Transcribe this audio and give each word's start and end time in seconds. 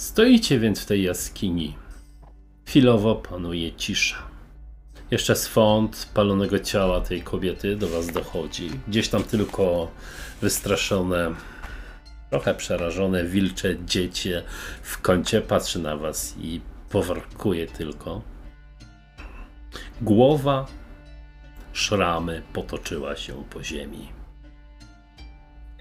Stoicie 0.00 0.58
więc 0.58 0.80
w 0.80 0.86
tej 0.86 1.02
jaskini. 1.02 1.76
Chwilowo 2.66 3.14
panuje 3.14 3.72
cisza. 3.72 4.16
Jeszcze 5.10 5.36
swąd 5.36 6.08
palonego 6.14 6.58
ciała 6.58 7.00
tej 7.00 7.22
kobiety 7.22 7.76
do 7.76 7.88
was 7.88 8.06
dochodzi. 8.06 8.70
Gdzieś 8.88 9.08
tam 9.08 9.22
tylko 9.24 9.90
wystraszone, 10.40 11.34
trochę 12.30 12.54
przerażone 12.54 13.24
wilcze 13.24 13.84
dziecię 13.84 14.42
w 14.82 15.00
kącie 15.00 15.40
patrzy 15.40 15.78
na 15.78 15.96
was 15.96 16.34
i 16.38 16.60
powarkuje 16.90 17.66
tylko. 17.66 18.22
Głowa 20.00 20.66
szramy 21.72 22.42
potoczyła 22.52 23.16
się 23.16 23.44
po 23.50 23.62
ziemi. 23.64 24.19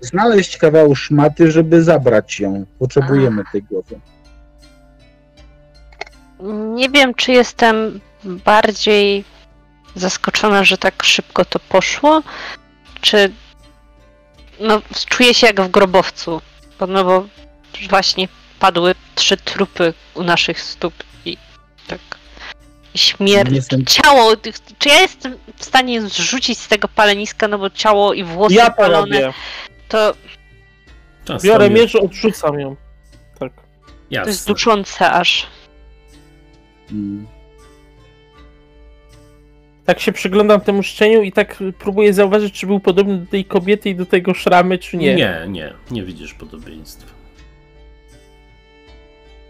Znaleźć 0.01 0.57
kawał 0.57 0.95
szmaty, 0.95 1.51
żeby 1.51 1.83
zabrać 1.83 2.39
ją. 2.39 2.65
Potrzebujemy 2.79 3.43
tej 3.51 3.63
głowy. 3.63 3.99
Nie 6.75 6.89
wiem, 6.89 7.13
czy 7.13 7.31
jestem 7.31 7.99
bardziej 8.23 9.23
zaskoczona, 9.95 10.63
że 10.63 10.77
tak 10.77 11.03
szybko 11.03 11.45
to 11.45 11.59
poszło, 11.59 12.23
czy 13.01 13.31
no, 14.59 14.81
czuję 15.09 15.33
się 15.33 15.47
jak 15.47 15.61
w 15.61 15.71
grobowcu, 15.71 16.41
bo, 16.79 16.87
no 16.87 17.03
bo 17.03 17.27
właśnie 17.89 18.27
padły 18.59 18.95
trzy 19.15 19.37
trupy 19.37 19.93
u 20.13 20.23
naszych 20.23 20.61
stóp 20.61 20.93
i 21.25 21.37
tak 21.87 21.99
Nie 22.95 23.01
śmierć, 23.01 23.51
jestem- 23.51 23.85
ciało, 23.85 24.33
czy 24.79 24.89
ja 24.89 25.01
jestem 25.01 25.37
w 25.57 25.65
stanie 25.65 26.01
zrzucić 26.01 26.59
z 26.59 26.67
tego 26.67 26.87
paleniska, 26.87 27.47
no 27.47 27.57
bo 27.57 27.69
ciało 27.69 28.13
i 28.13 28.23
włosy 28.23 28.55
Ja 28.55 28.71
palone, 28.71 29.21
robię. 29.21 29.33
To, 29.89 30.13
Czas 31.25 31.43
Biorę 31.43 31.69
miecz, 31.69 31.95
odrzucam 31.95 32.59
ją. 32.59 32.75
Tak. 33.39 33.53
to 33.53 33.63
jest 34.09 34.11
Jasne. 34.11 34.53
duczące 34.53 35.11
aż. 35.11 35.47
Mm. 36.91 37.27
Tak 39.85 39.99
się 39.99 40.11
przyglądam 40.11 40.61
temu 40.61 40.83
szczeniu 40.83 41.21
i 41.21 41.31
tak 41.31 41.63
próbuję 41.79 42.13
zauważyć, 42.13 42.53
czy 42.53 42.67
był 42.67 42.79
podobny 42.79 43.17
do 43.17 43.31
tej 43.31 43.45
kobiety 43.45 43.89
i 43.89 43.95
do 43.95 44.05
tego 44.05 44.33
szramy, 44.33 44.77
czy 44.77 44.97
nie. 44.97 45.15
Nie, 45.15 45.45
nie, 45.47 45.73
nie 45.91 46.03
widzisz 46.03 46.33
podobieństwa. 46.33 47.11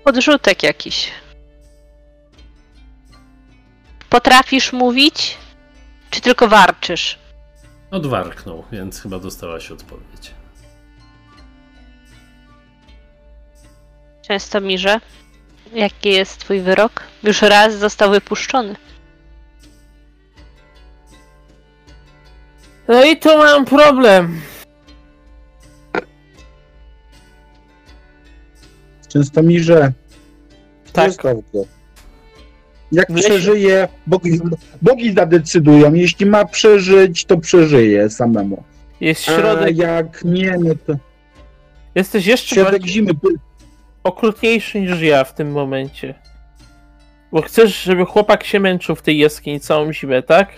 Podrzutek 0.03 0.63
jakiś. 0.63 1.11
Potrafisz 4.09 4.73
mówić? 4.73 5.37
Czy 6.09 6.21
tylko 6.21 6.47
warczysz? 6.47 7.19
Odwarknął, 7.91 8.63
więc 8.71 9.01
chyba 9.01 9.19
dostałaś 9.19 9.71
odpowiedź. 9.71 10.33
Często 14.21 14.61
mirze. 14.61 14.99
Jaki 15.73 16.09
jest 16.09 16.37
twój 16.39 16.61
wyrok? 16.61 17.03
Już 17.23 17.41
raz 17.41 17.73
został 17.77 18.11
wypuszczony. 18.11 18.75
No 22.87 23.03
i 23.03 23.17
tu 23.17 23.37
mam 23.37 23.65
problem. 23.65 24.41
Często 29.07 29.43
mi, 29.43 29.59
że 29.59 29.93
Tak. 30.93 31.07
zostaw 31.11 31.35
go. 31.53 31.78
Jak 32.91 33.07
przeżyje, 33.13 33.87
bogi, 34.07 34.39
bogi 34.81 35.13
zadecydują. 35.13 35.93
Jeśli 35.93 36.25
ma 36.25 36.45
przeżyć, 36.45 37.25
to 37.25 37.37
przeżyje 37.37 38.09
samemu. 38.09 38.63
Jest 39.01 39.29
A 39.29 39.35
środek. 39.35 39.77
jak 39.77 40.23
nie, 40.25 40.55
no 40.59 40.73
to 40.87 40.93
Jesteś 41.95 42.25
jeszcze 42.25 42.55
środek 42.55 42.85
zimy. 42.85 43.11
okrutniejszy 44.03 44.81
niż 44.81 45.01
ja 45.01 45.23
w 45.23 45.33
tym 45.33 45.51
momencie. 45.51 46.13
Bo 47.31 47.41
chcesz, 47.41 47.81
żeby 47.83 48.05
chłopak 48.05 48.43
się 48.43 48.59
męczył 48.59 48.95
w 48.95 49.01
tej 49.01 49.17
jaskini 49.17 49.59
całą 49.59 49.93
zimę, 49.93 50.23
tak? 50.23 50.49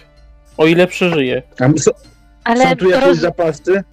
O 0.57 0.65
ile 0.67 0.87
przeżyje. 0.87 1.43
A 1.59 1.79
są, 1.79 1.91
Ale, 2.43 2.69
są 2.69 2.75
tu 2.75 2.89
jakieś 2.89 3.07
roz, 3.07 3.17
zapasy? 3.17 3.83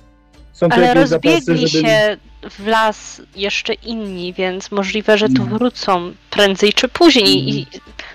Są 0.52 0.68
tu 0.68 0.74
ale 0.74 0.86
jakieś 0.86 1.08
zapasy, 1.08 1.34
rozbiegli 1.36 1.68
żeby... 1.68 1.88
się 1.88 2.16
w 2.50 2.66
las 2.66 3.22
jeszcze 3.36 3.74
inni, 3.74 4.32
więc 4.32 4.70
możliwe, 4.70 5.18
że 5.18 5.28
tu 5.28 5.44
No. 5.50 5.58
wrócą 5.58 6.12
prędzej 6.30 6.72
czy 6.72 6.88
później 6.88 7.48
i 7.48 7.66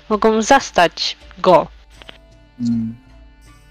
mogą 0.09 0.41
zastać 0.41 1.17
go. 1.39 1.67
Mm. 2.59 2.95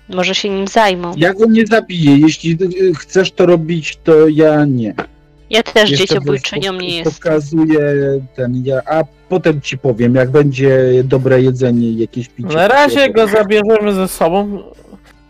Może 0.09 0.35
się 0.35 0.49
nim 0.49 0.69
zajmą. 0.69 1.15
Ja 1.17 1.35
go 1.35 1.47
nie 1.47 1.67
zabiję. 1.67 2.19
Jeśli 2.19 2.59
y, 2.81 2.95
chcesz 2.95 3.33
to 3.33 3.47
robić, 3.47 3.99
to 4.05 4.29
ja 4.29 4.65
nie. 4.65 4.95
Ja 5.51 5.63
też 5.63 5.91
Jeszcze 5.91 6.07
dzieciobójczynią 6.07 6.73
nie 6.73 6.97
jestem. 6.97 7.13
Pokazuję 7.13 7.81
ten 8.35 8.63
ja, 8.65 8.81
a 8.87 9.05
potem 9.29 9.61
ci 9.61 9.79
powiem, 9.79 10.15
jak 10.15 10.31
będzie 10.31 11.05
dobre 11.05 11.43
jedzenie 11.43 11.89
i 11.89 11.99
jakieś 11.99 12.29
picie. 12.29 12.55
Na 12.55 12.69
razie 12.69 13.11
go 13.13 13.27
zabierzemy 13.29 13.93
ze 13.93 14.09
sobą. 14.09 14.63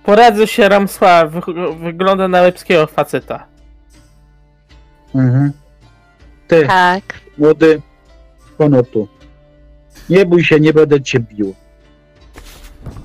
Poradzę 0.04 0.46
się 0.46 0.68
Ramsła, 0.68 1.26
wy 1.26 1.40
wygląda 1.82 2.28
na 2.28 2.42
lepskiego 2.42 2.86
faceta. 2.86 3.46
Mhm. 5.14 5.52
Ty, 6.48 6.66
Tak. 6.66 7.02
młody, 7.38 7.82
pono 8.58 8.82
tu. 8.82 9.08
Nie 10.10 10.26
bój 10.26 10.44
się, 10.44 10.60
nie 10.60 10.72
będę 10.72 11.02
cię 11.02 11.20
bił. 11.20 11.54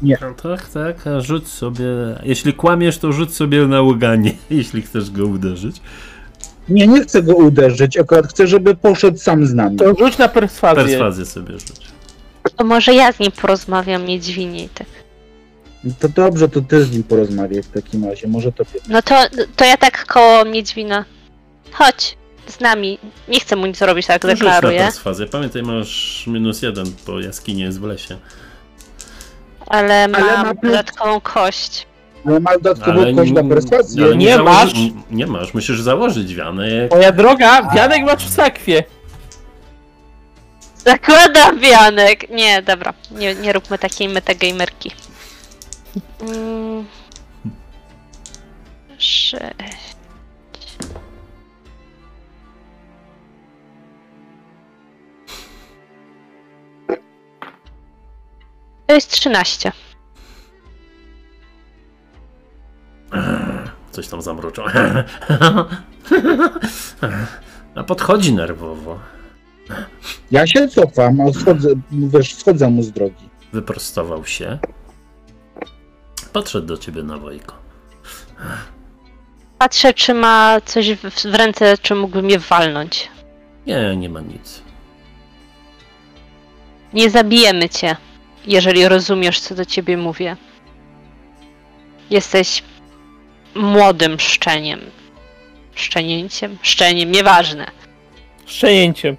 No 0.01 0.33
tak, 0.43 0.69
tak, 0.69 1.07
a 1.07 1.21
rzuć 1.21 1.47
sobie. 1.47 1.85
Jeśli 2.23 2.53
kłamiesz, 2.53 2.97
to 2.97 3.11
rzuć 3.11 3.35
sobie 3.35 3.67
na 3.67 3.81
ługanie, 3.81 4.31
jeśli 4.49 4.81
chcesz 4.81 5.11
go 5.11 5.25
uderzyć. 5.25 5.81
Nie, 6.69 6.87
nie 6.87 7.01
chcę 7.01 7.23
go 7.23 7.35
uderzyć, 7.35 7.97
akurat 7.97 8.27
chcę, 8.27 8.47
żeby 8.47 8.75
poszedł 8.75 9.17
sam 9.17 9.45
z 9.45 9.53
nami. 9.53 9.77
To 9.77 9.95
rzuć 9.95 10.17
na 10.17 10.27
perswazję. 10.27 10.83
Perswazję 10.83 11.25
sobie 11.25 11.53
rzuć. 11.53 11.87
To 12.55 12.63
może 12.63 12.93
ja 12.93 13.13
z 13.13 13.19
nim 13.19 13.31
porozmawiam 13.31 14.05
niedźwiniej. 14.05 14.69
Tak. 14.69 14.87
To 15.99 16.09
dobrze, 16.09 16.49
to 16.49 16.61
ty 16.61 16.83
z 16.83 16.91
nim 16.91 17.03
porozmawiaj 17.03 17.63
w 17.63 17.67
takim 17.67 18.05
razie, 18.05 18.27
może 18.27 18.51
to 18.51 18.63
No 18.89 19.01
to, 19.01 19.15
to 19.55 19.65
ja 19.65 19.77
tak 19.77 20.05
koło 20.05 20.45
Miedźwina. 20.45 21.05
Chodź 21.71 22.16
z 22.51 22.59
nami. 22.59 22.99
Nie 23.27 23.39
chcę 23.39 23.55
mu 23.55 23.65
nic 23.65 23.77
zrobić, 23.77 24.07
tak 24.07 24.21
Rzuć 24.21 24.29
na 24.31 24.35
deklaruję. 24.35 24.79
perswazję. 24.79 25.25
Pamiętaj, 25.27 25.63
masz 25.63 26.23
minus 26.27 26.61
jeden, 26.61 26.85
bo 27.07 27.19
jaskinie 27.19 27.63
jest 27.63 27.79
w 27.79 27.83
lesie. 27.83 28.17
Ale 29.67 30.07
mam 30.07 30.21
ma 30.21 30.53
plus- 30.53 30.71
dodatkową 30.71 31.21
kość. 31.21 31.87
Ale 32.25 32.39
ma 32.39 32.51
dodatkową 32.51 33.01
Ale 33.01 33.13
kość 33.13 33.31
na 33.31 33.39
n- 33.39 33.49
perswazję. 33.49 34.03
ale 34.05 34.17
Nie 34.17 34.35
założy- 34.35 34.43
masz. 34.43 34.73
n- 34.77 35.01
Nie 35.11 35.27
masz, 35.27 35.53
musisz 35.53 35.81
założyć 35.81 36.35
wianek. 36.35 36.91
Moja 36.91 37.11
droga, 37.11 37.69
wianek 37.75 38.03
masz 38.03 38.25
w 38.25 38.33
sakwie. 38.33 38.83
Zakładam 40.77 41.59
wianek. 41.59 42.29
Nie, 42.29 42.61
dobra. 42.61 42.93
Nie, 43.11 43.35
nie 43.35 43.53
róbmy 43.53 43.77
takiej 43.77 44.09
metagamerki. 44.09 44.91
Mm. 46.21 46.85
Sześć. 48.97 49.96
To 58.87 58.93
jest 58.93 59.11
13. 59.11 59.71
Coś 63.91 64.07
tam 64.07 64.21
zamruczał. 64.21 64.65
A 67.75 67.83
podchodzi 67.83 68.33
nerwowo. 68.33 68.99
Ja 70.31 70.47
się 70.47 70.67
cofam, 70.67 71.21
a 71.21 71.33
schodzę, 71.33 71.69
wiesz, 71.91 72.35
schodzę 72.35 72.69
mu 72.69 72.83
z 72.83 72.91
drogi. 72.91 73.29
Wyprostował 73.53 74.25
się. 74.25 74.57
Podszedł 76.33 76.67
do 76.67 76.77
ciebie 76.77 77.03
na 77.03 77.17
wojko. 77.17 77.55
Patrzę, 79.57 79.93
czy 79.93 80.13
ma 80.13 80.61
coś 80.65 80.93
w, 80.93 81.35
ręce, 81.35 81.77
czy 81.77 81.95
mógłby 81.95 82.21
mnie 82.21 82.39
walnąć. 82.39 83.09
Nie, 83.65 83.95
nie 83.97 84.09
ma 84.09 84.21
nic. 84.21 84.61
Nie 86.93 87.09
zabijemy 87.09 87.69
cię, 87.69 87.95
jeżeli 88.47 88.87
rozumiesz, 88.87 89.39
co 89.39 89.55
do 89.55 89.65
ciebie 89.65 89.97
mówię. 89.97 90.35
Jesteś 92.09 92.63
młodym 93.55 94.19
szczeniem. 94.19 94.79
Szczenięciem? 95.75 96.57
Szczeniem, 96.61 97.11
nieważne. 97.11 97.67
Szczenięciem. 98.45 99.17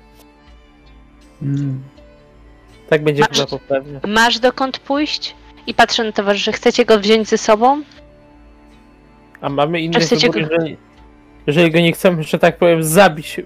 Mm. 1.42 1.82
Tak 2.88 3.04
będzie 3.04 3.22
Masz- 3.22 3.36
chyba 3.36 3.46
poprawnie. 3.46 4.00
Masz 4.06 4.38
dokąd 4.38 4.78
pójść? 4.78 5.34
I 5.66 5.74
patrzę 5.74 6.04
na 6.04 6.12
towarzyszy, 6.12 6.52
chcecie 6.52 6.84
go 6.84 7.00
wziąć 7.00 7.28
ze 7.28 7.38
sobą? 7.38 7.82
A 9.40 9.48
mamy 9.48 9.80
inny 9.80 9.98
wybór, 10.00 10.32
go- 10.32 10.38
jeżeli, 10.38 10.76
jeżeli 11.46 11.70
go 11.70 11.80
nie 11.80 11.92
chcemy, 11.92 12.22
że 12.22 12.38
tak 12.38 12.58
powiem, 12.58 12.84
zabić 12.84 13.40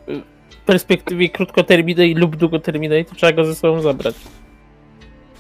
w 0.50 0.56
perspektywie 0.56 1.28
krótkoterminowej 1.28 2.14
lub 2.14 2.36
długoterminowej, 2.36 3.04
to 3.04 3.14
trzeba 3.14 3.32
go 3.32 3.44
ze 3.44 3.54
sobą 3.54 3.80
zabrać. 3.80 4.14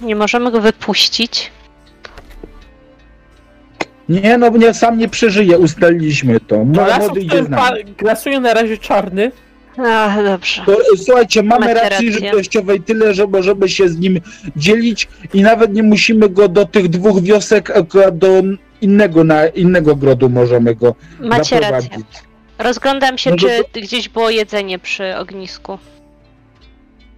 Nie 0.02 0.16
możemy 0.16 0.50
go 0.50 0.60
wypuścić. 0.60 1.50
Nie, 4.08 4.38
no 4.38 4.48
nie, 4.48 4.74
sam 4.74 4.98
nie 4.98 5.08
przeżyje, 5.08 5.58
ustaliliśmy 5.58 6.40
to. 6.40 6.64
Młody 6.64 6.80
Lasów 6.90 7.18
idzie 7.18 7.28
z 7.42 7.44
ten 7.44 7.46
pa- 7.46 7.70
nami. 7.70 7.84
grasuje 7.84 8.40
na 8.40 8.54
razie 8.54 8.78
czarny, 8.78 9.32
Ach, 9.78 10.24
dobrze. 10.24 10.62
To, 10.66 10.72
e, 10.72 10.84
słuchajcie, 10.96 11.42
mamy 11.42 11.66
Macie 11.66 11.74
racji 11.88 12.10
rację. 12.10 12.12
żywnościowej 12.28 12.80
tyle, 12.80 13.14
że 13.14 13.26
możemy 13.26 13.68
się 13.68 13.88
z 13.88 13.98
nim 13.98 14.20
dzielić 14.56 15.08
i 15.34 15.42
nawet 15.42 15.72
nie 15.74 15.82
musimy 15.82 16.28
go 16.28 16.48
do 16.48 16.64
tych 16.66 16.88
dwóch 16.88 17.22
wiosek, 17.22 17.70
akurat 17.70 18.18
do 18.18 18.28
innego, 18.80 19.24
na 19.24 19.46
innego 19.46 19.96
grodu 19.96 20.28
możemy 20.28 20.74
go 20.74 20.94
Macie 21.20 21.56
zaprowadzić. 21.56 21.92
rację. 21.92 22.04
Rozglądam 22.58 23.18
się, 23.18 23.30
No 23.30 23.36
to- 23.36 23.46
czy 23.72 23.80
gdzieś 23.80 24.08
było 24.08 24.30
jedzenie 24.30 24.78
przy 24.78 25.16
ognisku. 25.16 25.78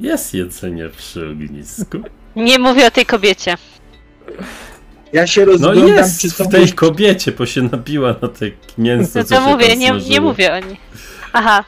Jest 0.01 0.35
jedzenie 0.35 0.89
przy 0.97 1.29
ognisku. 1.29 1.99
Nie 2.37 2.59
mówię 2.59 2.87
o 2.87 2.91
tej 2.91 3.07
kobiecie. 3.07 3.57
Ja 5.13 5.27
się 5.27 5.41
No 5.41 5.53
rozglądam, 5.53 5.87
jest 5.89 6.21
czy 6.21 6.31
są 6.31 6.45
w 6.45 6.49
tej 6.49 6.73
kobiecie, 6.73 7.33
bo 7.33 7.47
się 7.47 7.63
nabiła 7.63 8.15
na 8.23 8.29
te 8.29 8.47
mięso, 8.79 9.19
No 9.19 9.25
co 9.25 9.35
to 9.35 9.41
się 9.45 9.51
mówię, 9.53 9.69
tam 9.69 9.79
nie, 9.79 9.91
nie 9.91 10.01
smażyło. 10.01 10.29
mówię 10.29 10.53
o 10.53 10.59
niej. 10.61 10.77
Aha, 11.33 11.65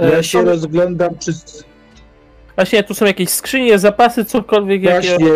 Ja 0.00 0.06
E, 0.18 0.24
się 0.24 0.38
są- 0.38 0.44
rozglądam, 0.44 1.18
czy 1.18 1.32
Właśnie 2.56 2.82
tu 2.84 2.94
są 2.94 3.04
jakieś 3.06 3.28
skrzynie, 3.28 3.78
zapasy, 3.78 4.24
cokolwiek. 4.24 4.82
Jakie... 4.82 5.08
właśnie... 5.08 5.28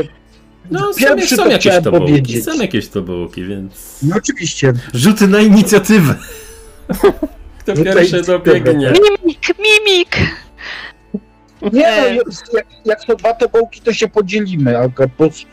No, 0.71 0.93
są, 0.93 0.99
Pierwszy 0.99 1.37
są 1.37 1.43
to 1.43 1.49
jakieś 1.51 1.61
chciałem 1.67 1.85
tobołki, 1.85 2.07
powiedzieć. 2.07 2.45
są 2.45 2.61
jakieś 2.61 2.89
tobołki, 2.89 3.45
więc... 3.45 3.99
No 4.03 4.17
oczywiście. 4.17 4.73
Rzuty 4.95 5.29
na 5.29 5.41
inicjatywę! 5.41 6.15
Kto 7.61 7.75
pierwszy 7.75 8.23
dobiegnie? 8.23 8.93
mimik, 8.93 9.41
mimik! 9.59 10.17
Nie 11.63 11.71
no, 11.73 11.77
E. 11.87 12.15
jak, 12.53 12.67
jak 12.85 13.05
to 13.05 13.17
dwa 13.17 13.35
tobołki, 13.35 13.81
to 13.81 13.93
się 13.93 14.09
podzielimy. 14.09 14.79
a 14.79 14.89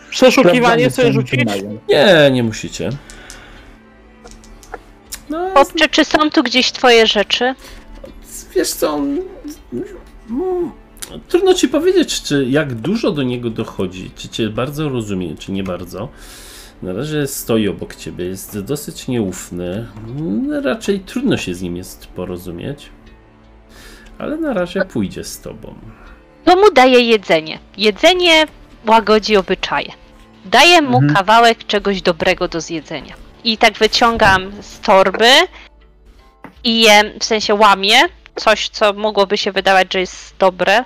Przeszukiwanie 0.10 0.90
sobie 0.92 1.14
rzucić? 1.14 1.40
Nie, 1.90 2.30
nie 2.32 2.44
musicie. 2.44 2.90
No, 5.30 5.50
Chłopcze, 5.54 5.90
czy 5.90 6.06
są 6.06 6.30
tu 6.30 6.44
gdzieś 6.44 6.72
twoje 6.72 7.08
rzeczy? 7.08 7.56
wiesz 8.56 8.70
co, 8.74 8.94
on... 8.94 9.20
mm, 10.30 10.72
Trudno 11.28 11.54
ci 11.54 11.68
powiedzieć, 11.68 12.22
czy 12.22 12.46
jak 12.50 12.74
dużo 12.76 13.12
do 13.12 13.24
niego 13.24 13.50
dochodzi, 13.50 14.12
czy 14.16 14.30
cię 14.30 14.50
bardzo 14.50 14.90
rozumie, 14.90 15.36
czy 15.36 15.52
nie 15.52 15.64
bardzo. 15.64 16.10
Na 16.82 16.94
razie 16.94 17.28
stoi 17.28 17.68
obok 17.68 17.96
ciebie, 17.96 18.26
jest 18.26 18.60
dosyć 18.60 19.08
nieufny. 19.08 19.88
Mm, 20.18 20.52
Raczej 20.64 21.00
trudno 21.00 21.38
się 21.38 21.54
z 21.56 21.62
nim 21.62 21.78
jest 21.78 22.08
porozumieć. 22.08 22.90
Ale 24.20 24.38
na 24.38 24.54
razie 24.54 24.86
pójdzie 24.86 25.24
z 25.24 25.42
tobą. 25.42 25.76
To 26.46 26.56
mu 26.56 26.72
daje 26.72 27.00
jedzenie. 27.00 27.60
Jedzenie 27.78 28.46
łagodzi 28.88 29.38
obyczaje. 29.38 29.92
Daję 30.46 30.82
mu 30.82 30.98
Mhm. 30.98 31.14
kawałek 31.16 31.68
czegoś 31.68 32.02
dobrego 32.02 32.48
do 32.48 32.62
zjedzenia. 32.62 33.16
I 33.44 33.58
tak 33.58 33.74
wyciągam 33.74 34.52
z 34.62 34.80
torby 34.80 35.30
i 36.64 36.82
jem, 36.82 37.20
w 37.20 37.24
sensie 37.24 37.56
łamię 37.56 38.00
coś, 38.36 38.70
co 38.70 38.94
mogłoby 38.94 39.38
się 39.38 39.52
wydawać, 39.52 39.94
że 39.94 40.00
jest 40.00 40.36
dobre. 40.40 40.84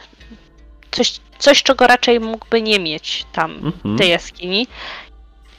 Coś, 0.91 1.19
coś 1.39 1.63
czego 1.63 1.87
raczej 1.87 2.19
mógłby 2.19 2.61
nie 2.61 2.79
mieć 2.79 3.25
tam 3.33 3.51
Mhm. 3.51 3.95
w 3.95 3.97
tej 3.99 4.09
jaskini. 4.09 4.67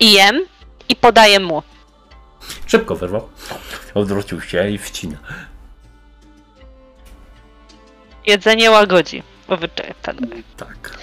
I 0.00 0.12
jem 0.12 0.40
i 0.88 0.96
podaję 0.96 1.40
mu. 1.40 1.62
Szybko 2.66 2.96
wyrwał. 2.96 3.28
Odwrócił 3.94 4.40
się 4.40 4.70
i 4.70 4.78
wcina. 4.78 5.16
Jedzenie 8.26 8.70
łagodzi 8.70 9.22
obyczaje 9.48 9.94
panowie. 10.02 10.42
Tak. 10.56 10.98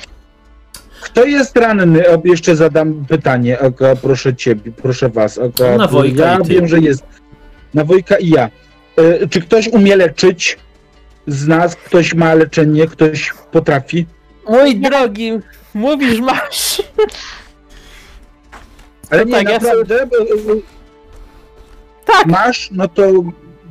Kto 1.01 1.25
jest 1.25 1.57
ranny? 1.57 2.10
O, 2.10 2.21
Jeszcze 2.25 2.56
zadam 2.56 3.06
pytanie, 3.10 3.60
Aga, 3.60 3.95
proszę 3.95 4.36
ciebie, 4.36 4.71
proszę 4.71 5.10
was. 5.10 5.38
Aga, 5.38 5.77
Na 5.77 5.88
Wojka 5.88 6.25
ja 6.25 6.36
i 6.39 6.44
ty. 6.44 6.50
wiem, 6.50 6.68
że 6.68 6.80
jest. 6.80 7.04
Na 7.74 7.83
Wojka 7.83 8.18
i 8.18 8.30
ja. 8.30 8.50
E, 8.98 9.27
Czy 9.27 9.42
ktoś 9.42 9.68
umie 9.68 9.95
leczyć 9.95 10.57
z 11.27 11.48
nas? 11.48 11.75
Ktoś 11.75 12.13
ma 12.13 12.33
leczenie? 12.33 12.88
Ktoś 12.88 13.33
potrafi? 13.51 14.06
Mój 14.48 14.75
drogi, 14.75 15.31
mówisz 15.74 16.19
masz. 16.19 16.81
Ale 19.10 19.25
nie, 19.25 19.31
tak, 19.33 19.44
ja 19.50 19.54
naprawdę? 19.60 20.06
bo, 20.07 20.18
e, 20.18 20.25
Tak. 22.06 22.25
Masz? 22.25 22.69
No 22.71 22.88
to, 22.88 23.04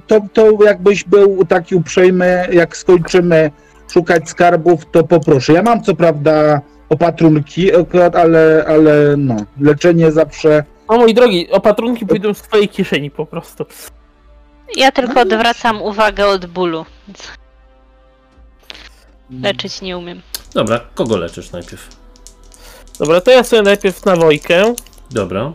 to, 0.08 0.20
to 0.32 0.64
jakbyś 0.64 1.04
był 1.04 1.44
taki 1.44 1.74
uprzejmy, 1.74 2.48
jak 2.52 2.76
skończymy 2.76 3.50
szukać 3.92 4.28
skarbów, 4.28 4.86
to 4.92 5.04
poproszę. 5.04 5.52
Ja 5.52 5.62
mam 5.62 5.82
co 5.82 5.94
prawda 5.94 6.60
opatrunki, 6.88 7.76
akurat, 7.76 8.16
ale, 8.16 8.64
ale 8.68 9.14
no, 9.16 9.36
leczenie 9.60 10.12
zawsze... 10.12 10.64
O 10.88 10.96
mój 10.96 11.14
drogi, 11.14 11.50
opatrunki 11.50 12.06
pójdą 12.06 12.34
z 12.34 12.42
twojej 12.42 12.68
kieszeni 12.68 13.10
po 13.10 13.26
prostu. 13.26 13.66
Ja 14.76 14.92
tylko 14.92 15.20
odwracam 15.20 15.82
uwagę 15.82 16.26
od 16.26 16.46
bólu. 16.46 16.84
Więc 17.08 17.32
leczyć 19.42 19.80
nie 19.80 19.98
umiem. 19.98 20.22
Dobra, 20.54 20.80
kogo 20.94 21.16
leczysz 21.16 21.52
najpierw? 21.52 21.88
Dobra, 22.98 23.20
to 23.20 23.30
ja 23.30 23.44
sobie 23.44 23.62
najpierw 23.62 24.04
na 24.04 24.16
Wojkę. 24.16 24.74
Dobra. 25.10 25.52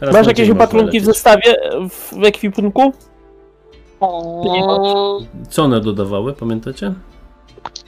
Teraz 0.00 0.14
Masz 0.14 0.26
jakieś 0.26 0.50
opatrunki 0.50 1.00
w 1.00 1.04
zestawie, 1.04 1.56
w, 1.90 2.14
w 2.20 2.24
ekwipunku? 2.24 2.92
O, 4.00 5.20
Co 5.50 5.62
one 5.64 5.80
dodawały, 5.80 6.32
pamiętacie? 6.32 6.94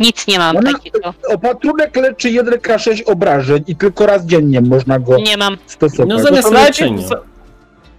nic 0.00 0.26
nie 0.26 0.38
mam 0.38 0.56
Ona- 0.56 0.72
takiego. 0.72 1.14
Opatrunek 1.34 1.96
leczy 1.96 2.28
1K6 2.28 3.02
obrażeń 3.12 3.64
i 3.66 3.76
tylko 3.76 4.06
raz 4.06 4.26
dziennie 4.26 4.60
można 4.60 4.98
go 4.98 5.16
Nie 5.18 5.36
mam, 5.36 5.56
stosować. 5.66 6.08
No 6.08 6.18
zamiast 6.18 6.50
najpierw 6.50 6.80
leczenia. 6.80 7.08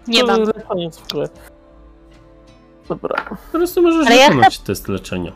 nie 0.07 0.23
mam. 0.23 0.41
leczenie. 0.41 0.89
Dobra. 2.89 3.25
Po 3.51 3.57
prostu 3.57 3.81
możesz 3.81 4.07
Ale 4.07 4.15
ja 4.15 4.27
wykonać 4.29 4.59
test 4.59 4.87
leczenia. 4.87 5.31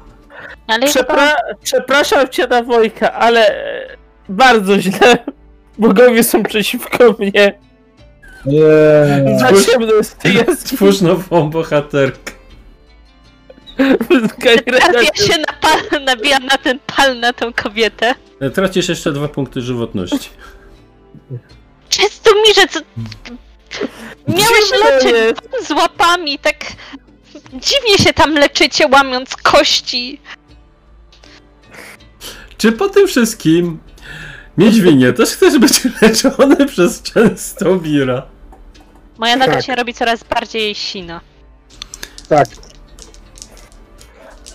Ale 0.68 0.80
ja 0.82 0.88
Przepra 0.88 1.36
przepraszam 1.64 2.30
cię 2.30 2.48
na 2.48 2.64
Wojka, 2.64 3.14
ale 3.14 3.48
e, 3.50 3.98
bardzo 4.30 4.80
źle. 4.80 5.18
Bogowie 5.80 6.24
są 6.24 6.44
przeciwko 6.44 7.16
mnie. 7.20 7.60
Nie. 8.46 9.40
Za 9.40 9.48
Twórz- 9.48 9.72
ciemno 9.72 9.94
jest 9.94 10.18
ty 10.18 10.34
jest. 10.34 10.68
Stwórz 10.68 11.02
nową 11.02 11.50
bohaterkę. 11.50 12.34
teraz 14.66 14.94
ja 15.04 15.26
się 15.26 15.34
napal, 15.48 16.02
nabijam 16.06 16.46
na 16.46 16.58
ten 16.58 16.80
pal 16.96 17.20
na 17.20 17.34
tą 17.34 17.54
kobietę. 17.54 18.16
E, 18.40 18.50
Tracisz 18.50 18.90
jeszcze 18.90 19.12
dwa 19.12 19.28
punkty 19.28 19.62
żywotności. 19.62 20.30
Czysto 21.90 22.36
mi, 22.36 22.54
że 22.56 22.68
co... 22.68 22.80
Miałeś 24.28 24.72
leczyć 24.84 25.38
z 25.68 25.72
łapami, 25.72 26.40
tak... 26.40 26.56
Dziwnie 27.54 27.98
się 28.06 28.14
tam 28.14 28.34
leczycie, 28.34 28.88
łamiąc 28.88 29.36
kości. 29.36 30.22
Czy 32.58 32.72
po 32.72 32.90
tym 32.90 33.08
wszystkim 33.08 33.80
Miedźwinie 34.58 35.14
też 35.14 35.30
chcesz 35.30 35.60
być 35.60 35.72
leczony 36.02 36.66
przez 36.66 37.02
Częstomira? 37.02 38.24
Moja 39.22 39.36
noga 39.36 39.54
Tak. 39.54 39.64
się 39.66 39.76
robi 39.76 39.94
coraz 39.94 40.24
bardziej 40.24 40.76
sina. 40.76 41.22
Tak. 42.30 42.48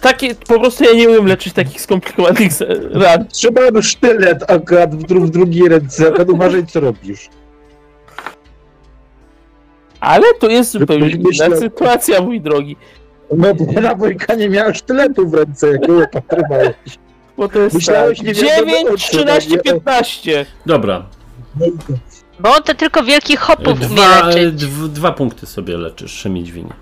Takie, 0.00 0.34
po 0.34 0.60
prostu 0.60 0.84
ja 0.84 0.92
nie 0.92 1.08
umiem 1.08 1.26
leczyć 1.26 1.52
takich 1.54 1.80
skomplikowanych 1.80 2.52
z- 2.52 2.92
ran. 3.02 3.26
Trzeba 3.28 3.72
by 3.72 3.82
sztylet 3.82 4.50
akurat 4.50 4.94
w, 4.94 5.02
dru 5.02 5.20
w 5.20 5.30
drugiej 5.30 5.68
ręce, 5.68 6.08
akurat 6.08 6.28
uważaj 6.28 6.66
co 6.66 6.80
robisz. 6.80 7.28
Ale 10.00 10.26
to 10.40 10.48
jest 10.48 10.70
zupełnie 10.70 11.16
Myślę- 11.24 11.46
inna 11.46 11.56
sytuacja, 11.56 12.20
mój 12.20 12.40
drogi. 12.40 12.76
No 13.36 13.54
bo 13.54 13.80
na 13.80 13.94
Wojka 13.94 14.34
nie 14.34 14.48
miała 14.48 14.74
sztyletu 14.74 15.28
w 15.28 15.34
ręce, 15.34 15.68
jak 15.68 15.86
go 15.86 15.98
opatrywałeś. 16.04 16.74
Bo 17.36 17.48
to 17.48 17.58
jest 17.58 17.74
Myślałeś, 17.74 18.18
tak. 18.18 18.26
nie 18.26 18.34
wiadomo 18.34 18.72
9, 18.72 18.88
o 18.88 18.90
co 18.90 18.96
13, 18.96 19.50
chodzi. 19.50 19.62
15. 19.62 20.46
Dobra, 20.66 21.06
No 21.60 21.66
i 21.66 21.70
to- 21.72 21.92
Bo 22.40 22.54
on 22.54 22.62
to 22.62 22.74
tylko 22.74 23.02
wielkich 23.02 23.40
hopów 23.40 23.78
umie 23.80 23.88
dwa, 23.88 24.26
leczyć. 24.26 24.54
dw, 24.54 24.88
dwa 24.88 25.12
punkty 25.12 25.46
sobie 25.46 25.76
leczysz, 25.76 26.24
Miedźwinie. 26.24 26.72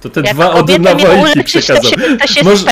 To 0.00 0.10
te 0.10 0.20
Jak 0.20 0.34
dwa 0.34 0.50
od 0.50 0.56
kobietę 0.56 0.78
na 0.82 0.94
miał 0.94 1.06
Wojki 1.06 1.22
uleczyć, 1.22 1.52
to 1.52 1.58
przekazał. 1.60 1.90
się, 1.90 2.16
to 2.18 2.26
się 2.26 2.44
Może-. 2.44 2.66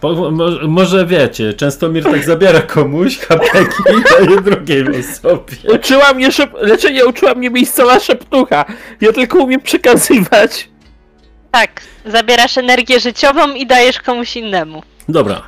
Po, 0.00 0.30
mo, 0.30 0.50
może 0.68 1.06
wiecie, 1.06 1.54
Częstomir 1.54 2.04
tak 2.04 2.24
zabiera 2.24 2.60
komuś 2.60 3.18
hapeki 3.18 3.82
i 3.98 4.02
daje 4.26 4.40
drugiej 4.40 4.84
osobie. 5.00 5.56
Uczyła 5.74 6.12
mnie 6.14 6.32
szep... 6.32 6.50
Leczenie 6.60 7.06
uczyła 7.06 7.34
mnie 7.34 7.50
miejscowa 7.50 8.00
szeptucha. 8.00 8.64
Ja 9.00 9.12
tylko 9.12 9.38
umiem 9.38 9.60
przekazywać. 9.60 10.68
Tak, 11.50 11.80
zabierasz 12.06 12.58
energię 12.58 13.00
życiową 13.00 13.54
i 13.54 13.66
dajesz 13.66 14.00
komuś 14.00 14.36
innemu. 14.36 14.82
Dobra. 15.08 15.42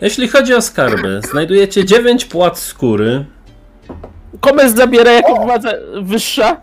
Jeśli 0.00 0.28
chodzi 0.28 0.54
o 0.54 0.62
skarby, 0.62 1.20
znajdujecie 1.30 1.84
9 1.84 2.24
płat 2.24 2.58
skóry, 2.58 3.24
Komes 4.40 4.74
zabiera 4.74 5.12
jako 5.12 5.34
władza 5.36 5.70
wyższa. 6.02 6.60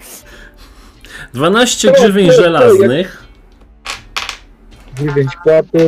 12 1.34 1.92
To- 1.92 1.94
grzywień 2.02 2.32
żelaznych, 2.32 3.24
Dziewięć 5.00 5.32
płatów. 5.44 5.82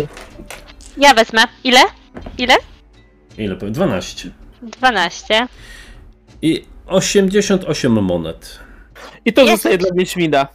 Ja 0.97 1.13
wezmę. 1.13 1.41
Ile? 1.63 1.79
Ile? 2.37 2.53
ile 3.37 3.55
powiem? 3.55 3.73
12 3.73 4.29
12. 4.61 5.47
i 6.41 6.65
88 6.87 7.91
monet. 8.03 8.59
I 9.25 9.33
to 9.33 9.41
Jest. 9.41 9.53
zostaje 9.53 9.77
dla 9.77 9.89
Wiedźmina. 9.95 10.47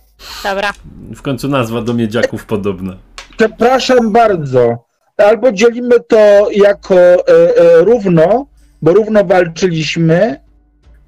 Dobra. 0.44 0.72
W 1.16 1.22
końcu 1.22 1.48
nazwa 1.48 1.82
do 1.82 1.94
miedziaków 1.94 2.46
podobna. 2.46 2.96
Przepraszam 3.36 4.12
bardzo. 4.12 4.84
Albo 5.16 5.52
dzielimy 5.52 6.00
to 6.08 6.48
jako 6.52 6.94
e, 6.98 7.16
e, 7.28 7.84
równo, 7.84 8.46
bo 8.82 8.92
równo 8.92 9.24
walczyliśmy, 9.24 10.40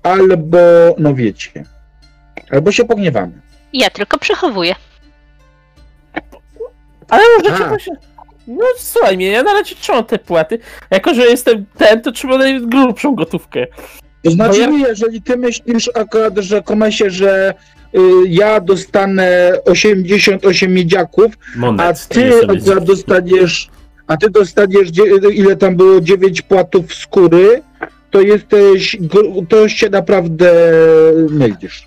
albo, 0.02 0.58
no 0.98 1.14
wiecie, 1.14 1.64
albo 2.50 2.72
się 2.72 2.84
pogniewamy. 2.84 3.32
Ja 3.72 3.90
tylko 3.90 4.18
przechowuję. 4.18 4.74
Ale 7.08 7.22
możecie 7.38 7.64
A. 7.64 7.68
właśnie... 7.68 7.96
No 8.46 8.64
słuchaj 8.76 9.16
mnie, 9.16 9.26
ja 9.26 9.42
na 9.42 9.52
razie 9.52 9.74
trzymam 9.74 10.04
te 10.04 10.18
płaty. 10.18 10.58
Jako, 10.90 11.14
że 11.14 11.22
jestem 11.22 11.66
ten, 11.78 12.00
to 12.02 12.12
trzymam 12.12 12.38
najgrubszą 12.38 13.14
gotówkę. 13.14 13.66
To 14.24 14.30
znaczy, 14.30 14.60
ja- 14.60 14.88
jeżeli 14.88 15.22
ty 15.22 15.36
myślisz 15.36 15.90
akurat, 15.94 16.38
że 16.38 16.62
komesie, 16.62 17.10
że 17.10 17.54
y, 17.94 17.98
ja 18.28 18.60
dostanę 18.60 19.52
88 19.64 20.74
miedziaków, 20.74 21.32
a 21.78 21.92
ty 22.08 22.32
akurat 22.58 22.84
dostaniesz, 22.84 23.68
a 24.06 24.16
ty 24.16 24.30
dostaniesz, 24.30 24.88
ile 25.32 25.56
tam 25.56 25.76
było, 25.76 26.00
9 26.00 26.42
płatów 26.42 26.94
skóry, 26.94 27.62
to 28.12 28.20
jesteś, 28.20 28.96
to 29.48 29.68
się 29.68 29.88
naprawdę 29.90 30.52
mylisz. 31.30 31.86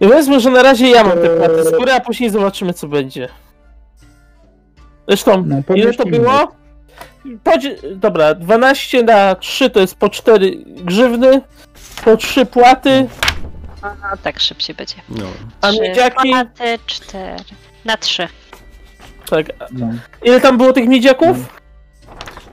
No 0.00 0.08
Powiedzmy, 0.08 0.40
że 0.40 0.50
na 0.50 0.62
razie 0.62 0.88
ja 0.90 1.04
mam 1.04 1.18
te 1.18 1.30
Eee. 1.32 1.38
płaty 1.38 1.64
z 1.64 1.70
góry, 1.70 1.92
a 1.92 2.00
później 2.00 2.30
zobaczymy 2.30 2.72
co 2.72 2.88
będzie. 2.88 3.28
Zresztą, 5.08 5.44
No, 5.46 5.74
ile 5.74 5.94
to 5.94 6.04
było? 6.06 6.52
Podzi- 7.44 7.96
Dobra, 7.96 8.34
12 8.34 9.02
na 9.02 9.34
3 9.34 9.70
to 9.70 9.80
jest 9.80 9.94
po 9.96 10.08
4 10.08 10.56
grzywny, 10.66 11.40
po 12.04 12.16
3 12.16 12.46
płaty, 12.46 13.06
A 14.12 14.16
tak 14.16 14.40
szybciej 14.40 14.76
będzie. 14.76 14.94
No. 15.08 15.24
a 15.60 15.70
Trzy 15.70 15.80
miedziaki... 15.80 16.30
płaty, 16.30 16.78
cztery. 16.86 17.36
Na 17.84 17.96
trzy. 17.96 18.28
Tak, 19.30 19.46
No. 19.72 19.88
ile 20.22 20.40
tam 20.40 20.56
było 20.58 20.72
tych 20.72 20.88
miedziaków? 20.88 21.36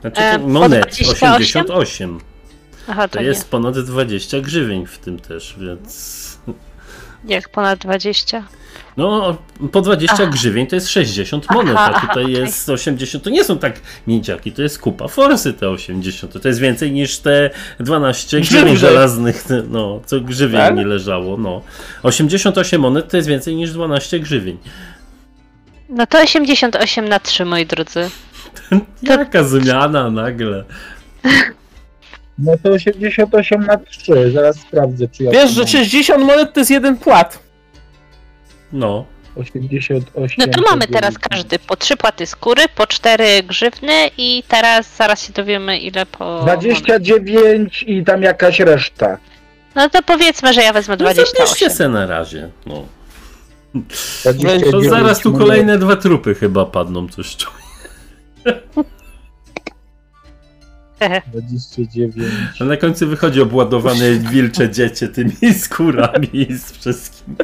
Znaczy, 0.01 0.21
E, 0.21 0.37
monet 0.37 0.81
28? 0.85 1.33
88. 1.33 2.19
Aha, 2.89 3.07
to, 3.07 3.17
To 3.17 3.23
jest 3.23 3.49
ponad 3.49 3.79
20 3.79 4.41
grzywień 4.41 4.85
w 4.85 4.97
tym 4.97 5.19
też, 5.19 5.55
więc. 5.59 6.37
nie. 6.47 7.35
Jak 7.35 7.49
ponad 7.49 7.79
20. 7.79 8.43
No, 8.97 9.37
po 9.71 9.81
20 9.81 10.15
Aha. 10.19 10.25
grzywień 10.25 10.67
to 10.67 10.75
jest 10.75 10.89
60 10.89 11.45
Aha, 11.47 11.55
monet, 11.55 11.75
a 11.77 11.79
aha, 11.95 12.07
tutaj 12.07 12.23
okej. 12.23 12.35
jest 12.35 12.69
80. 12.69 13.23
To 13.23 13.29
nie 13.29 13.43
są 13.43 13.57
tak 13.57 13.79
miedziaki, 14.07 14.51
to 14.51 14.61
jest 14.61 14.79
kupa 14.79 15.07
forsy 15.07 15.53
te 15.53 15.69
80. 15.69 16.41
To 16.41 16.47
jest 16.47 16.59
więcej 16.59 16.91
niż 16.91 17.17
te 17.17 17.49
12 17.79 18.41
grzywień 18.41 18.77
żelaznych, 18.77 19.43
no, 19.69 20.01
co 20.05 20.21
grzywień 20.21 20.59
Tak? 20.61 20.75
nie 20.75 20.85
leżało. 20.85 21.37
No. 21.37 21.61
88 22.03 22.81
monet 22.81 23.11
to 23.11 23.17
jest 23.17 23.29
więcej 23.29 23.55
niż 23.55 23.71
12 23.73 24.19
grzywień. 24.19 24.57
No 25.89 26.07
to 26.07 26.19
88 26.21 27.09
na 27.09 27.19
3, 27.19 27.45
moi 27.45 27.65
drodzy. 27.65 28.09
Jaka 29.03 29.43
zmiana 29.43 30.11
nagle. 30.11 30.63
no 32.43 32.51
to 32.63 32.69
88 32.69 33.65
na 33.65 33.77
3, 33.77 34.31
zaraz 34.31 34.59
sprawdzę, 34.59 35.07
czy 35.07 35.23
ja 35.23 35.31
Wiesz, 35.31 35.43
to 35.43 35.49
że 35.49 35.59
mam. 35.59 35.67
60 35.67 36.23
monet 36.23 36.53
to 36.53 36.59
jest 36.59 36.71
jeden 36.71 36.97
płat. 36.97 37.39
No. 38.71 39.05
88. 39.35 40.35
No 40.37 40.47
to 40.47 40.61
mamy 40.71 40.87
to 40.87 40.93
teraz 40.93 41.17
każdy 41.17 41.59
po 41.59 41.75
3 41.75 41.97
płaty 41.97 42.25
skóry, 42.25 42.61
po 42.75 42.87
4 42.87 43.43
grzywny 43.43 43.93
i 44.17 44.43
teraz 44.47 44.95
zaraz 44.95 45.27
się 45.27 45.33
dowiemy 45.33 45.77
ile 45.77 46.05
po... 46.05 46.39
29 46.41 47.83
i 47.87 48.03
tam 48.03 48.23
jakaś 48.23 48.59
reszta. 48.59 49.17
No 49.75 49.89
to 49.89 50.03
powiedzmy, 50.03 50.53
że 50.53 50.61
ja 50.61 50.73
wezmę 50.73 50.97
No 50.99 51.07
zabierzcie 51.07 51.37
28. 51.37 51.77
se 51.77 51.89
na 51.89 52.05
razie. 52.05 52.49
No. 52.65 52.85
To 54.23 54.33
29 54.33 54.89
zaraz 54.89 55.19
tu 55.19 55.33
kolejne 55.33 55.77
dwa 55.77 55.95
trupy 55.95 56.35
chyba 56.35 56.65
padną, 56.65 57.09
coś 57.09 57.35
czuję. 57.35 57.63
29. 61.27 62.15
A 62.61 62.63
na 62.63 62.77
końcu 62.77 63.07
wychodzi 63.07 63.41
obładowane 63.41 64.11
wilcze 64.11 64.69
dziecię 64.69 65.07
tymi 65.07 65.31
skórami 65.59 66.29
i 66.33 66.57
z 66.57 66.71
wszystkim. 66.71 67.35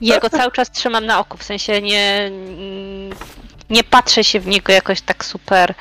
Ja 0.00 0.20
go 0.20 0.30
cały 0.30 0.52
czas 0.52 0.70
trzymam 0.70 1.06
na 1.06 1.18
oku, 1.20 1.38
w 1.38 1.42
sensie 1.42 1.82
nie, 1.82 2.30
nie 3.70 3.84
patrzę 3.84 4.24
się 4.24 4.40
w 4.40 4.46
niego 4.46 4.72
jakoś 4.72 5.00
tak 5.00 5.24
super, 5.24 5.74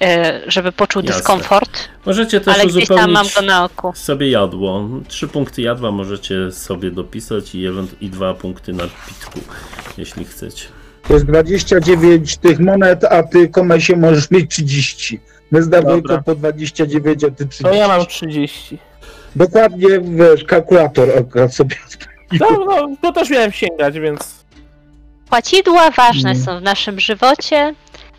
e, 0.00 0.40
żeby 0.46 0.72
poczuł 0.72 1.02
Jasne. 1.02 1.16
dyskomfort, 1.16 1.88
Możecie 2.06 2.40
też 2.40 2.54
ale 2.54 2.66
gdzieś 2.66 2.88
tam 2.88 2.96
mam 2.96 3.26
uzupełnić 3.26 3.34
go 3.34 3.42
na 3.42 3.64
oku. 3.64 3.92
sobie 3.96 4.30
jadło. 4.30 4.88
Trzy 5.08 5.28
punkty 5.28 5.62
jadła 5.62 5.90
możecie 5.90 6.52
sobie 6.52 6.90
dopisać 6.90 7.54
i, 7.54 7.64
i 8.00 8.10
dwa 8.10 8.34
punkty 8.34 8.72
na 8.72 8.84
pitku, 9.06 9.40
jeśli 9.98 10.24
chcecie. 10.24 10.64
To 11.08 11.14
jest 11.14 11.26
29 11.26 12.36
tych 12.36 12.58
monet, 12.58 13.04
a 13.04 13.22
ty 13.22 13.48
komesie 13.48 13.96
możesz 13.96 14.30
mieć 14.30 14.50
30. 14.50 15.20
My 15.50 15.62
z. 15.62 15.68
Dawejką 15.68 16.22
po 16.22 16.34
29, 16.34 17.24
a 17.24 17.30
ty 17.30 17.46
30. 17.46 17.64
To 17.64 17.72
ja 17.72 17.88
mam 17.88 18.06
30. 18.06 18.78
Dokładnie, 19.36 19.88
wiesz, 20.00 20.44
kalkulator 20.44 21.18
akurat 21.18 21.54
sobie 21.54 21.76
No, 22.40 22.46
no, 22.66 22.88
to 23.02 23.12
też 23.12 23.30
miałem 23.30 23.52
sięgać, 23.52 24.00
więc... 24.00 24.44
Płacidła 25.28 25.90
ważne 25.90 26.30
Mm. 26.30 26.42
są 26.44 26.58
w 26.58 26.62
naszym 26.62 27.00
żywocie, 27.00 27.74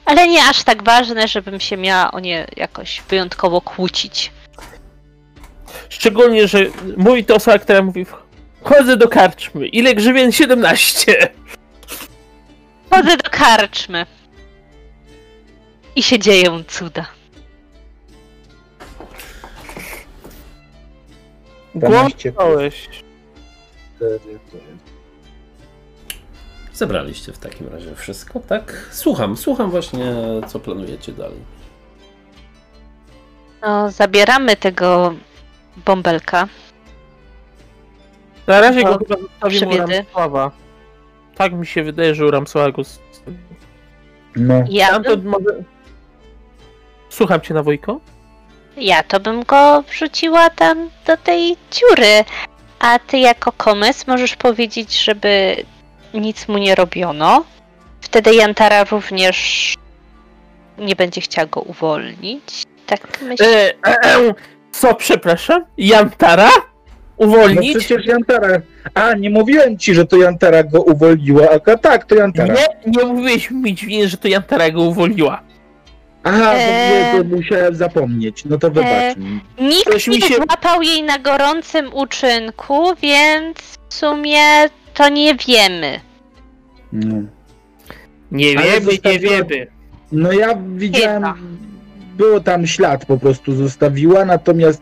ale 0.06 0.28
nie 0.28 0.44
aż 0.50 0.64
tak 0.64 0.84
ważne, 0.84 1.28
żebym 1.28 1.60
się 1.60 1.78
miała 1.78 2.12
o 2.12 2.20
nie 2.20 2.48
jakoś 2.58 3.04
wyjątkowo 3.10 3.62
kłócić. 3.62 4.32
Szczególnie, 5.90 6.48
że 6.48 6.66
mówi 6.98 7.26
to 7.26 7.36
osoba, 7.36 7.60
która 7.60 7.82
mówi 7.82 8.06
Chodzę 8.64 8.98
do 8.98 9.08
karczmy. 9.08 9.68
Ile 9.68 9.96
grzywien? 9.96 10.32
17. 10.32 11.30
Chodzę 12.90 13.18
do 13.18 13.30
karczmy. 13.30 14.06
I 15.96 16.04
się 16.04 16.20
dzieją 16.20 16.64
cuda. 16.64 17.06
12 21.76 22.32
dałeś. 22.32 22.90
Zebraliście 26.74 27.34
w 27.34 27.38
takim 27.38 27.68
razie 27.68 27.96
wszystko, 27.96 28.40
tak? 28.40 28.90
Słucham, 28.92 29.38
słucham 29.38 29.72
właśnie, 29.72 30.14
co 30.48 30.60
planujecie 30.60 31.12
dalej. 31.12 31.40
No, 33.62 33.92
zabieramy 33.92 34.56
tego 34.56 35.14
bąbelka. 35.86 36.48
Na 38.48 38.62
razie 38.62 38.84
go 38.84 38.98
chyba 38.98 39.16
zostawimy 39.22 39.84
u. 39.84 39.88
Ramsława. 39.98 40.52
Tak 41.36 41.54
mi 41.54 41.66
się 41.66 41.84
wydaje, 41.84 42.16
że 42.16 42.26
u 42.26 42.32
Ramsława 42.32 42.72
go... 42.72 42.82
No. 44.36 44.64
Ja, 44.70 45.00
może... 45.24 45.64
Słucham 47.10 47.42
cię 47.42 47.54
na 47.54 47.64
Wojko? 47.64 48.00
Ja 48.78 49.04
to 49.04 49.20
bym 49.20 49.44
go 49.44 49.84
wrzuciła 49.90 50.50
tam 50.50 50.90
do 51.08 51.18
tej 51.18 51.58
dziury. 51.72 52.24
A 52.80 53.00
ty 53.00 53.18
jako 53.18 53.52
komys 53.52 54.08
możesz 54.08 54.36
powiedzieć, 54.36 55.04
żeby 55.04 55.56
nic 56.14 56.48
mu 56.48 56.58
nie 56.58 56.76
robiono. 56.76 57.44
Wtedy 58.02 58.36
Jantara 58.36 58.84
również 58.84 59.74
nie 60.78 60.96
będzie 60.96 61.22
chciała 61.22 61.48
go 61.48 61.62
uwolnić. 61.62 62.64
Tak 62.86 63.22
myślę. 63.22 63.48
E, 63.48 63.74
e, 63.88 64.04
e, 64.04 64.34
co, 64.72 64.96
przepraszam? 64.96 65.66
Jantara? 65.78 66.50
No 67.20 67.28
Uwolnić? 67.28 67.78
przecież 67.78 68.06
Jantara. 68.06 68.62
A, 68.94 69.14
nie 69.14 69.30
mówiłem 69.30 69.78
ci, 69.78 69.94
że 69.94 70.06
to 70.06 70.18
Jantara 70.18 70.64
go 70.64 70.82
uwolniła. 70.82 71.48
A 71.50 71.78
tak, 71.78 72.06
to 72.06 72.16
Jantara. 72.16 72.54
Nie, 72.54 72.92
nie 72.92 73.06
mówiłeś 73.06 73.52
mi 73.52 73.76
że 74.06 74.18
to 74.18 74.28
Jantara 74.28 74.70
go 74.72 74.82
uwolniła. 74.82 75.42
Aha, 76.24 76.54
Eee. 76.56 77.18
to, 77.18 77.36
musiałem 77.36 77.76
zapomnieć. 77.76 78.46
No 78.46 78.58
to 78.58 78.72
wybacz 78.72 79.18
mi. 79.18 79.40
Nikt 79.60 79.92
Coś 79.92 80.08
nie 80.08 80.22
się- 80.22 80.36
złapał 80.36 80.82
jej 80.82 81.04
na 81.04 81.20
gorącym 81.20 81.94
uczynku, 81.94 82.96
więc 83.02 83.58
w 83.90 83.94
sumie 83.94 84.40
to 84.94 85.10
nie 85.10 85.36
wiemy. 85.36 86.00
No. 86.94 87.16
Nie 88.32 88.58
Ale 88.58 88.66
wiemy, 88.68 88.86
nie 88.86 88.92
zostawiła- 88.92 89.44
wiemy. 89.48 89.68
No 90.12 90.32
ja 90.32 90.48
widziałem, 90.76 91.24
Chyba. 91.24 91.36
było 92.18 92.40
tam 92.40 92.68
ślad 92.68 93.06
po 93.06 93.18
prostu 93.18 93.56
zostawiła, 93.56 94.26
natomiast 94.26 94.82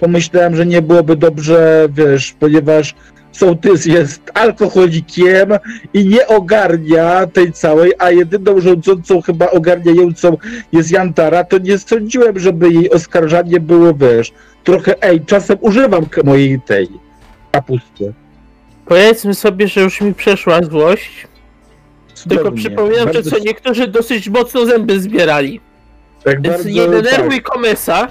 pomyślałem, 0.00 0.56
że 0.56 0.66
nie 0.66 0.82
byłoby 0.82 1.16
dobrze, 1.16 1.88
wiesz, 1.92 2.32
ponieważ 2.40 2.94
sołtys 3.32 3.86
jest 3.86 4.30
alkoholikiem 4.34 5.48
i 5.94 6.06
nie 6.06 6.26
ogarnia 6.26 7.26
tej 7.26 7.52
całej, 7.52 7.92
a 7.98 8.10
jedyną 8.10 8.60
rządzącą 8.60 9.22
chyba 9.22 9.50
ogarniającą 9.50 10.36
jest 10.72 10.90
Jantara, 10.90 11.44
to 11.44 11.58
nie 11.58 11.78
sądziłem, 11.78 12.38
żeby 12.38 12.70
jej 12.70 12.90
oskarżanie 12.90 13.60
było, 13.60 13.94
wiesz, 13.94 14.32
trochę, 14.64 15.02
ej, 15.02 15.20
czasem 15.20 15.58
używam 15.60 16.06
mojej 16.24 16.60
tej 16.60 16.88
kapusty. 17.52 18.12
Powiedzmy 18.86 19.34
sobie, 19.34 19.68
że 19.68 19.80
już 19.80 20.00
mi 20.00 20.14
przeszła 20.14 20.62
złość. 20.62 21.28
Tylko 22.28 22.44
Cudownie. 22.44 22.60
przypominam, 22.60 23.12
że 23.12 23.22
co 23.22 23.38
niektórzy 23.38 23.88
dosyć 23.88 24.28
mocno 24.28 24.66
zęby 24.66 25.00
zbierali. 25.00 25.60
tak 26.24 26.42
Więc 26.42 26.56
bardzo, 26.56 26.68
nie 26.70 26.88
denerwuj 26.88 27.42
tak. 27.42 27.42
komesa. 27.42 28.08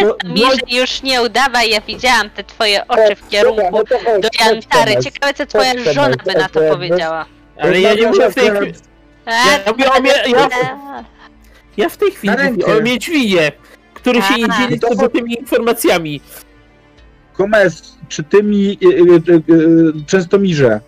To- 0.00 0.16
Mi, 0.28 0.40
że 0.40 0.78
już 0.80 1.02
nie 1.02 1.22
udawaj, 1.22 1.70
ja 1.70 1.80
widziałam 1.80 2.30
te 2.30 2.44
twoje 2.44 2.88
oczy 2.88 3.02
w 3.16 3.20
Dobra, 3.20 3.28
kierunku 3.30 3.62
no 3.72 3.84
to 3.84 3.98
chodź, 3.98 4.22
do 4.22 4.28
chodź, 4.38 4.40
Jantary. 4.40 4.96
Ciekawe, 5.04 5.34
co 5.34 5.46
twoja 5.46 5.70
Chodź, 5.84 5.94
żona 5.94 6.16
by 6.26 6.32
na 6.34 6.48
to 6.48 6.60
chodź, 6.60 6.68
powiedziała. 6.70 7.26
Ale 7.60 7.80
ja 7.80 7.94
nie 7.94 8.06
mówię 8.08 8.30
w 8.30 8.34
tej 8.34 8.50
chwili. 8.50 8.72
Ja 9.26 9.72
mówię 9.72 9.92
o 9.92 10.00
mie- 10.00 10.10
ja- 10.38 10.48
Ja 11.76 11.88
w 11.88 11.96
tej 11.96 12.10
chwili 12.10 12.36
Na 12.36 12.42
mówię 12.44 12.44
rękę. 12.66 12.76
o 12.78 12.82
Miedźwinie, 12.82 13.52
który 13.94 14.22
się 14.22 14.34
nie 14.34 14.48
dzieli 14.58 14.80
To 14.80 14.94
z 14.94 15.12
tymi 15.12 15.34
informacjami. 15.40 16.20
Komes, 17.32 17.96
czy 18.08 18.22
ty 18.22 18.42
mi, 18.42 18.78
y, 18.82 18.86
y, 18.86 19.32
y, 19.32 19.54
y, 19.54 19.92
Częstomirze, 20.06 20.80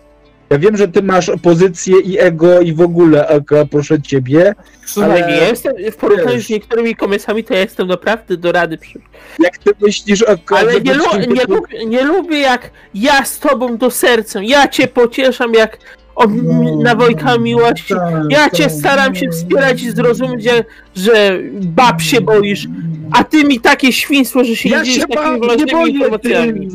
ja 0.49 0.57
wiem, 0.59 0.77
że 0.77 0.87
ty 0.87 1.01
masz 1.01 1.31
pozycję 1.41 1.99
i 1.99 2.19
ego 2.19 2.61
i 2.61 2.73
w 2.73 2.81
ogóle, 2.81 3.27
Aga, 3.27 3.65
proszę 3.65 4.01
ciebie, 4.01 4.53
Słuchaj, 4.85 5.23
Ale- 5.23 5.31
ja 5.37 5.47
jestem, 5.47 5.73
w 5.91 5.95
porównaniu 5.95 6.41
z 6.41 6.49
niektórymi 6.49 6.95
komisami, 6.95 7.43
to 7.43 7.53
ja 7.53 7.59
jestem 7.59 7.87
naprawdę 7.87 8.37
do 8.37 8.51
rady 8.51 8.77
przy... 8.77 8.99
jak 9.39 9.57
ty 9.57 9.71
myślisz, 9.81 10.21
Aga, 10.27 10.57
Ale 10.57 10.81
nie, 10.81 10.93
lu- 10.93 11.03
nie, 11.33 11.43
lubię, 11.55 11.85
nie 11.85 12.03
lubię 12.03 12.39
jak 12.39 12.69
ja 12.93 13.25
z 13.25 13.39
tobą 13.39 13.77
do 13.77 13.91
serca, 13.91 14.39
ja 14.43 14.67
cię 14.67 14.87
pocieszam 14.87 15.53
jak 15.53 15.77
o, 16.15 16.25
No, 16.27 16.75
na 16.83 16.95
Wojka 16.95 17.37
miłości. 17.37 17.93
tak, 17.93 18.13
Ja 18.29 18.49
cię 18.49 18.63
tak. 18.63 18.71
staram 18.71 19.15
się 19.15 19.29
wspierać 19.29 19.81
i 19.83 19.91
zrozumieć, 19.91 20.43
że, 20.43 20.63
że 20.95 21.39
bab 21.53 22.01
się 22.01 22.21
boisz, 22.21 22.67
a 23.11 23.23
ty 23.23 23.43
mi 23.43 23.59
takie 23.59 23.93
świństwo, 23.93 24.43
że 24.43 24.55
się 24.55 24.69
Ja 24.69 24.79
nie 24.79 24.85
dzielisz 24.85 25.05
takimi 25.09 25.41
nie 25.41 25.47
ważnymi 25.47 25.91
informacjami. 25.91 26.69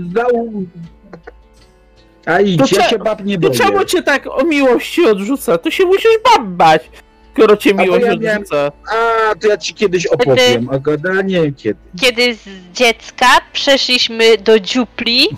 A 2.30 2.40
idź, 2.40 2.70
To 2.70 2.76
ja 2.80 2.88
się 2.88 2.98
bab 2.98 3.24
nie 3.24 3.34
To 3.38 3.48
boję. 3.48 3.60
czemu 3.60 3.84
cię 3.84 4.02
tak 4.02 4.26
o 4.26 4.44
miłości 4.44 5.06
odrzuca? 5.06 5.58
To 5.58 5.70
się 5.70 5.84
musisz 5.84 6.10
bab 6.24 6.42
bać, 6.46 6.90
skoro 7.32 7.56
cię 7.56 7.74
miłość 7.74 8.04
ja 8.06 8.16
miałem- 8.16 8.38
odrzuca. 8.42 8.72
A, 8.92 9.34
to 9.34 9.48
ja 9.48 9.56
ci 9.56 9.74
kiedyś 9.74 10.06
opowiem, 10.06 10.68
Aga, 10.72 10.92
no, 11.04 11.22
nie 11.22 11.42
wiem 11.42 11.54
kiedy. 11.54 11.78
Kiedy 12.00 12.34
z 12.34 12.38
dziecka 12.74 13.26
przeszliśmy 13.52 14.38
do 14.38 14.60
dziupli, 14.60 15.28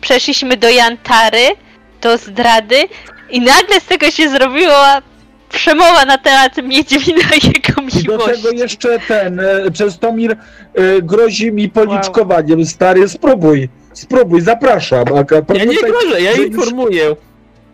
przeszliśmy 0.00 0.56
do 0.56 0.68
Jantary, 0.70 1.46
do 2.00 2.18
zdrady 2.18 2.76
i 3.30 3.40
nagle 3.40 3.80
z 3.80 3.84
tego 3.84 4.10
się 4.10 4.28
zrobiła 4.28 5.02
przemowa 5.52 6.04
na 6.04 6.18
temat 6.18 6.56
Miedźwina 6.64 7.20
i 7.42 7.46
jego 7.46 7.82
I 7.82 8.02
do 8.04 8.12
miłości. 8.16 8.42
tego 8.42 8.50
jeszcze 8.62 8.98
ten, 8.98 9.40
e, 9.40 9.70
Częstomir 9.70 10.32
e, 10.32 10.36
grozi 11.02 11.52
mi 11.52 11.68
policzkowaniem, 11.68 12.66
stary, 12.66 13.08
spróbuj, 13.08 13.68
spróbuj, 13.92 14.40
zapraszam, 14.40 15.04
Aga. 15.16 15.42
Ja 15.54 15.64
nie 15.64 15.76
grożę, 15.76 16.20
ja 16.20 16.30
już- 16.30 16.46
informuję. 16.46 17.16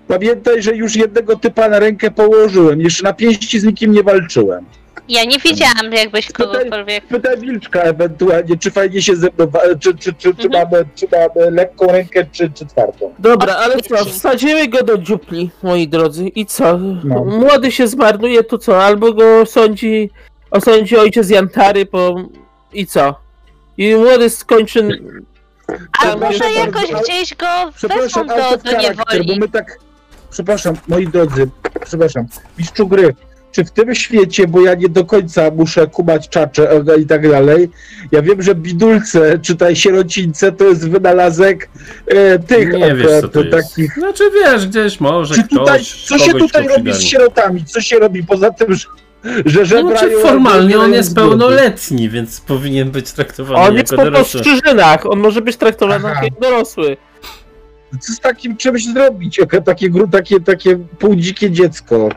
Pamiętaj, 0.09 0.63
że 0.63 0.77
już 0.77 0.97
jednego 0.97 1.37
typa 1.37 1.69
na 1.69 1.79
rękę 1.79 2.11
położyłem, 2.11 2.81
jeszcze 2.81 3.05
na 3.05 3.13
pięści 3.13 3.61
z 3.61 3.65
nikim 3.65 3.93
nie 3.93 4.03
walczyłem. 4.03 4.65
Ja 5.09 5.25
nie 5.25 5.39
wiedziałam, 5.39 5.93
jakbyś 5.93 6.33
kogokolwiek... 6.33 7.07
Pytaj 7.07 7.39
Wilczka 7.39 7.81
ewentualnie, 7.81 8.59
czy 8.59 8.71
fajnie 8.71 9.03
się 9.03 9.17
ze 9.17 9.27
mną, 9.39 9.47
czy, 9.81 9.95
czy, 9.95 10.13
czy, 10.15 10.35
czy, 10.35 10.47
Mhm. 10.47 10.51
mamy, 10.71 10.85
czy 10.95 11.07
mamy 11.13 11.51
lekką 11.51 11.87
rękę, 11.87 12.27
czy, 12.33 12.51
czy 12.55 12.67
twardą. 12.67 13.15
Dobra, 13.19 13.55
ale 13.57 13.77
co, 13.81 14.05
wsadzimy 14.05 14.69
go 14.69 14.83
do 14.83 14.99
dziupli, 14.99 15.51
moi 15.63 15.89
drodzy, 15.89 16.29
i 16.29 16.47
co? 16.47 16.79
No. 17.05 17.25
Młody 17.25 17.73
się 17.73 17.87
zmarnuje, 17.89 18.45
to 18.45 18.59
co? 18.59 18.85
Albo 18.85 19.13
go 19.13 19.47
sądzi, 19.47 20.11
osądzi 20.51 20.97
ojciec 20.97 21.31
Jantary, 21.31 21.87
po... 21.87 22.15
i 22.73 22.87
co? 22.87 23.15
I 23.79 23.95
młody 23.95 24.31
skończy... 24.31 24.89
A 25.99 26.03
Tam 26.03 26.21
może 26.21 26.53
jakoś 26.53 26.93
bardzo- 26.93 27.05
gdzieś 27.05 27.35
go 27.35 27.47
wezmą 27.47 27.73
Przepraszam, 27.77 28.27
do, 28.27 28.35
do 28.35 28.43
character, 28.71 28.97
bo 28.97 29.15
niewoli. 29.15 29.41
my 29.41 29.49
tak... 29.49 29.79
Przepraszam, 30.31 30.75
moi 30.89 31.09
drodzy, 31.09 31.49
przepraszam, 31.87 32.27
mistrzu 32.59 32.87
gry, 32.89 33.15
czy 33.53 33.65
w 33.65 33.71
tym 33.71 33.95
świecie, 33.95 34.47
bo 34.47 34.61
ja 34.61 34.75
nie 34.75 34.89
do 34.89 35.05
końca 35.05 35.51
muszę 35.51 35.87
kumać 35.87 36.29
czacze 36.29 36.71
e, 36.71 36.99
i 37.01 37.07
tak 37.07 37.31
dalej, 37.31 37.71
ja 38.13 38.23
wiem, 38.23 38.43
że 38.43 38.55
bidulce, 38.55 39.39
czytaj 39.39 39.77
sierocińce, 39.77 40.53
to 40.53 40.65
jest 40.65 40.91
wynalazek 40.91 41.69
e, 42.07 42.39
tych 42.39 42.73
Nie 42.73 42.95
wiesz, 42.95 43.21
co 43.21 43.29
to 43.29 43.41
akurat 43.41 43.55
jest. 43.55 43.69
takich... 43.69 43.95
Znaczy 43.95 44.25
wiesz, 44.35 44.67
gdzieś 44.69 45.01
może 45.01 45.35
Czy 45.35 45.43
ktoś, 45.43 45.59
tutaj, 45.59 45.85
co 46.07 46.19
się 46.19 46.35
tutaj 46.35 46.69
robi 46.69 46.93
z 46.93 47.01
sierotami? 47.01 47.65
Co 47.65 47.81
się 47.81 47.99
robi 47.99 48.25
poza 48.25 48.51
tym, 48.51 48.75
że, 48.75 48.87
że 49.47 49.61
No, 49.61 49.65
żebrają... 49.67 49.89
znaczy 49.89 50.05
albo 50.07 50.21
formalnie 50.29 50.79
on 50.79 50.93
jest 50.93 51.15
pełnoletni, 51.15 52.09
więc 52.11 52.41
powinien 52.41 52.91
być 52.91 53.13
traktowany 53.13 53.61
On 53.69 53.75
jest 53.77 53.93
jako 53.93 54.05
po 54.05 54.11
dorosły. 54.11 54.41
postrzyżynach, 54.41 55.07
on 55.07 55.19
może 55.21 55.41
być 55.41 55.57
traktowany 55.57 56.09
Aha. 56.11 56.21
jak 56.25 56.41
dorosły. 56.41 56.97
Co 58.01 58.13
z 58.13 58.21
takim 58.21 58.57
czymś 58.57 58.85
zrobić? 58.87 59.39
Jaka- 59.39 59.63
Takie, 59.63 59.91
gru- 59.91 60.11
takie, 60.11 60.41
takie 60.41 60.77
półdzikie 60.99 61.51
dziecko. 61.51 62.09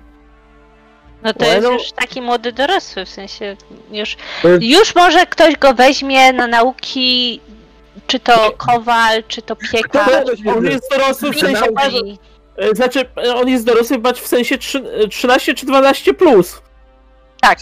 No 1.23 1.33
to 1.33 1.45
jest 1.45 1.63
no- 1.63 1.71
już 1.71 1.91
taki 1.91 2.21
młody 2.21 2.51
dorosły, 2.51 3.05
w 3.05 3.09
sensie 3.09 3.57
już, 3.91 4.17
jest- 4.43 4.63
już 4.63 4.95
może 4.95 5.25
ktoś 5.25 5.55
go 5.55 5.73
weźmie 5.73 6.33
na 6.33 6.47
nauki, 6.47 7.39
czy 8.07 8.19
to 8.19 8.51
kowal, 8.57 9.23
czy 9.27 9.41
to 9.41 9.55
piekarz. 9.55 10.09
Kto 10.09 10.25
weźmie 10.25 10.53
On 10.55 10.65
jest 10.65 10.83
dorosły 10.91 11.31
w 11.33 11.39
sensie... 11.39 11.65
e, 12.57 12.75
Znaczy, 12.75 12.99
e, 13.25 13.35
on 13.35 13.47
jest 13.49 13.65
dorosły 13.65 13.97
bać 13.97 14.21
w 14.21 14.27
sensie 14.27 14.57
trzy- 14.57 14.83
e, 15.03 15.07
13 15.07 15.53
czy 15.53 15.65
12 15.65 16.13
plus. 16.13 16.61
Tak, 17.41 17.59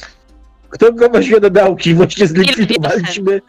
Kto 0.70 0.94
go 0.94 1.10
weźmie 1.10 1.40
do 1.40 1.50
nauki? 1.50 1.94
Właśnie 1.94 2.28
zlikwidowaliśmy. 2.28 3.42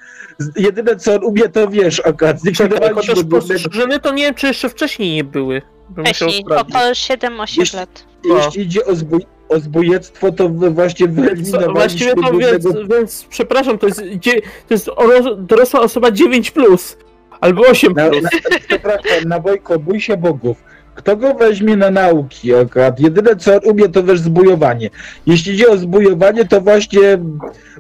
Jedyne 0.57 0.97
co 0.97 1.15
on 1.15 1.25
umie, 1.25 1.49
to 1.49 1.69
wiesz, 1.69 2.03
akurat 2.07 2.41
zlikwidowaliśmy 2.41 2.95
Chociaż 3.15 3.25
postrzyżyny 3.25 4.01
to 4.01 4.13
nie 4.13 4.23
wiem, 4.25 4.35
czy 4.35 4.47
jeszcze 4.47 4.69
wcześniej 4.69 5.15
nie 5.15 5.25
były. 5.25 5.63
Wcześniej, 6.07 6.45
około 6.45 6.85
7-8 6.95 7.59
Jeśli- 7.61 7.79
lat. 7.79 8.05
Jeśli 8.25 8.63
idzie 8.63 8.85
o, 8.85 8.95
zbój, 8.95 9.21
o 9.49 9.59
zbójectwo, 9.61 10.33
to 10.33 10.49
właśnie 10.49 11.09
wyeliminowaliśmy 11.09 11.73
właściwie 11.75 12.15
to 12.15 12.33
więc, 12.33 12.65
więc 12.91 13.25
przepraszam, 13.31 13.79
to 13.79 13.87
jest, 13.87 14.03
to 14.69 14.75
jest 14.75 14.89
oro- 14.89 15.37
dorosła 15.37 15.81
osoba 15.81 16.11
9 16.11 16.51
plus. 16.51 16.97
Albo 17.41 17.63
8 17.63 17.93
Na, 17.93 18.09
plus. 18.11 18.23
na, 18.23 18.31
przepraszam, 18.69 19.25
na 19.27 19.41
Wojko, 19.41 19.79
bój 19.79 20.01
się 20.01 20.17
bogów. 20.17 20.57
Kto 20.99 21.17
go 21.17 21.35
weźmie 21.35 21.77
na 21.77 21.91
nauki 21.91 22.55
akurat? 22.55 23.01
Jedyne 23.01 23.37
co 23.37 23.59
umie, 23.59 23.89
to 23.89 24.03
wiesz 24.03 24.21
zbujowanie. 24.21 24.91
Jeśli 25.27 25.55
idzie 25.55 25.69
o 25.69 25.77
zbujowanie, 25.77 26.45
to 26.45 26.61
właśnie 26.61 27.01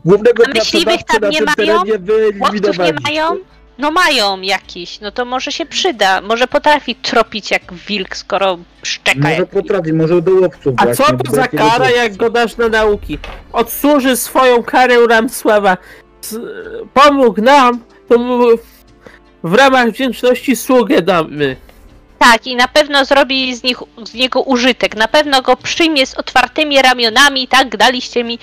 głównego 0.04 0.44
A 0.46 0.48
myśliwych 0.48 1.02
tam 1.02 1.20
na 1.20 1.28
nie 1.28 1.38
tym 1.38 1.46
mają? 1.58 1.82
Łowców 2.40 2.78
nie 2.78 2.94
mają? 3.04 3.36
No 3.78 3.90
mają 3.90 4.40
jakiś, 4.40 5.00
no 5.00 5.12
to 5.12 5.24
może 5.24 5.52
się 5.52 5.66
przyda. 5.66 6.20
Może 6.20 6.46
potrafi 6.46 6.94
tropić 6.94 7.50
jak 7.50 7.72
wilk, 7.74 8.16
skoro 8.16 8.58
szczeka 8.82 9.18
Może 9.18 9.30
jak 9.30 9.38
wilk. 9.38 9.50
potrafi, 9.50 9.92
może 9.92 10.22
do 10.22 10.32
łowców 10.32 10.74
A 10.76 10.94
co 10.94 11.04
to 11.16 11.32
za 11.32 11.48
kara, 11.48 11.90
jak 11.90 12.16
go 12.16 12.30
dasz 12.30 12.56
na 12.56 12.68
nauki? 12.68 13.18
Odsłuży 13.52 14.16
swoją 14.16 14.62
karę 14.62 15.06
Ramsława. 15.06 15.76
Pomógł 16.94 17.42
nam, 17.42 17.84
to 18.08 18.18
mu 18.18 18.38
w 19.44 19.54
ramach 19.54 19.90
wdzięczności 19.90 20.56
sługę 20.56 21.02
damy. 21.02 21.56
Tak, 22.18 22.46
i 22.46 22.56
na 22.56 22.68
pewno 22.68 23.04
zrobi 23.04 23.56
z, 23.56 23.62
nich, 23.62 23.78
z 24.04 24.14
niego 24.14 24.42
użytek. 24.42 24.96
Na 24.96 25.08
pewno 25.08 25.42
go 25.42 25.56
przyjmie 25.56 26.06
z 26.06 26.14
otwartymi 26.14 26.82
ramionami. 26.82 27.48
Tak, 27.48 27.76
daliście 27.76 28.24
mi 28.24 28.38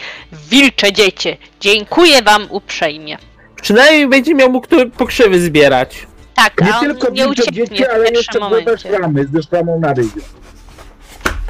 wilcze 0.50 0.94
dziecię. 0.94 1.38
Dziękuję 1.60 2.22
wam 2.22 2.48
uprzejmie. 2.50 3.18
Przynajmniej 3.62 4.08
będzie 4.08 4.36
miał 4.36 4.50
mógł 4.52 4.68
pokrzywy 4.98 5.40
zbierać. 5.40 6.08
Tak, 6.36 6.62
Nie 6.62 6.74
a 6.74 6.80
on 6.80 6.86
tylko 6.86 7.10
nie 7.10 7.24
wilcze 7.26 7.42
ucieknie 7.42 7.68
dzieci, 7.68 7.84
w 7.84 7.94
ale 7.94 8.10
jeszcze 8.10 8.40
momencie. 8.40 8.78
szramy 8.78 9.28
ze 9.34 9.44
szramą 9.44 9.80
na 9.80 9.94
ryju. 9.94 10.10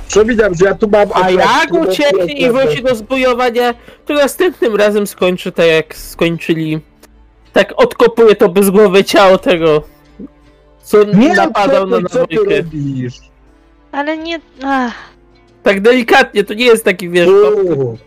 Przypominam, 0.07 0.53
że 0.55 0.65
ja 0.65 0.75
tu 0.75 0.89
mam... 0.89 1.09
A 1.13 1.29
jak 1.29 1.71
ucieknie 1.71 2.33
i 2.33 2.51
wróci 2.51 2.83
do 2.83 2.95
zbujowania, 2.95 3.73
to 4.05 4.13
następnym 4.13 4.75
razem 4.75 5.07
skończy 5.07 5.51
tak 5.51 5.65
jak 5.67 5.95
skończyli. 5.95 6.79
Tak 7.53 7.73
odkopuje 7.77 8.35
to 8.35 8.49
bezgłowe 8.49 9.03
ciało 9.03 9.37
tego, 9.37 9.83
co 10.85 11.03
Nie, 11.03 11.33
napadał 11.33 11.89
co 11.89 11.99
na 11.99 12.09
co 12.09 12.27
ty 12.27 12.35
robisz? 12.35 13.13
Ale 13.91 14.17
nie... 14.17 14.39
Ach. 14.63 14.93
Tak 15.63 15.81
delikatnie, 15.81 16.43
to 16.43 16.53
nie 16.53 16.65
jest 16.65 16.85
taki 16.85 17.09
wiesz, 17.09 17.27
Fu. 17.29 17.97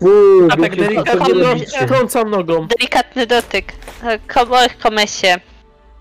Fu, 0.00 0.08
a 0.50 0.56
tak 0.56 0.76
delikatnie 0.76 1.34
wy 1.34 1.40
no- 1.40 1.48
robicie? 1.48 1.86
trącam 1.86 2.30
nogą. 2.30 2.66
Delikatny 2.66 3.26
dotyk. 3.26 3.72
Komorych 4.34 4.78
komesie. 4.78 5.36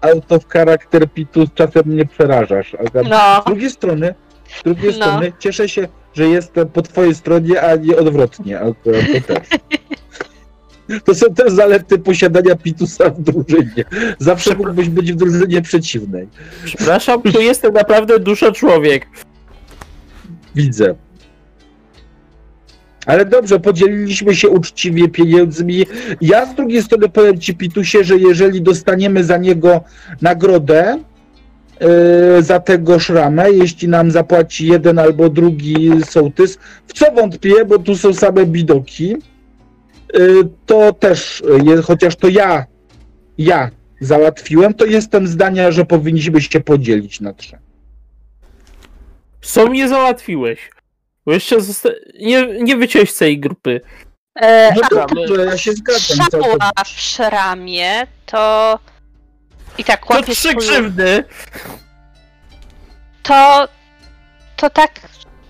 Out 0.02 0.32
of 0.32 0.47
character 0.47 1.10
Pitus 1.13 1.50
czasem 1.56 1.84
mnie 1.86 2.06
przerażasz. 2.06 2.76
Aga. 2.76 3.02
No. 3.10 3.41
Z 3.41 3.45
drugiej 3.45 3.69
strony, 3.69 4.15
z 4.60 4.63
drugiej 4.63 4.93
No. 5.00 5.06
strony 5.06 5.34
cieszę 5.39 5.69
się, 5.69 5.88
że 6.13 6.28
jestem 6.28 6.69
po 6.69 6.82
twojej 6.82 7.15
stronie, 7.15 7.62
a 7.62 7.76
nie 7.76 7.97
odwrotnie. 7.97 8.60
Akurat 8.60 9.02
to 9.28 9.34
też. 9.34 9.47
To 11.06 11.16
są 11.16 11.34
też 11.34 11.54
zalety 11.54 12.00
posiadania 12.00 12.56
Pitusa 12.56 13.10
w 13.10 13.22
drużynie. 13.22 13.84
Zawsze 14.20 14.56
mógłbyś 14.56 14.90
być 14.90 15.14
w 15.14 15.16
drużynie 15.16 15.62
przeciwnej. 15.62 16.28
Przepraszam, 16.66 17.22
tu 17.22 17.42
jestem 17.42 17.74
naprawdę 17.74 18.20
dusza 18.20 18.52
człowiek. 18.52 19.08
Widzę. 20.56 20.96
Ale 23.06 23.26
dobrze, 23.26 23.60
podzieliliśmy 23.60 24.36
się 24.36 24.50
uczciwie 24.50 25.10
pieniędzmi. 25.10 25.86
Ja 26.22 26.46
z 26.46 26.56
drugiej 26.56 26.84
strony 26.84 27.10
powiem 27.10 27.40
ci, 27.40 27.56
Pitusie, 27.56 28.04
że 28.04 28.18
jeżeli 28.18 28.62
dostaniemy 28.62 29.24
za 29.24 29.38
niego 29.38 29.84
nagrodę 30.22 31.00
yy, 31.80 32.44
za 32.44 32.60
tego 32.60 33.00
szramę, 33.00 33.52
jeśli 33.52 33.88
nam 33.88 34.12
zapłaci 34.12 34.68
jeden 34.68 35.00
albo 35.00 35.30
drugi 35.30 35.90
sołtys, 36.06 36.58
w 36.88 36.94
co 36.94 37.12
wątpię, 37.12 37.66
bo 37.66 37.80
tu 37.80 37.96
są 37.96 38.14
same 38.14 38.46
bidoki, 38.46 39.16
to 40.65 40.93
też, 40.93 41.43
chociaż 41.84 42.15
to 42.15 42.28
ja, 42.28 42.65
ja 43.38 43.69
załatwiłem, 44.02 44.74
to 44.74 44.86
jestem 44.86 45.28
zdania, 45.28 45.71
że 45.71 45.86
powinniśmy 45.86 46.41
się 46.41 46.60
podzielić 46.60 47.19
na 47.21 47.34
trzy. 47.34 47.58
Co 49.41 49.67
mnie 49.67 49.88
załatwiłeś? 49.88 50.69
Bo 51.26 51.34
jeszcze 51.34 51.62
zosta... 51.62 51.89
nie, 52.19 52.45
nie 52.63 52.78
wyciąłeś 52.78 53.12
z 53.12 53.17
tej 53.17 53.39
grupy. 53.39 53.82
E, 54.36 54.74
No 54.76 54.82
a 55.02 55.06
dobrze, 55.06 55.45
ja 55.45 55.58
się 55.58 55.71
zgadzam. 55.74 56.17
To, 56.17 56.38
to, 56.38 56.38
strzała 56.43 56.71
w 56.86 56.88
szramie 56.88 58.08
to... 58.26 58.80
I 59.78 59.84
tak 59.84 60.06
To 60.08 60.13
łapie 60.13 60.34
trzy 60.36 60.50
swój- 60.50 60.58
krzywdy. 60.58 61.24
to, 63.24 63.67
to 64.58 64.69
tak, 64.69 65.00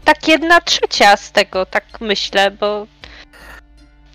tak 0.06 0.28
jedna 0.28 0.62
trzecia 0.62 1.18
z 1.18 1.32
tego, 1.32 1.66
tak 1.66 1.84
myślę, 2.02 2.52
bo 2.52 2.88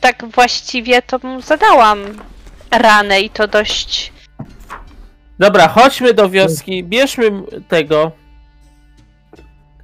tak 0.07 0.25
właściwie 0.31 1.03
to 1.03 1.19
mu 1.23 1.41
zadałam 1.41 1.99
ranę 2.71 3.21
i 3.21 3.31
to 3.31 3.49
dość. 3.49 4.13
Dobra, 5.39 5.69
chodźmy 5.69 6.15
do 6.15 6.31
wioski, 6.31 6.85
bierzmy 6.85 7.33
tego. 7.69 8.13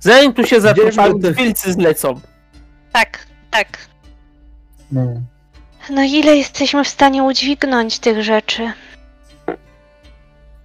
Zanim 0.01 0.33
tu 0.33 0.47
się 0.47 0.61
te- 0.61 1.33
wilcy 1.33 1.73
zlecą. 1.73 2.21
Tak, 2.93 3.27
tak. 3.51 3.79
no. 4.93 5.21
No 5.91 6.03
ile 6.03 6.37
jesteśmy 6.37 6.85
w 6.85 6.89
stanie 6.89 7.23
udźwignąć 7.23 7.99
tych 7.99 8.23
rzeczy? 8.23 8.73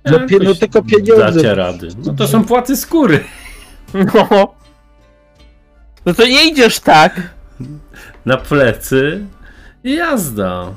No, 0.05 0.19
pie, 0.27 0.37
no 0.43 0.55
tylko 0.55 0.81
pieniądze. 0.83 1.31
Dacie 1.31 1.55
rady. 1.55 1.87
No 2.05 2.13
to 2.13 2.27
są 2.27 2.45
płaty 2.45 2.77
skóry. 2.77 3.23
No. 3.93 4.55
No 6.05 6.13
to 6.13 6.27
nie 6.27 6.45
idziesz 6.49 6.79
tak. 6.79 7.21
Na 8.25 8.37
plecy 8.37 9.25
jazda. 9.95 10.73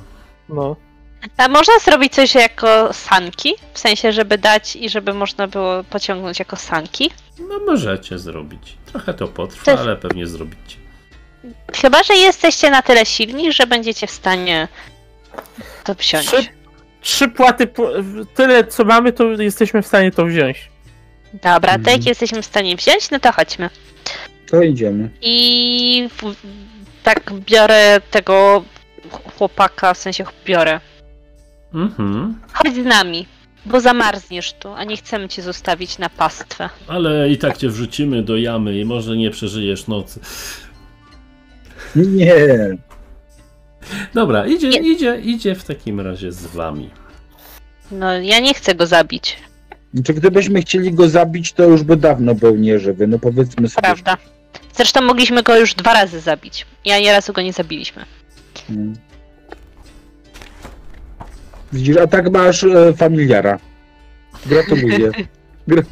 No. 0.48 0.76
A 1.36 1.48
można 1.48 1.78
zrobić 1.78 2.12
coś 2.14 2.34
jako 2.34 2.92
sanki? 2.92 3.54
W 3.74 3.78
sensie, 3.78 4.12
żeby 4.12 4.38
dać 4.38 4.76
i 4.76 4.88
żeby 4.90 5.14
można 5.14 5.46
było 5.46 5.84
pociągnąć 5.84 6.38
jako 6.38 6.56
sanki? 6.56 7.10
No 7.48 7.58
możecie 7.66 8.18
zrobić. 8.18 8.76
Trochę 8.86 9.14
to 9.14 9.28
potrwa, 9.28 9.72
ale 9.78 9.96
pewnie 9.96 10.26
zrobicie. 10.26 10.76
Chyba, 11.76 12.02
że 12.02 12.14
jesteście 12.14 12.70
na 12.70 12.82
tyle 12.82 13.06
silni, 13.06 13.52
że 13.52 13.66
będziecie 13.66 14.06
w 14.06 14.10
stanie 14.10 14.68
to 15.84 15.94
wziąć. 15.94 16.26
Trzy, 16.26 16.46
trzy 17.00 17.28
płaty, 17.28 17.66
po- 17.66 17.92
tyle 18.34 18.64
co 18.64 18.84
mamy, 18.84 19.12
to 19.12 19.24
jesteśmy 19.24 19.82
w 19.82 19.86
stanie 19.86 20.10
to 20.10 20.24
wziąć. 20.26 20.70
Dobra, 21.32 21.60
to 21.72 21.74
Mhm. 21.78 21.96
jak 21.98 22.06
jesteśmy 22.06 22.42
w 22.42 22.46
stanie 22.46 22.76
wziąć, 22.76 23.10
no 23.10 23.20
to 23.20 23.32
chodźmy. 23.32 23.70
To 24.50 24.62
idziemy. 24.62 25.10
I 25.20 26.08
w, 26.22 26.34
tak 27.02 27.32
biorę 27.32 28.00
tego 28.10 28.64
chłopaka, 29.36 29.94
w 29.94 29.98
sensie 29.98 30.24
biorę. 30.44 30.80
Mhm. 31.74 32.40
Chodź 32.52 32.74
z 32.74 32.84
nami, 32.84 33.26
bo 33.66 33.80
zamarzniesz 33.80 34.52
tu, 34.52 34.72
a 34.72 34.84
nie 34.84 34.96
chcemy 34.96 35.28
cię 35.28 35.42
zostawić 35.42 35.98
na 35.98 36.08
pastwę. 36.08 36.68
Ale 36.88 37.30
i 37.30 37.38
tak 37.38 37.56
cię 37.56 37.68
wrzucimy 37.68 38.22
do 38.22 38.36
jamy 38.36 38.78
i 38.78 38.84
może 38.84 39.16
nie 39.16 39.30
przeżyjesz 39.30 39.86
nocy. 39.86 40.20
Nie. 41.96 42.34
Dobra, 44.14 44.46
idzie, 44.46 44.68
Nie. 44.68 44.78
idzie, 44.92 45.20
idzie 45.24 45.54
w 45.54 45.64
takim 45.64 46.00
razie 46.00 46.32
z 46.32 46.46
wami. 46.46 46.90
No, 47.90 48.12
ja 48.18 48.40
nie 48.40 48.54
chcę 48.54 48.74
go 48.74 48.86
zabić, 48.86 49.36
Czy 50.04 50.14
gdybyśmy 50.14 50.60
chcieli 50.62 50.92
go 50.92 51.08
zabić, 51.08 51.52
to 51.52 51.62
już 51.62 51.82
by 51.82 51.96
dawno 51.96 52.34
był 52.34 52.56
nieżywy. 52.56 53.06
No 53.06 53.18
powiedzmy 53.18 53.68
sobie. 53.68 53.82
prawda? 53.82 54.16
Zresztą 54.74 55.00
mogliśmy 55.02 55.42
go 55.42 55.56
już 55.58 55.74
dwa 55.74 55.94
razy 55.94 56.20
zabić. 56.20 56.66
Ja 56.84 56.96
ani 56.96 57.06
razu 57.10 57.32
go 57.32 57.42
nie 57.42 57.52
zabiliśmy. 57.52 58.04
Mm. 58.70 58.94
Widzisz, 61.72 61.96
a 61.96 62.06
tak 62.06 62.30
masz 62.30 62.64
e, 62.64 62.92
familiara. 62.92 63.58
Gratuluję. 64.46 65.10
Grat... 65.68 65.86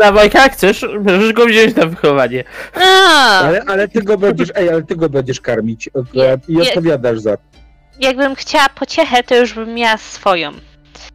Na 0.00 0.12
Wojka 0.12 0.48
chcesz? 0.48 0.86
Możesz 1.00 1.32
go 1.32 1.46
wziąć 1.46 1.76
na 1.76 1.86
wychowanie. 1.86 2.44
A, 2.74 3.38
Ale, 3.40 3.62
ale 3.66 3.88
ty 3.88 4.02
go 4.02 4.18
będziesz, 4.18 4.48
ej, 4.54 4.68
ale 4.68 4.82
ty 4.82 4.96
go 4.96 5.08
będziesz 5.08 5.40
karmić 5.40 5.88
akurat 5.88 6.48
i 6.48 6.52
Nie, 6.52 6.62
nie. 6.62 6.68
odpowiadasz 6.68 7.18
za 7.18 7.36
to. 7.36 7.42
jakbym 8.00 8.34
chciała 8.34 8.68
pociechę, 8.68 9.22
to 9.22 9.36
już 9.36 9.52
bym 9.54 9.74
miała 9.74 9.96
swoją. 9.96 10.52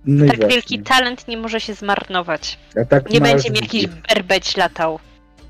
No 0.06 0.26
i 0.26 0.28
Tak 0.28 0.38
właśnie. 0.38 0.56
wielki 0.56 0.80
talent 0.80 1.28
nie 1.28 1.38
może 1.38 1.60
się 1.60 1.74
zmarnować. 1.74 2.60
A 2.82 2.86
tak 2.86 3.10
Nie 3.10 3.20
masz 3.20 3.30
będzie 3.32 3.50
mi 3.52 3.58
jakiś 3.60 3.88
berbeć 3.88 4.58
latał 4.58 5.00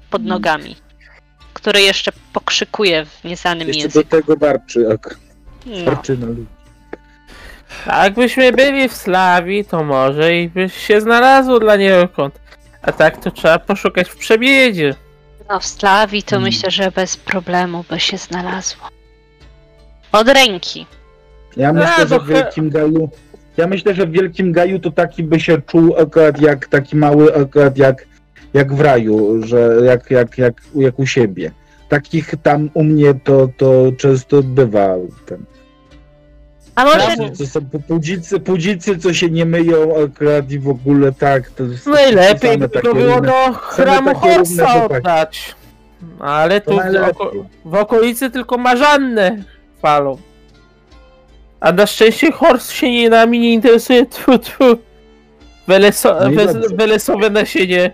pod 0.10 0.21
Mm. 0.21 0.30
nogami, 0.30 0.75
który 1.62 1.82
jeszcze 1.82 2.12
pokrzykuje 2.34 3.06
w 3.06 3.24
nieznanym 3.24 3.67
Jeszcze 3.67 3.82
języku. 3.84 4.04
do 4.10 4.17
tego 4.17 4.36
warczy, 4.38 4.89
ok. 4.93 5.17
No. 5.65 5.86
Warczy 5.86 6.17
na 6.17 6.26
ludzi. 6.28 6.45
A 7.86 8.04
jakbyśmy 8.04 8.52
byli 8.52 8.89
w 8.89 8.93
Slawii, 8.95 9.65
to 9.65 9.84
może 9.84 10.36
i 10.36 10.50
byś 10.50 10.74
się 10.74 11.02
znalazło 11.02 11.60
dla 11.60 11.76
niego 11.76 12.08
kąt. 12.08 12.39
A 12.82 12.91
tak 12.91 13.17
to 13.24 13.32
trzeba 13.32 13.60
poszukać 13.60 14.10
w 14.10 14.15
przebiedzie. 14.15 14.95
no, 15.50 15.60
w 15.60 15.65
Slawii 15.65 16.24
to 16.24 16.36
Mm. 16.36 16.43
myślę, 16.43 16.72
że 16.72 16.91
bez 16.91 17.17
problemu 17.17 17.86
by 17.89 18.00
się 18.00 18.17
znalazło. 18.17 18.88
Od 20.12 20.28
ręki. 20.30 20.86
Ja 21.58 21.74
myślę, 21.74 21.91
to 21.98 22.08
że 22.08 22.19
w 22.19 22.28
Wielkim 22.28 22.69
Gaju. 22.69 23.10
Ja 23.58 23.67
myślę, 23.67 23.95
że 23.95 24.06
w 24.06 24.12
Wielkim 24.12 24.52
Gaju 24.52 24.80
to 24.80 24.91
taki 24.91 25.24
by 25.24 25.39
się 25.39 25.62
czuł 25.62 25.95
akurat 26.02 26.41
jak 26.41 26.67
taki 26.67 26.95
mały, 26.95 27.36
akurat 27.36 27.78
jak, 27.78 28.06
jak 28.53 28.73
w 28.73 28.81
raju, 28.81 29.43
że 29.43 29.77
jak, 29.83 30.12
jak, 30.12 30.38
jak, 30.38 30.62
jak 30.75 30.99
u 30.99 31.05
siebie. 31.05 31.51
Takich 31.89 32.33
tam 32.43 32.69
u 32.73 32.83
mnie 32.83 33.13
to, 33.23 33.49
to 33.57 33.91
często 33.97 34.43
bywa. 34.43 34.95
Ten. 35.25 35.45
A 36.75 36.85
może. 36.85 37.29
To 37.38 37.45
są 37.45 37.59
pu- 37.59 37.79
pudzicy, 37.88 38.39
pudzicy, 38.39 38.97
co 38.97 39.13
się 39.13 39.29
nie 39.29 39.45
myją 39.45 40.03
akurat 40.05 40.51
i 40.51 40.59
w 40.59 40.69
ogóle 40.69 41.12
tak. 41.12 41.49
To 41.49 41.63
jest 41.63 41.88
Najlepiej 41.88 42.57
by 42.57 42.69
to 42.69 42.93
było 42.93 43.21
do 43.21 43.53
chramu 43.53 44.15
Horsa 44.15 44.85
oddać. 44.85 45.55
Ale 46.19 46.62
tu 46.62 46.71
w, 46.71 47.09
oko 47.09 47.31
w 47.65 47.73
okolicy 47.73 48.29
tylko 48.29 48.57
marzanne 48.57 49.43
falą. 49.81 50.17
A 51.59 51.71
na 51.71 51.88
szczęście 51.88 52.31
Horst 52.31 52.71
się 52.71 52.91
nie, 52.91 53.09
nami 53.09 53.39
nie 53.39 53.53
interesuje. 53.53 54.05
Tu, 54.05 54.39
tu. 54.39 54.77
Weleso 55.67 56.19
No 56.29 56.53
welesowe 56.75 57.29
nasienie. 57.29 57.91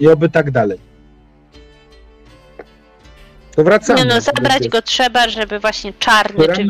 I 0.00 0.08
oby 0.08 0.28
tak 0.28 0.50
dalej. 0.50 0.78
To 3.56 3.64
wracamy. 3.64 4.00
nie 4.00 4.04
no, 4.04 4.20
zabrać 4.20 4.68
go 4.68 4.82
trzeba, 4.82 5.28
żeby 5.28 5.58
właśnie 5.58 5.92
czarny 5.98 6.44
czy 6.48 6.64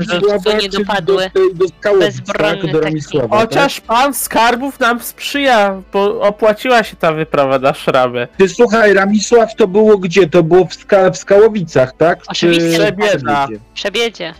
go 0.45 0.53
nie 0.53 0.69
dopadły. 0.69 1.31
Do, 1.35 1.41
do, 1.55 1.93
do 1.93 1.99
Bezbronny 1.99 2.63
tak? 2.63 2.73
Do 2.73 2.79
taki. 2.79 2.85
Ramisława, 2.85 3.39
Chociaż 3.39 3.81
pan 3.81 4.15
skarbów 4.15 4.81
nam 4.81 5.01
sprzyja, 5.01 5.83
bo 5.93 6.21
opłaciła 6.21 6.83
się 6.83 6.97
ta 6.97 7.13
wyprawa 7.13 7.59
na 7.59 7.75
szramę. 7.75 8.29
Ty 8.39 8.49
słuchaj, 8.49 8.95
Ramisław 8.95 9.55
to 9.57 9.69
było 9.69 9.99
gdzie? 9.99 10.29
To 10.29 10.43
było 10.43 10.65
w, 10.65 10.75
ska 10.75 11.11
w 11.11 11.17
Skałowicach, 11.17 11.93
tak? 11.97 12.19
Oczywiście. 12.27 12.71
Czy 12.71 12.79
Przebieda. 12.79 13.49
Przebiedzie. 13.75 14.35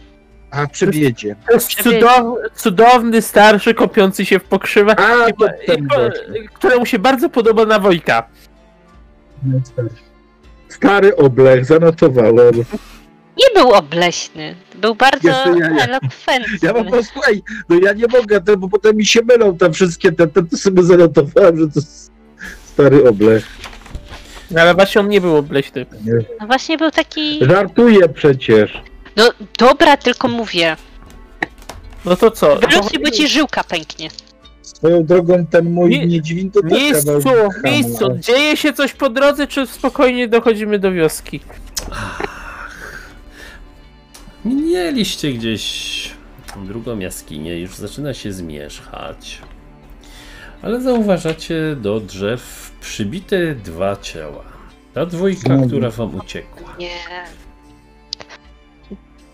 A, 0.51 0.67
przy 0.67 0.87
Biedzie. 0.87 1.37
To 1.47 1.55
jest 1.55 1.83
cudow 1.83 2.37
cudowny, 2.57 3.23
starszy, 3.23 3.75
kopiący 3.75 4.27
się 4.27 4.39
w 4.39 4.45
pokrzywach, 4.45 4.97
A, 5.01 5.29
i, 5.29 5.33
i, 5.75 6.49
któremu 6.49 6.87
się 6.87 6.99
bardzo 6.99 7.29
podoba 7.29 7.67
na 7.67 7.79
Wojka. 7.79 8.29
Stary 10.69 11.17
oblech, 11.17 11.65
zanotowałem. 11.65 12.55
Nie 13.39 13.47
był 13.63 13.73
obleśny. 13.73 14.55
Był 14.75 14.95
bardzo 14.95 15.29
ja- 15.29 15.45
ja- 15.59 15.85
elokwentny. 15.85 16.59
Ja 16.63 16.75
po 16.75 16.85
prostu, 16.85 17.21
ej, 17.29 17.43
no 17.69 17.77
ja 17.83 17.93
nie 17.93 18.07
mogę, 18.07 18.41
to, 18.41 18.57
bo 18.57 18.69
potem 18.69 18.97
mi 18.97 19.07
się 19.07 19.21
mylą 19.23 19.57
te 19.57 19.73
wszystkie, 19.73 20.13
te, 20.13 20.27
te, 20.27 20.43
to 20.43 20.57
sobie 20.57 20.83
zanotowałem, 20.83 21.59
że 21.59 21.67
to 21.69 21.73
jest 21.81 22.13
stary 22.65 23.09
oblech. 23.09 23.47
Ale 24.59 24.75
właśnie 24.75 25.01
on 25.01 25.09
nie 25.09 25.21
był 25.21 25.37
obleśny. 25.37 25.87
Nie. 26.05 26.13
No 26.41 26.47
właśnie 26.47 26.79
był 26.79 26.91
taki... 26.91 27.39
Żartuję 27.47 28.09
przecież. 28.09 28.83
No 29.17 29.31
dobra, 29.59 29.97
tylko 29.97 30.29
mówię. 30.29 30.77
No 32.05 32.17
to 32.17 32.31
co? 32.31 32.57
Wylusuj, 32.57 32.99
bo 33.05 33.11
ci 33.11 33.29
żyłka 33.29 33.65
pęknie. 33.65 34.09
Swoją 34.83 35.05
drogą 35.05 35.47
ten 35.47 35.71
mój 35.73 35.91
Nie- 35.91 36.07
niedźwin 36.07 36.51
to 36.51 36.63
też 36.63 36.73
Miejscu, 36.73 37.11
miejscu, 37.65 38.19
dzieje 38.19 38.57
się 38.57 38.73
coś 38.73 38.93
po 38.95 39.11
drodze, 39.11 39.47
czy 39.47 39.67
spokojnie 39.67 40.29
dochodzimy 40.29 40.79
do 40.79 40.93
wioski? 40.93 41.41
Minęliście 44.45 45.33
gdzieś 45.33 46.11
drugą 46.57 46.99
jaskinię, 46.99 47.59
już 47.61 47.75
zaczyna 47.77 48.15
się 48.15 48.33
zmierzchać. 48.33 49.39
Ale 50.63 50.81
zauważacie 50.81 51.77
do 51.77 52.01
drzew 52.01 52.73
przybite 52.81 53.55
dwa 53.55 53.97
ciała. 53.97 54.45
Ta 54.95 55.07
dwójka, 55.07 55.41
Znowu. 55.41 55.67
która 55.67 55.91
wam 55.91 56.15
uciekła. 56.15 56.75
Nie. 56.79 56.91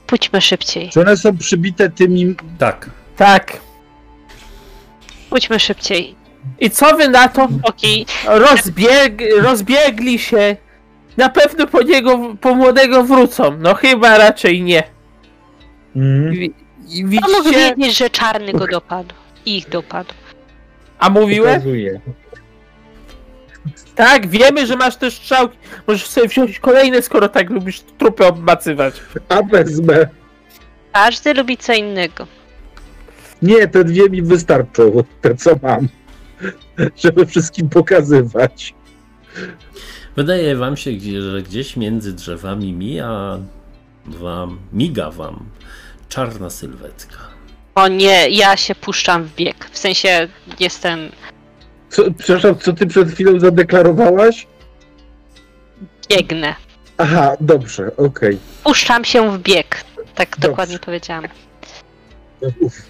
Pójdźmy 0.07 0.41
szybciej. 0.41 0.91
Czy 0.91 1.01
one 1.01 1.17
są 1.17 1.37
przybite 1.39 1.91
tymi... 1.91 2.35
Tak, 2.59 2.91
Tak. 3.17 3.61
Pójdźmy 5.31 5.61
szybciej. 5.61 6.15
I 6.61 6.71
co 6.71 6.97
wy 6.97 7.09
na 7.09 7.29
to? 7.29 7.49
Okej. 7.63 8.07
Rozbieg, 8.27 9.23
rozbiegli 9.43 10.19
się. 10.19 10.57
Na 11.17 11.29
pewno 11.29 11.67
po 11.67 11.83
niego, 11.83 12.19
po 12.41 12.55
młodego 12.55 13.05
wrócą. 13.05 13.57
No 13.59 13.75
chyba 13.75 14.19
raczej 14.19 14.63
nie. 14.63 14.83
Mhm. 15.97 16.33
Wi- 16.33 16.55
i 16.89 17.19
A 17.23 17.29
mógł 17.29 17.43
Widzicie? 17.43 17.75
wiedzieć, 17.77 17.99
że 17.99 18.11
czarny 18.11 18.53
go 18.53 18.67
dopadł. 18.67 19.15
Ich 19.47 19.69
dopadł. 19.69 20.15
A 20.99 21.11
mówiłem? 21.11 21.55
Pokazuję. 21.55 22.01
Tak, 23.95 24.27
wiemy, 24.29 24.67
że 24.67 24.77
masz 24.77 24.97
te 24.97 25.11
strzałki. 25.11 25.59
Możesz 25.87 26.07
sobie 26.07 26.29
wziąć 26.29 26.59
kolejne, 26.59 27.03
skoro 27.03 27.29
tak 27.29 27.51
lubisz 27.51 27.81
trupy 27.99 28.27
obmacywać. 28.27 28.95
A 29.29 29.43
wezmę. 29.43 30.07
Każdy 30.93 31.35
lubi 31.35 31.57
co 31.57 31.73
innego. 31.73 32.27
Nie, 33.43 33.69
te 33.69 33.85
dwie 33.85 34.11
mi 34.11 34.23
wystarczą, 34.23 35.05
te 35.21 35.35
co 35.35 35.51
mam. 35.63 35.89
Żeby 36.97 37.27
wszystkim 37.27 37.69
pokazywać. 37.69 38.75
Wydaje 40.17 40.57
wam 40.57 40.77
się, 40.77 40.91
że 41.33 41.43
gdzieś 41.43 41.77
między 41.77 42.13
drzewami 42.13 42.73
mija 42.73 43.39
wam, 44.07 44.59
miga 44.73 45.11
wam 45.11 45.45
czarna 46.09 46.51
sylwetka. 46.51 47.17
O 47.75 47.89
nie, 47.89 48.29
ja 48.31 48.57
się 48.57 48.75
puszczam 48.75 49.25
w 49.25 49.35
bieg. 49.35 49.69
W 49.73 49.79
sensie 49.79 50.29
jestem. 50.61 50.99
Co, 51.91 52.03
przepraszam, 52.19 52.59
co 52.59 52.73
ty 52.73 52.87
przed 52.87 53.11
chwilą 53.13 53.41
zadeklarowałaś? 53.41 54.47
biegnę. 56.09 56.55
Aha, 56.99 57.33
dobrze, 57.41 57.97
okej. 57.97 58.39
Puszczam 58.65 59.05
się 59.05 59.39
w 59.39 59.43
bieg. 59.43 59.85
Tak 60.15 60.29
Dobrze. 60.31 60.49
dokładnie 60.49 60.79
powiedziałam. 60.79 61.25
Uf, 62.61 62.83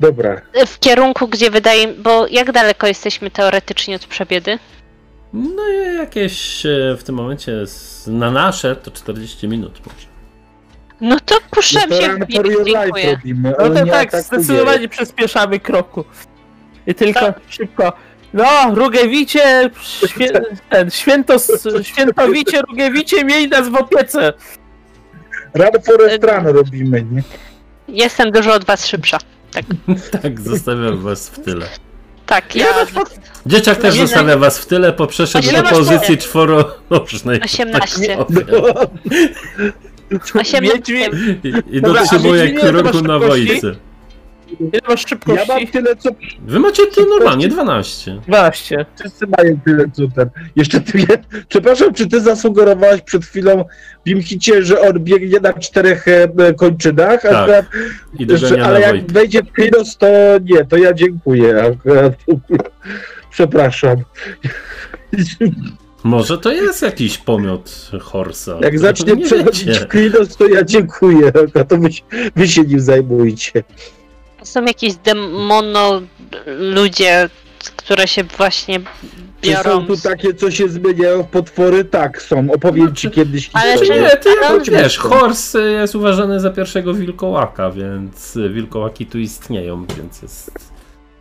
Dobra. 0.00 0.40
W 0.66 0.78
kierunku, 0.78 1.28
gdzie 1.28 1.50
wydaje. 1.50 1.88
Bo 1.88 2.26
jak 2.26 2.52
daleko 2.52 2.86
jesteśmy 2.86 3.30
teoretycznie 3.30 3.96
od 3.96 4.06
przebiedy? 4.06 4.58
No 5.32 5.62
i 5.68 5.96
jakieś 5.96 6.66
e, 6.66 6.96
w 6.98 7.04
tym 7.04 7.14
momencie 7.14 7.52
na 8.06 8.30
nasze 8.30 8.76
to 8.76 8.90
40 8.90 9.48
minut 9.48 9.80
może. 9.86 10.06
No 11.00 11.20
to 11.20 11.34
puszczam 11.50 11.82
No 11.90 11.96
to 11.96 12.02
się 12.02 12.12
w 12.14 12.26
bieg. 12.26 12.64
Dziękuję. 12.66 13.10
robimy. 13.10 13.54
No 13.58 13.68
to 13.68 13.86
tak, 13.86 14.08
atakuje. 14.14 14.22
zdecydowanie 14.22 14.88
przyspieszamy 14.88 15.60
kroku. 15.60 16.04
I 16.86 16.94
tylko 16.94 17.34
szybko. 17.48 17.92
No, 18.32 18.44
Rugewicie, 18.74 19.70
świę, 20.06 20.28
ten, 20.70 20.90
święto, 20.90 21.36
świętowicie, 21.82 22.62
Rugewicie, 22.62 23.24
miej 23.24 23.48
nas 23.48 23.68
w 23.68 23.74
opiece. 23.74 24.32
Run 25.54 25.82
Forest 25.86 26.24
Run 26.24 26.46
robimy, 26.46 27.02
nie? 27.10 27.22
Jestem 27.88 28.30
dużo 28.30 28.54
od 28.54 28.64
was 28.64 28.86
szybsza. 28.86 29.18
Tak, 30.22 30.40
zostawiam 30.40 30.98
was 30.98 31.28
w 31.28 31.44
tyle. 31.44 31.66
Tak, 32.26 32.56
ja. 32.56 32.66
Dzieciak 33.46 33.78
też 33.78 33.94
Ile- 33.96 34.06
zostawia 34.06 34.36
was 34.38 34.58
w 34.58 34.66
tyle, 34.66 34.92
bo 34.92 35.06
przeszedł 35.06 35.50
do 35.52 35.62
pozycji 35.62 36.16
po- 36.16 36.22
czworonożnej. 36.22 37.40
18. 37.44 38.16
Tak, 38.16 38.28
No, 40.10 40.18
18. 40.22 40.60
Wiedźmin, 40.60 41.40
I, 41.44 41.76
i 41.76 41.80
dotrzymuje 41.82 42.50
kroku 42.54 43.02
na 43.02 43.18
wojce. 43.18 43.74
Ile 44.60 44.80
masz 44.88 45.02
Ja 45.02 45.08
szybkości? 45.08 45.48
mam 45.48 45.66
tyle, 45.66 45.96
co 45.96 46.10
Wy 46.46 46.58
macie 46.60 46.86
to 46.86 47.04
normalnie 47.06 47.48
12. 47.48 48.20
12. 48.26 48.86
wszyscy 49.00 49.26
mają 49.38 49.60
tyle, 49.64 49.84
co 49.92 50.02
ten. 50.16 50.30
Jeszcze 50.56 50.80
ty, 50.80 51.06
przepraszam, 51.48 51.94
czy 51.94 52.06
ty 52.06 52.20
zasugerowałaś 52.20 53.00
przed 53.02 53.24
chwilą 53.24 53.64
w 54.06 54.08
Imchicie, 54.10 54.62
że 54.64 54.80
on 54.80 54.92
biegnie 55.00 55.40
na 55.40 55.52
czterech 55.52 56.08
e, 56.08 56.28
e, 56.38 56.54
kończynach? 56.54 57.22
Tak, 57.22 57.32
Akurat, 57.34 57.66
I 58.18 58.36
że, 58.36 58.64
ale 58.64 58.72
na 58.74 58.86
jak 58.86 58.90
wojkę. 58.90 59.12
wejdzie 59.12 59.42
w 59.42 59.52
Krynos, 59.52 59.96
to 59.96 60.06
nie, 60.44 60.64
to 60.64 60.76
ja 60.76 60.92
dziękuję. 60.94 61.62
Akurat. 61.62 62.12
Przepraszam. 63.30 63.96
Może 66.04 66.38
to 66.38 66.52
jest 66.52 66.82
jakiś 66.82 67.18
pomiot 67.18 67.90
Horsa. 68.00 68.58
Jak 68.62 68.78
zacznie 68.78 69.14
nie 69.14 69.24
przechodzić 69.24 69.78
w 69.78 69.86
Krynos, 69.86 70.36
to 70.36 70.48
ja 70.48 70.64
dziękuję. 70.64 71.32
A 71.60 71.64
to 71.64 71.76
wy, 71.78 71.88
wy 72.36 72.48
się 72.48 72.62
nim 72.62 72.80
zajmujcie. 72.80 73.62
Są 74.42 74.64
jakieś 74.64 74.94
demono 74.94 76.00
ludzie, 76.46 77.28
które 77.76 78.08
się 78.08 78.24
właśnie 78.24 78.80
Czy 79.40 79.50
biorą. 79.50 79.70
są 79.70 79.86
tu 79.86 79.96
takie, 79.96 80.34
co 80.34 80.50
się 80.50 80.68
zmieniają 80.68 81.22
w 81.22 81.26
potwory? 81.26 81.84
Tak, 81.84 82.22
są. 82.22 82.46
Opowiem 82.54 82.94
ci 82.94 83.10
kiedyś 83.10 83.50
Ale 83.52 83.72
historię. 83.78 84.02
Nie, 84.02 84.10
ty 84.16 84.28
Ale 84.48 84.60
wiesz, 84.60 84.98
Hors 84.98 85.54
jest 85.80 85.94
uważany 85.94 86.40
za 86.40 86.50
pierwszego 86.50 86.94
wilkołaka, 86.94 87.70
więc 87.70 88.38
wilkołaki 88.50 89.06
tu 89.06 89.18
istnieją, 89.18 89.86
więc 89.96 90.22
jest... 90.22 90.50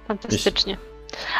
Fantastycznie. 0.07 0.77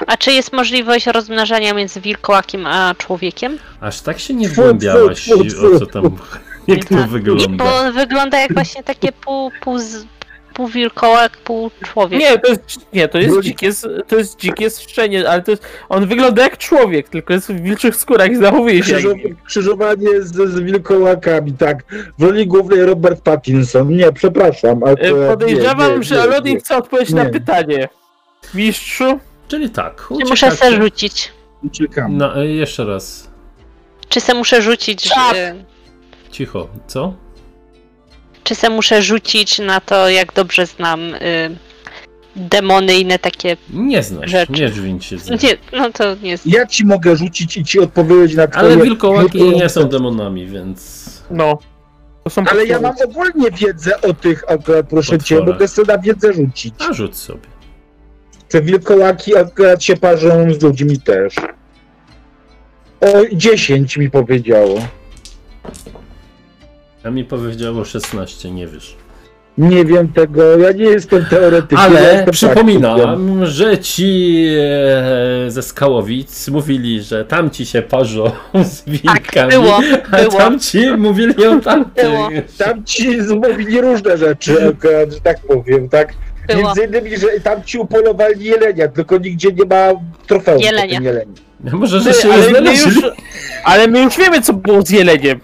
A 0.08 0.18
czy 0.18 0.32
jest 0.32 0.54
możliwość 0.54 1.06
rozmnażania 1.08 1.74
między 1.74 2.02
wilkołakiem 2.02 2.66
a 2.68 2.96
człowiekiem? 2.98 3.58
Aż 3.82 4.02
tak 4.02 4.20
się 4.20 4.34
nie 4.34 4.50
wgłębiałaś, 4.50 5.30
o 5.32 5.80
co 5.80 5.86
tam, 5.86 6.04
jak 6.68 6.86
to 6.86 6.96
Nie, 6.96 7.02
bo 7.02 7.08
wygląda. 7.08 7.66
on 7.66 7.94
wygląda 7.94 8.40
jak 8.40 8.54
właśnie 8.54 8.84
takie 8.84 9.12
pół, 9.12 9.52
pół, 9.62 9.80
z- 9.80 10.06
pół 10.60 10.68
wilkołak, 10.68 11.38
pół 11.38 11.72
człowiek. 11.84 12.20
Nie, 12.20 12.40
to 12.40 12.48
jest, 12.52 12.94
nie, 12.94 13.08
to 13.08 13.18
jest 13.18 13.42
dzikie, 13.42 13.70
to 14.08 14.16
jest 14.16 14.40
dzikie 14.40 14.70
strzenie, 14.70 15.30
ale 15.30 15.42
to 15.42 15.52
jest, 15.52 15.64
on 15.90 16.08
wygląda 16.08 16.44
jak 16.44 16.58
człowiek, 16.58 17.10
tylko 17.10 17.34
jest 17.34 17.52
w 17.52 17.62
wilczych 17.62 17.96
skórach 17.96 18.32
i 18.32 18.36
zachowuje 18.36 18.84
się 18.84 18.98
krzyżowanie 19.46 20.22
z, 20.22 20.36
z 20.36 20.60
wilkołakami, 20.60 21.54
tak. 21.54 21.84
W 22.18 22.24
roli 22.24 22.48
głównej 22.48 22.86
Robert 22.86 23.22
Pattinson. 23.22 23.90
Nie, 23.96 24.12
przepraszam. 24.12 24.82
E, 24.86 25.28
Podejrzewam, 25.28 25.92
nie, 25.92 25.98
nie, 25.98 26.04
że 26.04 26.42
nie. 26.46 26.60
chce 26.60 26.78
odpowiedzieć 26.78 27.14
na 27.14 27.24
Nie. 27.24 27.30
pytanie. 27.30 27.90
Mistrzu? 28.54 29.20
Czyli 29.48 29.70
tak, 29.70 30.06
Czy 30.08 30.14
muszę 30.14 30.34
uciekacie... 30.34 30.58
se 30.58 30.82
rzucić? 30.82 31.32
Czekam. 31.72 32.18
No, 32.18 32.42
e, 32.42 32.48
jeszcze 32.48 32.86
raz, 32.86 33.30
Czy 34.10 34.22
se 34.22 34.34
muszę 34.34 34.62
rzucić? 34.62 35.10
Tak. 35.10 35.36
y, 35.36 35.56
cicho, 36.32 36.68
co? 36.88 37.14
Czy 38.50 38.56
se 38.56 38.70
muszę 38.70 39.02
rzucić 39.02 39.60
na 39.60 39.80
to, 39.80 40.10
jak 40.10 40.34
dobrze 40.34 40.66
znam 40.66 41.00
y, 41.00 41.20
demony 42.36 42.96
i 42.96 43.02
inne 43.02 43.20
takie. 43.20 43.58
Nie 43.74 44.04
znasz, 44.04 44.32
Rzeczy. 44.32 44.52
nie 44.52 44.70
drzwiń 44.70 45.02
się. 45.02 45.16
Nie, 45.16 45.80
no 45.80 45.92
to 45.92 46.16
nie 46.16 46.30
jest. 46.30 46.48
Ja 46.48 46.66
ci 46.66 46.86
mogę 46.86 47.16
rzucić 47.16 47.58
i 47.58 47.64
ci 47.64 47.80
odpowiedzieć 47.80 48.38
na 48.38 48.48
twoje... 48.48 48.66
Ale 48.66 48.78
wilkołaki 48.78 49.50
nie 49.50 49.70
są 49.70 49.84
demonami, 49.84 50.48
więc... 50.48 51.06
No. 51.32 51.60
To 52.24 52.30
są 52.30 52.44
Ale 52.52 52.66
ja 52.66 52.80
mam 52.82 52.94
ogólnie 53.06 53.52
wiedzę 53.52 54.02
o 54.02 54.14
tych 54.14 54.44
akurat, 54.52 54.88
proszę 54.90 55.20
cię, 55.20 55.36
Potworach. 55.36 55.48
mogę 55.56 55.68
sobie 55.68 55.94
na 55.94 56.02
wiedzę 56.02 56.34
rzucić. 56.34 56.74
A 56.90 56.94
rzuć 56.94 57.18
sobie. 57.18 57.48
Te 58.50 58.62
wilkołaki 58.62 59.38
akurat 59.38 59.84
się 59.84 59.98
parzą 59.98 60.54
z 60.54 60.64
ludźmi 60.64 61.02
też. 61.02 61.36
O, 63.02 63.08
10 63.34 63.98
mi 63.98 64.10
powiedziało. 64.10 64.80
A 67.04 67.10
mi 67.10 67.24
powiedziało 67.26 67.86
16, 67.86 68.52
nie 68.52 68.68
wiesz. 68.68 68.96
Nie 69.58 69.86
wiem 69.86 70.08
tego, 70.14 70.58
ja 70.58 70.72
nie 70.72 70.84
jestem 70.84 71.26
teoretykiem. 71.26 71.78
ja 71.78 71.84
Ale 71.84 72.00
jestem 72.02 72.24
praktykiem. 72.26 72.34
przypominam, 72.34 73.46
że 73.46 73.78
ci 73.78 74.46
e, 75.48 75.52
ze 75.52 75.62
Skałowic 75.64 76.48
mówili, 76.48 77.02
że 77.04 77.26
tamci 77.26 77.66
się 77.66 77.82
parzą 77.82 78.32
z 78.72 78.84
wilkami, 78.90 79.24
Tak, 79.34 79.50
było, 79.50 79.80
a 80.12 80.18
było. 80.18 80.32
tamci 80.38 80.90
mówili 80.98 81.46
o 81.48 81.60
tamtych. 81.60 82.04
Było. 82.06 82.30
Tam 82.58 82.84
ci 82.86 83.18
mówili 83.22 83.82
różne 83.82 84.18
rzeczy, 84.18 84.54
że 85.14 85.22
tak 85.24 85.40
powiem, 85.40 85.90
tak? 85.90 86.14
Było. 86.48 86.62
Między 86.64 86.84
innymi, 86.84 87.18
że 87.18 87.28
tam 87.44 87.64
ci 87.64 87.78
upolowali 87.78 88.46
jelenia, 88.46 88.88
tylko 88.88 89.18
nigdzie 89.18 89.50
nie 89.52 89.66
ma 89.66 90.00
trofeum. 90.28 90.60
Jelenia. 90.60 91.00
Może, 91.72 92.00
że 92.02 92.14
się 92.14 92.34
ale, 92.34 92.62
my 92.62 92.72
już, 92.72 93.00
ale 93.64 93.88
my 93.88 94.02
już 94.02 94.18
wiemy, 94.18 94.42
co 94.42 94.54
było 94.54 94.82
z 94.82 94.90
jeleniem. 94.90 95.40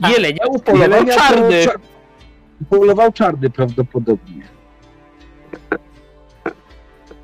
Jelenia 0.00 0.46
upolował 0.46 0.90
Jelenia 0.90 1.14
czarny. 1.14 1.64
cza- 1.66 1.78
Upolował 2.62 3.12
czarny 3.12 3.50
prawdopodobnie. 3.50 4.42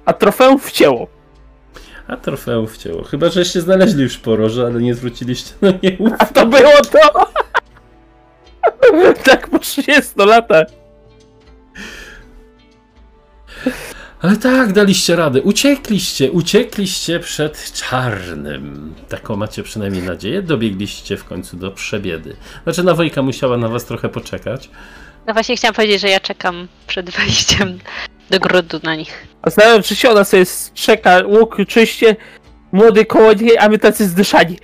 A 0.04 0.12
trofeum 0.12 0.58
wcięło. 0.58 1.06
A 2.08 2.16
trofeum 2.16 2.66
wcięło. 2.66 3.02
Chyba, 3.04 3.28
żeście 3.28 3.60
znaleźli 3.60 4.02
już 4.02 4.18
poroże, 4.18 4.66
ale 4.66 4.80
nie 4.82 4.94
zwróciliście 4.94 5.54
na 5.60 5.70
nie 5.82 5.96
A 6.00 6.02
uwagi. 6.02 6.34
to 6.34 6.46
było 6.46 6.72
to! 6.92 7.26
tak 9.24 9.48
po 9.48 9.58
30 9.58 10.12
latach. 10.16 10.66
Ale 14.24 14.36
tak, 14.36 14.72
daliście 14.72 15.16
radę. 15.16 15.42
Uciekliście, 15.42 16.32
uciekliście 16.32 17.20
przed 17.20 17.72
czarnym. 17.72 18.94
Taką 19.08 19.36
macie 19.36 19.62
przynajmniej 19.62 20.02
nadzieję. 20.02 20.42
Dobiegliście 20.42 21.16
w 21.16 21.24
końcu 21.24 21.56
do 21.56 21.70
przebiedy. 21.70 22.36
Znaczy, 22.64 22.82
na 22.82 22.94
Wojka 22.94 23.22
musiała 23.22 23.56
na 23.56 23.68
was 23.68 23.84
trochę 23.84 24.08
poczekać. 24.08 24.70
No 25.26 25.32
właśnie 25.32 25.56
chciałam 25.56 25.74
powiedzieć, 25.74 26.00
że 26.00 26.08
ja 26.08 26.20
czekam 26.20 26.68
przed 26.86 27.10
wejściem 27.10 27.78
do 28.30 28.40
grodu 28.40 28.80
na 28.82 28.94
nich. 28.96 29.26
A 29.42 29.50
znałem, 29.50 29.82
czy 29.82 29.96
się 29.96 30.10
ona 30.10 30.24
sobie 30.24 30.44
czeka, 30.74 31.22
łuk 31.26 31.56
czyście, 31.68 32.16
młody 32.72 33.04
koło 33.04 33.32
niej, 33.32 33.58
a 33.58 33.68
my 33.68 33.78
tacy 33.78 34.08
zdyszani. 34.08 34.58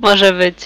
Może 0.00 0.32
być. 0.32 0.56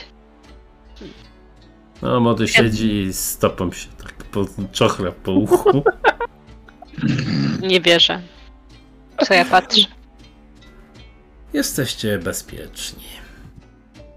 No, 2.03 2.21
młody 2.21 2.49
siedzi 2.49 2.93
i 2.93 3.13
stopą 3.13 3.73
się 3.73 3.89
tak 4.03 4.16
po 4.37 4.47
czochra 4.73 5.13
po 5.13 5.33
uchu. 5.33 5.83
Nie 7.61 7.81
wierzę. 7.81 8.23
Co 9.27 9.35
ja 9.35 9.45
patrzę. 9.45 9.87
Jesteście 11.53 12.19
bezpieczni. 12.19 13.05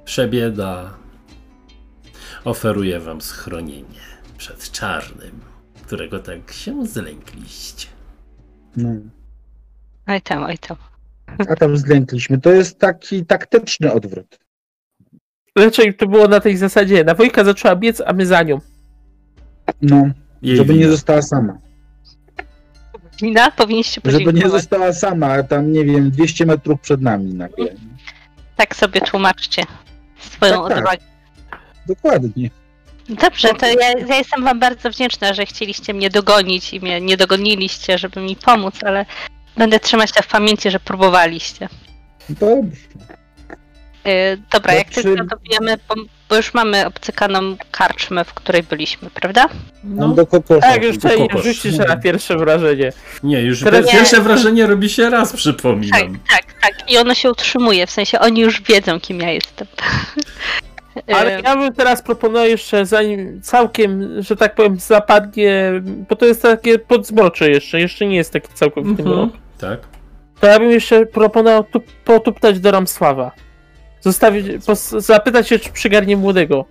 Przebieda 0.06 0.94
oferuje 2.44 3.00
wam 3.00 3.22
schronienie 3.22 4.00
przed 4.38 4.72
czarnym, 4.72 5.42
którego 5.84 6.20
tak 6.20 6.52
się 6.52 6.86
zlękliście. 6.86 7.88
No. 8.78 8.90
Oj 10.08 10.22
tam, 10.22 10.44
oj 10.44 10.58
tam. 10.58 10.78
A 11.50 11.56
tam 11.56 11.78
zlękliśmy. 11.78 12.42
To 12.42 12.52
jest 12.52 12.80
taki 12.80 13.26
taktyczny 13.26 13.94
odwrót. 13.94 14.40
Raczej 15.56 15.96
to 15.96 16.08
było 16.08 16.28
na 16.28 16.40
tej 16.40 16.58
zasadzie. 16.58 17.04
Na 17.04 17.14
Wojka 17.14 17.44
zaczęła 17.44 17.76
biec, 17.76 18.02
a 18.06 18.14
my 18.14 18.26
za 18.26 18.44
nią. 18.44 18.60
No, 19.82 20.10
Jej 20.42 20.58
żeby 20.58 20.74
nie 20.74 20.80
wina. 20.80 20.92
została 20.92 21.22
sama. 21.22 21.58
Wina? 23.22 23.52
Powinniście 23.52 24.02
Żeby 24.06 24.18
nie 24.20 24.26
podziękować. 24.26 24.62
została 24.62 24.94
sama, 24.94 25.28
a 25.28 25.44
tam 25.44 25.72
nie 25.72 25.86
wiem, 25.86 26.12
200 26.12 26.46
metrów 26.46 26.82
przed 26.82 27.02
nami 27.02 27.34
nagle. 27.34 27.66
Tak 28.56 28.76
sobie 28.76 29.02
tłumaczcie 29.02 29.64
swoją 30.20 30.52
Tak, 30.64 30.70
tak. 30.70 30.78
odwagę. 30.78 31.04
Dokładnie. 31.88 32.50
Dobrze, 33.10 33.48
to 33.54 33.66
ja, 33.66 33.92
ja 34.08 34.16
jestem 34.16 34.44
wam 34.44 34.60
bardzo 34.60 34.90
wdzięczna, 34.90 35.34
że 35.34 35.46
chcieliście 35.46 35.94
mnie 35.94 36.10
dogonić 36.10 36.74
i 36.74 36.80
mnie 36.80 37.02
nie 37.02 37.18
dogoniliście, 37.18 37.98
żeby 37.98 38.22
mi 38.22 38.36
pomóc, 38.36 38.76
ale 38.84 39.06
będę 39.58 39.80
trzymać 39.80 40.12
to 40.12 40.22
w 40.24 40.28
pamięci, 40.28 40.72
że 40.72 40.80
próbowaliście. 40.80 41.70
Dobrze. 42.30 42.82
Yy, 44.06 44.14
dobra, 44.52 44.74
jak 44.74 44.94
Znaczy- 44.94 45.04
tylko 45.16 45.36
to 45.36 45.42
wiemy, 45.52 45.78
bo, 46.30 46.36
już 46.36 46.54
mamy 46.54 46.86
obcykaną 46.86 47.56
karczmę, 47.72 48.26
w 48.26 48.34
której 48.34 48.64
byliśmy, 48.64 49.10
prawda? 49.10 49.46
Mam 49.84 50.10
No. 50.10 50.16
do 50.16 50.26
kokosza. 50.26 50.62
Tak, 50.62 50.84
już 50.84 50.96
tutaj 50.96 51.28
rzucisz 51.44 51.78
na 51.78 51.98
pierwsze 51.98 52.38
wrażenie. 52.38 52.92
Nie, 53.24 53.42
już 53.42 53.60
Teraz- 53.64 53.80
Teraz... 53.86 53.92
pierwsze 54.00 54.18
Nie. 54.18 54.24
wrażenie 54.24 54.68
robi 54.68 54.90
się 54.90 55.10
raz, 55.10 55.30
Tak, 55.32 55.38
przypominam. 55.38 56.20
tak, 56.30 56.44
tak. 56.62 56.92
I 56.92 56.98
ono 56.98 57.14
się 57.14 57.32
utrzymuje, 57.32 57.88
w 57.88 57.92
sensie 57.92 58.20
oni 58.20 58.42
już 58.42 58.62
wiedzą, 58.62 59.00
kim 59.00 59.20
ja 59.20 59.32
jestem. 59.32 59.68
Ale 61.16 61.42
ja 61.42 61.56
bym 61.56 61.74
teraz 61.74 62.02
proponował 62.02 62.48
jeszcze, 62.50 62.86
zanim 62.86 63.42
całkiem, 63.42 64.22
że 64.22 64.36
tak 64.36 64.56
powiem, 64.56 64.80
zapadnie, 64.80 65.72
bo 66.10 66.16
to 66.16 66.26
jest 66.26 66.42
takie 66.42 66.80
podzmrocze 66.80 67.50
jeszcze, 67.50 67.80
jeszcze 67.80 68.06
nie 68.06 68.16
jest 68.16 68.34
taki 68.34 68.54
całkowity 68.54 69.02
Mhm. 69.02 69.18
mrok. 69.20 69.30
Tak. 69.60 69.80
To 70.40 70.48
ja 70.48 70.60
bym 70.60 70.72
jeszcze 70.72 71.06
proponował 71.06 71.64
tu, 71.64 71.82
potuptać 72.06 72.60
do 72.60 72.72
Ramsława. 72.72 73.32
Zostawić, 74.02 74.46
zapytać 74.98 75.48
się, 75.48 75.60
czy 75.60 75.72
przygarnie 75.72 76.18
młodego. 76.18 76.66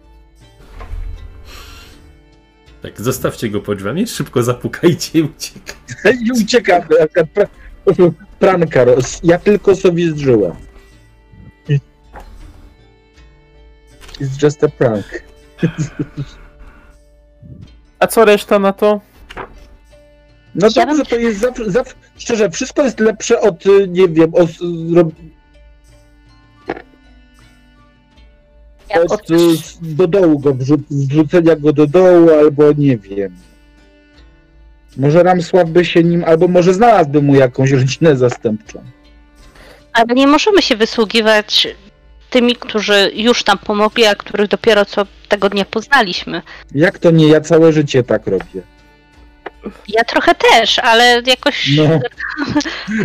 Tak, 2.83 3.01
zostawcie 3.01 3.49
go 3.51 3.61
pod 3.61 3.79
drzwiami, 3.79 4.07
szybko 4.07 4.43
zapukajcie 4.43 5.19
i 5.19 5.23
uciekaj. 5.23 5.77
I 6.25 6.33
pra- 7.35 8.11
Pranka. 8.39 8.85
roz- 8.85 9.21
Ja 9.23 9.39
tylko 9.39 9.77
sobie 9.77 10.11
zdrzyłem. 10.11 10.53
It's 14.21 14.43
just 14.43 14.65
a 14.65 14.69
prank. 14.69 15.05
A 17.99 18.07
co 18.07 18.25
reszta 18.25 18.59
na 18.59 18.73
to? 18.73 19.01
No 20.55 20.69
Ja 20.77 20.87
dobrze, 20.87 21.05
to 21.05 21.17
jest 21.17 21.41
zawsze, 21.41 21.71
zawsze, 21.71 21.95
szczerze, 22.19 22.51
wszystko 22.51 22.83
jest 22.85 23.01
lepsze 23.01 23.41
od, 23.41 23.67
y, 23.67 23.89
nie 23.89 24.09
wiem, 24.09 24.35
od, 24.35 24.51
od 29.09 29.31
y, 29.31 29.37
do 29.83 30.07
dołu 30.07 30.39
go 30.39 30.55
wrzu- 30.55 30.83
wrzucenia 30.91 31.57
go 31.57 31.73
do 31.73 31.87
dołu, 31.87 32.31
albo 32.41 32.73
nie 32.73 32.97
wiem. 32.99 33.37
Może 34.97 35.23
Ramsław 35.23 35.71
by 35.71 35.85
się 35.85 36.05
nim, 36.05 36.25
albo 36.25 36.49
może 36.49 36.75
znalazłby 36.75 37.23
mu 37.23 37.35
jakąś 37.35 37.71
rodzinę 37.71 38.17
zastępczą. 38.17 38.83
Ale 39.93 40.15
nie 40.15 40.27
możemy 40.27 40.63
się 40.63 40.77
wysługiwać 40.77 41.69
tymi, 42.31 42.57
którzy 42.57 43.11
już 43.15 43.43
tam 43.45 43.59
pomogli, 43.59 44.05
a 44.07 44.15
których 44.15 44.49
dopiero 44.49 44.85
co 44.85 45.07
tego 45.29 45.49
dnia 45.49 45.65
poznaliśmy. 45.65 46.43
Jak 46.75 46.99
to 46.99 47.11
nie, 47.11 47.29
ja 47.29 47.41
całe 47.41 47.73
życie 47.73 48.03
tak 48.03 48.27
robię. 48.27 48.63
Ja 49.89 50.05
trochę 50.05 50.35
też, 50.35 50.79
ale 50.79 51.23
jakoś. 51.27 51.71
No. 51.77 51.85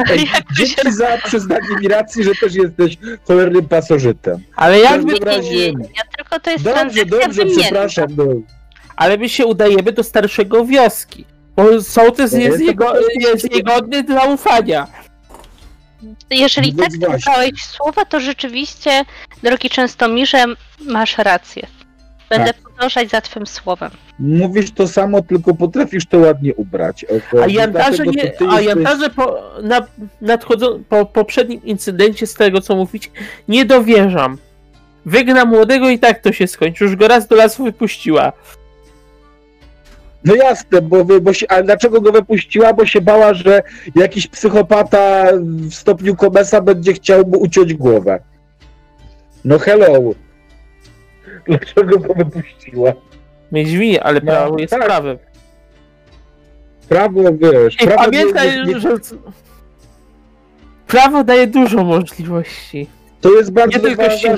ale 0.08 0.14
Ej, 0.14 0.26
jakoś 0.34 0.58
Dzięki 0.58 0.92
za 0.92 1.18
przyznanie 1.26 1.68
mi 1.82 1.88
racji, 1.88 2.24
że 2.24 2.32
też 2.36 2.56
jesteś 2.56 2.98
cholernym 3.28 3.68
pasożytem. 3.68 4.44
Ale 4.56 4.82
każdym 4.82 5.08
nie, 5.08 5.20
razie... 5.20 5.50
nie, 5.50 5.72
nie, 5.72 5.90
ja 5.98 6.04
tylko 6.18 6.40
to 6.40 6.52
jest 6.52 6.64
Dobrze, 6.64 7.06
dobrze, 7.06 7.46
przepraszam. 7.46 8.08
No. 8.18 8.24
ale 8.96 9.18
my 9.18 9.30
się 9.30 9.46
udajemy 9.46 9.92
do 9.92 10.04
starszego 10.04 10.66
wioski. 10.66 11.26
Bo 11.56 11.82
sołtys 11.82 12.32
To 12.32 12.38
jest, 12.38 12.64
jest 13.18 13.52
niegodny 13.52 14.04
zaufania. 14.08 14.88
Jeżeli 16.30 16.74
No 16.74 16.84
tak 16.84 16.92
wybrałeś 16.92 17.64
słowa, 17.64 18.06
to 18.06 18.20
rzeczywiście, 18.20 19.06
drogi 19.44 19.70
Częstomirze, 19.70 20.46
masz 20.80 21.18
rację. 21.18 21.68
Będę 22.30 22.54
Tak. 22.54 22.62
podążać 22.62 23.10
za 23.10 23.22
twym 23.22 23.46
słowem. 23.48 23.92
Mówisz 24.20 24.72
to 24.72 24.88
samo, 24.88 25.22
tylko 25.22 25.54
potrafisz 25.54 26.06
to 26.06 26.18
ładnie 26.18 26.56
ubrać. 26.56 27.06
Oko. 27.06 27.44
A 27.44 27.48
jantarze, 27.48 28.04
nie, 28.06 28.22
a 28.24 28.26
jesteś- 28.26 28.66
jantarze 28.66 29.10
po, 29.10 29.40
na, 29.64 29.88
nadchodzą, 30.22 30.84
po 30.90 31.06
poprzednim 31.06 31.64
incydencie, 31.64 32.28
z 32.28 32.34
tego 32.34 32.62
co 32.62 32.76
mówić, 32.76 33.12
nie 33.48 33.66
dowierzam. 33.66 34.38
Wygna 35.06 35.46
młodego 35.46 35.90
i 35.90 36.00
tak 36.00 36.20
to 36.20 36.32
się 36.32 36.48
skończy. 36.48 36.84
Już 36.84 36.96
go 36.96 37.08
raz 37.08 37.28
do 37.28 37.36
lasu 37.36 37.64
wypuściła. 37.64 38.32
No 40.26 40.36
jasne, 40.36 40.82
bo, 40.82 41.06
wy- 41.06 41.22
bo 41.22 41.34
się, 41.34 41.46
ale 41.50 41.64
dlaczego 41.64 42.02
go 42.02 42.12
wypuściła? 42.12 42.74
Bo 42.74 42.86
się 42.86 43.02
bała, 43.02 43.34
że 43.34 43.64
jakiś 43.96 44.28
psychopata 44.28 45.24
w 45.70 45.74
stopniu 45.74 46.16
komesa 46.16 46.62
będzie 46.62 46.94
chciał 46.94 47.28
mu 47.28 47.38
uciąć 47.40 47.74
głowę. 47.74 48.20
No 49.46 49.60
hello. 49.60 50.12
Dlaczego 51.48 52.00
go 52.00 52.14
wypuściła? 52.14 52.94
Miedźwi, 53.52 54.00
ale 54.00 54.20
No, 54.24 54.32
prawo 54.32 54.60
jest 54.60 54.72
tak. 54.74 54.86
prawem. 54.86 55.18
Prawo, 56.90 57.22
wiesz, 57.34 57.82
I 57.82 57.86
prawo 57.88 58.04
pamiętaj, 58.04 58.66
nie, 58.68 58.80
że 58.80 58.90
prawo 60.88 61.24
daje 61.24 61.48
dużo 61.48 61.84
możliwości. 61.84 62.88
to 63.22 63.34
jest 63.34 63.52
bardzo 63.52 63.78
nie 63.78 63.84
tylko 63.84 64.04
ważna. 64.04 64.38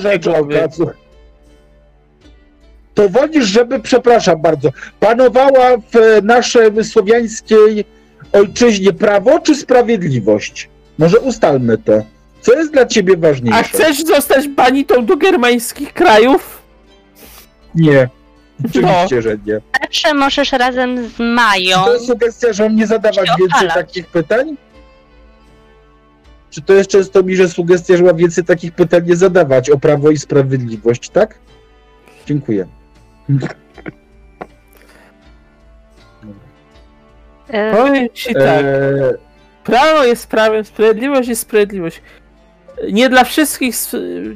To 2.94 3.08
wolisz, 3.08 3.44
żeby, 3.44 3.80
przepraszam 3.80 4.42
bardzo, 4.42 4.68
panowała 5.00 5.76
w 5.76 6.22
naszej 6.22 6.84
słowiańskiej 6.84 7.84
ojczyźnie 8.32 8.92
prawo 8.92 9.38
czy 9.40 9.54
sprawiedliwość? 9.54 10.68
Może 10.98 11.18
ustalmy 11.20 11.78
to. 11.78 12.02
Co 12.40 12.52
jest 12.54 12.72
dla 12.72 12.86
ciebie 12.86 13.16
ważniejsze? 13.16 13.58
A 13.58 13.62
chcesz 13.62 14.04
zostać 14.04 14.48
banitą 14.48 15.06
do 15.06 15.16
germańskich 15.16 15.92
krajów? 15.92 16.55
Nie. 17.76 18.08
Oczywiście, 18.64 19.22
że 19.22 19.36
nie. 19.46 19.60
Zawsze 19.82 20.14
możesz 20.14 20.52
razem 20.52 21.08
z 21.08 21.18
Mają. 21.18 21.84
To 21.84 21.94
jest 21.94 22.06
sugestia, 22.06 22.52
że 22.52 22.62
mam 22.62 22.76
nie 22.76 22.86
zadawać 22.86 23.30
więcej 23.38 23.68
takich 23.68 24.06
pytań? 24.06 24.56
Czy 26.50 26.62
to 26.62 26.72
jest 26.72 26.90
często 26.90 27.22
mi, 27.22 27.36
że 27.36 27.48
sugestia, 27.48 27.96
że 27.96 28.02
mam 28.04 28.16
więcej 28.16 28.44
takich 28.44 28.72
pytań 28.72 29.02
nie 29.06 29.16
zadawać 29.16 29.70
o 29.70 29.78
prawo 29.78 30.10
i 30.10 30.16
sprawiedliwość, 30.18 31.08
tak? 31.08 31.38
Dziękuję. 32.26 32.66
e, 37.48 37.76
Powiem 37.76 38.08
ci 38.14 38.34
tak. 38.34 38.42
Eee, 38.44 39.14
Prawo 39.64 40.04
jest 40.04 40.26
prawem, 40.28 40.64
sprawiedliwość 40.64 41.28
jest 41.28 41.40
sprawiedliwość. 41.40 42.02
Nie 42.92 43.08
dla 43.08 43.24
wszystkich, 43.24 43.74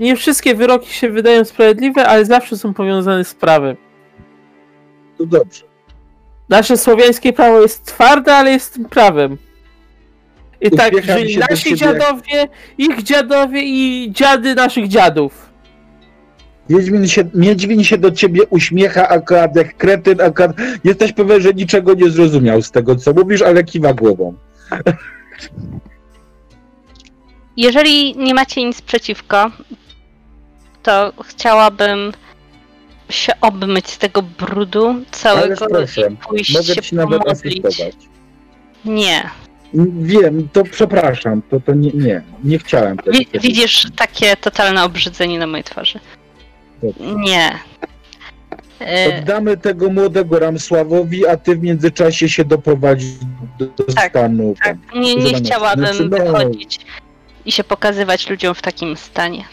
nie 0.01 0.17
wszystkie 0.17 0.55
wyroki 0.55 0.93
się 0.95 1.11
wydają 1.11 1.45
sprawiedliwe, 1.45 2.07
ale 2.07 2.25
zawsze 2.25 2.59
są 2.59 2.75
powiązane 2.75 3.25
z 3.25 3.35
prawem. 3.35 3.77
to 5.19 5.27
dobrze. 5.27 5.65
Nasze 6.49 6.77
słowiańskie 6.77 7.33
prawo 7.33 7.61
jest 7.63 7.85
twarde, 7.85 8.35
ale 8.35 8.51
jest 8.51 8.75
tym 8.75 8.85
prawem. 8.85 9.37
I 10.61 10.71
tak 10.71 11.03
żyli 11.05 11.39
nasi 11.51 11.77
ciebie 11.77 11.93
jak- 11.93 11.99
dziadowie, 11.99 12.49
ich 12.79 13.03
dziadowie 13.03 13.63
i 13.63 14.09
dziady 14.13 14.55
naszych 14.55 14.89
dziadów. 14.89 15.51
Wiedźmin 16.69 17.09
się, 17.09 17.25
Miedźwin 17.35 17.85
się 17.85 17.99
do 17.99 18.11
ciebie 18.11 18.41
uśmiecha 18.51 19.09
akurat 19.09 19.57
jak 19.57 19.77
kretyn, 19.77 20.21
akurat 20.21 20.53
jesteś 20.85 21.13
pewien, 21.13 21.41
że 21.41 21.53
niczego 21.53 21.95
nie 21.95 22.11
zrozumiał 22.11 22.63
z 22.63 22.71
tego, 22.71 22.97
co 22.97 23.13
mówisz, 23.13 23.43
ale 23.43 23.65
kiwa 23.65 23.95
głową. 23.95 24.35
Jeżeli 27.65 28.17
nie 28.17 28.35
macie 28.35 28.65
nic 28.65 28.83
przeciwko, 28.83 29.51
to 30.83 31.13
chciałabym 31.25 32.13
się 33.11 33.33
obmyć 33.41 33.89
z 33.91 33.99
tego 33.99 34.23
brudu 34.23 34.95
całego 35.11 35.67
proszę, 35.67 36.09
i 36.13 36.17
pójść 36.17 36.55
mogę 36.55 36.75
się 36.75 36.83
ci 36.83 36.95
nawet 36.95 37.23
pomodlić. 37.23 37.65
asystować. 37.65 37.95
Nie. 38.85 39.31
Wiem, 40.03 40.49
to 40.53 40.65
przepraszam, 40.65 41.43
to, 41.51 41.61
to 41.61 41.75
nie, 41.75 41.91
nie, 41.91 42.23
nie 42.45 42.59
chciałem 42.59 42.97
tego. 42.97 43.19
Wi- 43.19 43.29
widzisz 43.41 43.87
takie 43.97 44.37
totalne 44.37 44.85
obrzydzenie 44.85 45.39
na 45.39 45.47
mojej 45.47 45.65
twarzy. 45.65 46.01
Dobrze. 46.83 47.15
Nie. 47.15 47.59
E, 48.81 49.19
Oddamy 49.19 49.57
tego 49.57 49.91
młodego 49.91 50.39
Ramsławowi, 50.39 51.27
a 51.27 51.37
ty 51.37 51.57
w 51.57 51.63
międzyczasie 51.63 52.29
się 52.29 52.45
doprowadzisz 52.45 53.11
do, 53.59 53.67
do 53.67 53.85
Tak, 53.85 54.11
stanu. 54.11 54.55
tak, 54.65 54.77
nie, 54.95 55.15
nie 55.17 55.35
chciałabym 55.35 55.87
znaczy, 55.87 56.09
no- 56.11 56.19
wychodzić 56.19 56.79
i 57.51 57.53
się 57.53 57.65
pokazywać 57.65 58.31
ludziom 58.31 58.55
w 58.55 58.63
takim 58.63 58.97
stanie. 58.97 59.45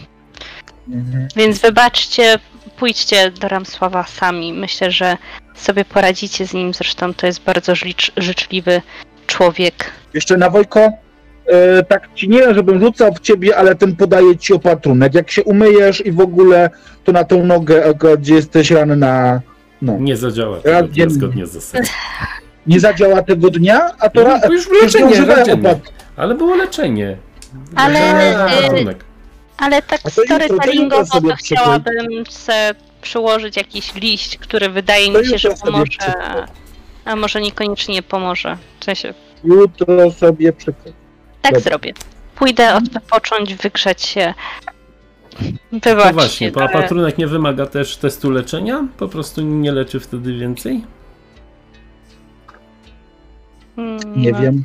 Mhm. 0.90 1.28
Więc 1.36 1.60
wybaczcie, 1.60 2.40
pójdźcie 2.80 3.32
do 3.32 3.48
Ramsława 3.48 4.04
sami. 4.04 4.54
Myślę, 4.54 4.92
że 4.92 5.18
sobie 5.56 5.86
poradzicie 5.86 6.46
z 6.48 6.54
nim. 6.54 6.74
Zresztą 6.74 7.14
to 7.14 7.28
jest 7.28 7.42
bardzo 7.44 7.74
życz- 7.74 8.12
życzliwy 8.18 8.82
człowiek. 9.28 9.92
Jeszcze 10.14 10.38
na 10.38 10.50
Wojko, 10.50 10.80
e, 11.48 11.84
tak 11.84 12.10
ci 12.16 12.30
nie, 12.30 12.54
żebym 12.54 12.80
rzucał 12.80 13.14
w 13.14 13.20
ciebie, 13.20 13.58
ale 13.58 13.76
ten 13.76 13.96
podaje 13.96 14.38
ci 14.38 14.54
opatrunek. 14.54 15.14
Jak 15.14 15.32
się 15.32 15.44
umyjesz 15.44 16.06
i 16.06 16.12
w 16.12 16.20
ogóle, 16.20 16.70
to 17.04 17.12
na 17.12 17.24
tą 17.24 17.46
nogę, 17.46 17.94
gdzie 18.20 18.36
jesteś 18.36 18.72
ranna, 18.72 19.42
no. 19.82 19.98
Nie 20.00 20.18
zadziała 20.18 20.56
Raz 20.58 20.64
tego 20.66 20.88
dnia 20.88 21.10
zgodnie 21.10 21.46
z 21.46 21.52
zasadą. 21.52 21.84
Nie 22.68 22.80
zadziała 22.80 23.22
tego 23.22 23.50
dnia, 23.50 23.92
a 24.00 24.10
to 24.10 24.22
No, 24.24 24.28
ra- 24.28 24.40
już 24.52 24.68
już 24.68 24.84
leczenie, 24.84 25.26
opat- 25.54 25.80
Ale 26.18 26.36
było 26.36 26.56
leczenie. 26.56 27.18
Ale, 27.76 28.00
y. 28.92 28.96
Ale 29.58 29.82
tak 29.82 30.00
A 30.04 30.10
to 30.10 30.16
to 30.16 30.24
storytellingowo 30.26 31.36
chciałabym 31.40 32.26
se 32.30 32.76
przyłożyć 33.02 33.58
jakiś 33.58 33.96
liść, 33.96 34.38
który 34.38 34.70
wydaje 34.70 35.12
mi 35.12 35.26
się, 35.28 35.38
że 35.38 35.50
pomoże. 35.50 36.14
A 37.06 37.16
może 37.16 37.42
niekoniecznie 37.42 38.04
pomoże. 38.04 38.58
W 38.80 38.86
sensie, 38.86 39.14
Jutro 39.44 40.12
sobie 40.12 40.54
przekaz. 40.54 40.94
tak 41.42 41.54
Dobra. 41.54 41.70
zrobię. 41.70 41.94
Pójdę 42.36 42.76
odpocząć, 42.76 43.56
wygrzać 43.56 44.02
się. 44.04 44.34
No 45.72 45.80
Wybaczcie, 45.84 46.14
właśnie, 46.14 46.52
bo 46.52 46.62
ale- 46.62 46.70
opatrunek 46.70 47.18
nie 47.18 47.28
wymaga 47.28 47.66
też 47.66 47.98
testu 47.98 48.32
leczenia? 48.32 48.88
Po 48.98 49.08
prostu 49.08 49.42
nie 49.42 49.72
leczy 49.72 50.00
wtedy 50.00 50.34
więcej? 50.34 50.84
Mm, 53.78 54.00
Nie 54.22 54.32
no. 54.32 54.40
wiem. 54.40 54.64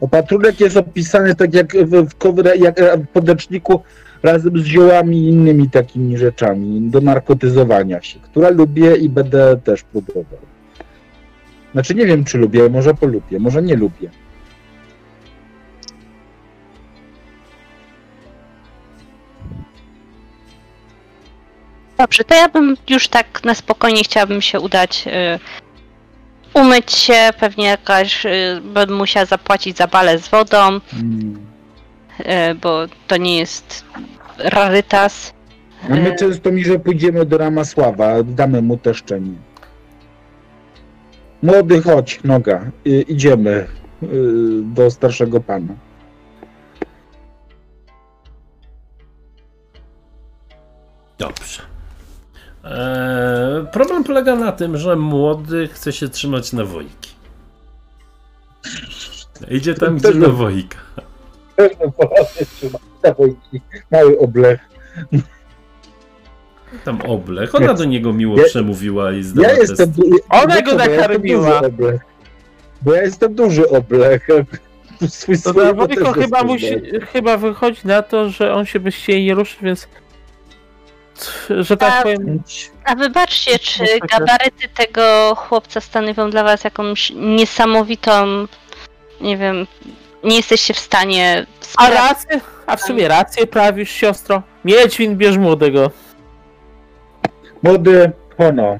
Opatrunek 0.00 0.60
jest 0.60 0.76
opisany 0.76 1.34
tak 1.34 1.54
jak 1.54 1.72
w, 1.72 2.18
cover- 2.18 2.62
jak 2.62 2.80
e, 2.80 2.98
w 2.98 3.08
podręczniku 3.08 3.82
razem 4.22 4.58
z 4.58 4.64
ziołami 4.64 5.16
i 5.16 5.28
innymi 5.28 5.70
takimi 5.70 6.18
rzeczami 6.18 6.90
do 6.90 7.00
narkotyzowania 7.00 8.02
się, 8.02 8.20
które 8.20 8.50
lubię 8.50 8.96
i 8.96 9.08
będę 9.08 9.56
też 9.64 9.82
próbował. 9.82 10.40
Znaczy 11.72 11.94
nie 11.94 12.06
wiem 12.06 12.24
czy 12.24 12.38
lubię, 12.38 12.68
może 12.68 12.94
polubię, 12.94 13.38
może 13.38 13.62
nie 13.62 13.76
lubię. 13.76 14.10
Dobrze, 21.98 22.24
to 22.24 22.34
ja 22.34 22.48
bym 22.48 22.76
już 22.88 23.08
tak 23.08 23.44
na 23.44 23.54
spokojnie 23.54 24.04
chciałabym 24.04 24.42
się 24.42 24.60
udać. 24.60 25.04
Y, 26.56 26.60
umyć 26.60 26.92
się, 26.92 27.30
pewnie 27.40 27.64
jakaś. 27.66 28.26
Y, 28.26 28.60
będę 28.64 28.94
musiała 28.94 29.26
zapłacić 29.26 29.76
za 29.76 29.86
balę 29.86 30.18
z 30.18 30.28
wodą, 30.28 30.58
Mm. 30.58 31.46
y, 32.20 32.54
bo 32.54 32.78
to 33.06 33.16
nie 33.16 33.38
jest 33.38 33.84
rarytas. 34.38 35.32
A 35.90 35.94
my 35.94 36.12
E. 36.12 36.16
często 36.16 36.52
mi, 36.52 36.64
że 36.64 36.78
pójdziemy 36.78 37.26
do 37.26 37.38
Ramasława, 37.38 38.22
damy 38.22 38.62
mu 38.62 38.76
te 38.76 38.94
szczenie. 38.94 39.34
Młody, 41.42 41.82
chodź, 41.82 42.20
noga, 42.24 42.64
y, 42.86 43.02
idziemy 43.08 43.50
y, 44.02 44.06
do 44.62 44.90
starszego 44.90 45.40
pana. 45.40 45.74
Dobrze. 51.18 51.62
Eee, 52.70 53.66
problem 53.72 54.04
polega 54.04 54.36
na 54.36 54.52
tym, 54.52 54.76
że 54.76 54.96
młody 54.96 55.68
chce 55.72 55.92
się 55.92 56.08
trzymać 56.08 56.52
na 56.52 56.64
wojki. 56.64 57.10
Idzie 59.50 59.74
tam, 59.74 59.96
gdzie 59.96 60.14
na 60.14 60.28
wojka. 60.28 60.78
Mały 63.90 64.18
oblech. 64.18 64.60
Tam 66.84 67.00
oblech. 67.02 67.54
Ona 67.54 67.74
do 67.74 67.84
niego 67.84 68.12
miło 68.12 68.38
Ja- 68.38 68.44
przemówiła 68.44 69.12
i 69.12 69.22
zdała 69.22 69.48
Ja 69.48 69.56
test. 69.56 69.68
jestem. 69.70 69.92
Ona 70.30 70.46
Wiecie, 70.56 70.62
go 70.62 70.74
nakarmiła. 70.74 71.60
Bo 72.82 72.94
ja 72.94 73.02
jestem 73.02 73.34
duży 73.34 73.68
oblech. 73.70 74.26
Swój 75.08 75.38
To 75.42 75.52
na 75.52 75.72
Wojko 75.72 76.12
chyba, 76.12 76.42
musi, 76.44 76.66
chyba 77.12 77.36
wychodzi 77.36 77.80
na 77.84 78.02
to, 78.02 78.30
że 78.30 78.54
on 78.54 78.66
się 78.66 78.80
bez 78.80 78.96
ciebie 78.96 79.24
nie 79.24 79.34
ruszy, 79.34 79.56
więc 79.62 79.88
że 81.60 81.76
tak 81.76 81.92
A- 81.98 82.02
powiem, 82.02 82.42
A 82.84 82.94
wybaczcie, 82.94 83.58
czy 83.58 83.84
tak, 84.00 84.10
gabaryty 84.10 84.68
tego 84.76 85.34
chłopca 85.36 85.80
stanowią 85.80 86.30
dla 86.30 86.44
was 86.44 86.64
jakąś 86.64 87.10
niesamowitą, 87.16 88.46
nie 89.20 89.36
wiem, 89.36 89.66
nie 90.24 90.36
jesteście 90.36 90.74
w 90.74 90.78
stanie 90.78 91.46
a 91.60 91.64
sprawdzić. 91.64 91.96
rację, 91.98 92.40
a 92.66 92.76
w 92.76 92.80
sumie 92.82 93.08
rację 93.08 93.46
prawisz 93.46 93.90
siostro. 93.90 94.42
Miedźwin 94.64 95.16
bierz 95.16 95.36
młodego. 95.36 95.90
Młody 97.62 98.12
Hono. 98.36 98.78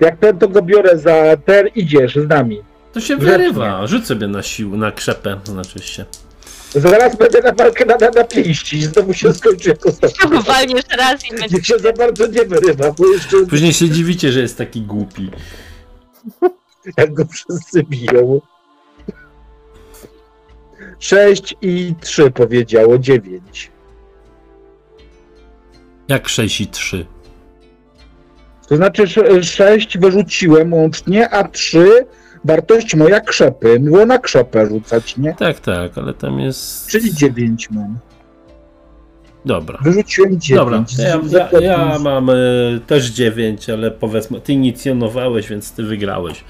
Jak 0.00 0.18
ten, 0.18 0.38
to 0.38 0.48
go 0.48 0.62
biorę 0.62 0.98
za 0.98 1.12
ten, 1.44 1.66
idziesz 1.74 2.16
z 2.16 2.28
nami. 2.28 2.62
To 2.92 3.00
się 3.00 3.16
wyrywa. 3.16 3.86
Rzuć 3.86 4.06
sobie 4.06 4.26
na 4.26 4.42
siłę, 4.42 4.76
na 4.78 4.92
krzepę, 4.92 5.40
znaczy 5.44 5.78
się. 5.78 6.04
Zaraz 6.74 7.16
będę 7.16 7.40
na 7.40 7.52
walkę 7.52 7.84
na, 7.84 7.96
na, 7.96 8.10
na 8.10 8.24
pięści 8.24 8.76
i 8.76 8.82
znowu 8.82 9.12
się 9.14 9.32
skończy 9.34 9.68
jako 9.68 9.88
ostatni. 9.88 10.42
Walniesz 10.46 10.84
raz 10.98 11.26
i 11.26 11.30
będzie 11.36 11.56
Niech 11.56 11.66
się 11.66 11.78
za 11.78 11.92
bardzo 11.92 12.26
nie 12.26 12.44
wyrywa, 12.44 12.92
bo 12.92 13.06
jeszcze 13.12 13.46
Później 13.46 13.72
się 13.72 13.88
dziwicie, 13.90 14.32
że 14.32 14.40
jest 14.40 14.58
taki 14.58 14.82
głupi. 14.82 15.30
jak 16.96 17.12
go 17.14 17.24
wszyscy 17.24 17.82
biją. 17.82 18.40
Sześć 20.98 21.54
i 21.62 21.94
trzy 22.00 22.30
powiedziało, 22.30 22.98
dziewięć. 22.98 23.70
Jak 26.08 26.28
6 26.28 26.60
i 26.60 26.66
3. 26.66 27.06
To 28.68 28.76
znaczy 28.76 29.02
sz- 29.02 29.44
sześć 29.46 29.98
wyrzuciłem 29.98 30.72
łącznie, 30.74 31.28
a 31.30 31.48
trzy 31.48 32.06
wartość 32.44 32.94
moja 32.94 33.20
krzepy. 33.20 33.80
Było 33.80 34.06
na 34.06 34.18
krzepę 34.18 34.66
rzucać, 34.66 35.16
nie? 35.16 35.34
Tak, 35.34 35.60
tak, 35.60 35.98
ale 35.98 36.14
tam 36.14 36.40
jest. 36.40 36.88
Czyli 36.88 37.14
dziewięć 37.14 37.70
mam. 37.70 37.98
Dobra. 39.44 39.78
Wyrzuciłem 39.82 40.40
dziewięć. 40.40 40.58
Dobra, 40.58 40.84
to 40.96 41.02
ja, 41.38 41.60
ja, 41.60 41.76
ja 41.76 41.98
mam 41.98 42.30
y, 42.30 42.80
też 42.86 43.06
9, 43.06 43.70
ale 43.70 43.90
powiedzmy, 43.90 44.40
ty 44.40 44.52
inicjonowałeś, 44.52 45.48
więc 45.48 45.72
ty 45.72 45.82
wygrałeś. 45.82 46.44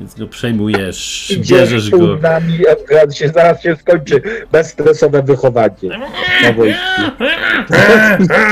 Więc 0.00 0.14
go 0.14 0.26
przejmujesz, 0.26 1.32
bierzesz 1.50 1.90
tu 1.90 1.98
go. 1.98 2.16
nami, 2.16 2.58
się, 3.14 3.28
zaraz 3.28 3.62
się 3.62 3.76
skończy 3.76 4.22
bezstresowe 4.52 5.22
wychowanie. 5.22 5.98
Na 6.42 6.52
wojsku. 6.52 6.80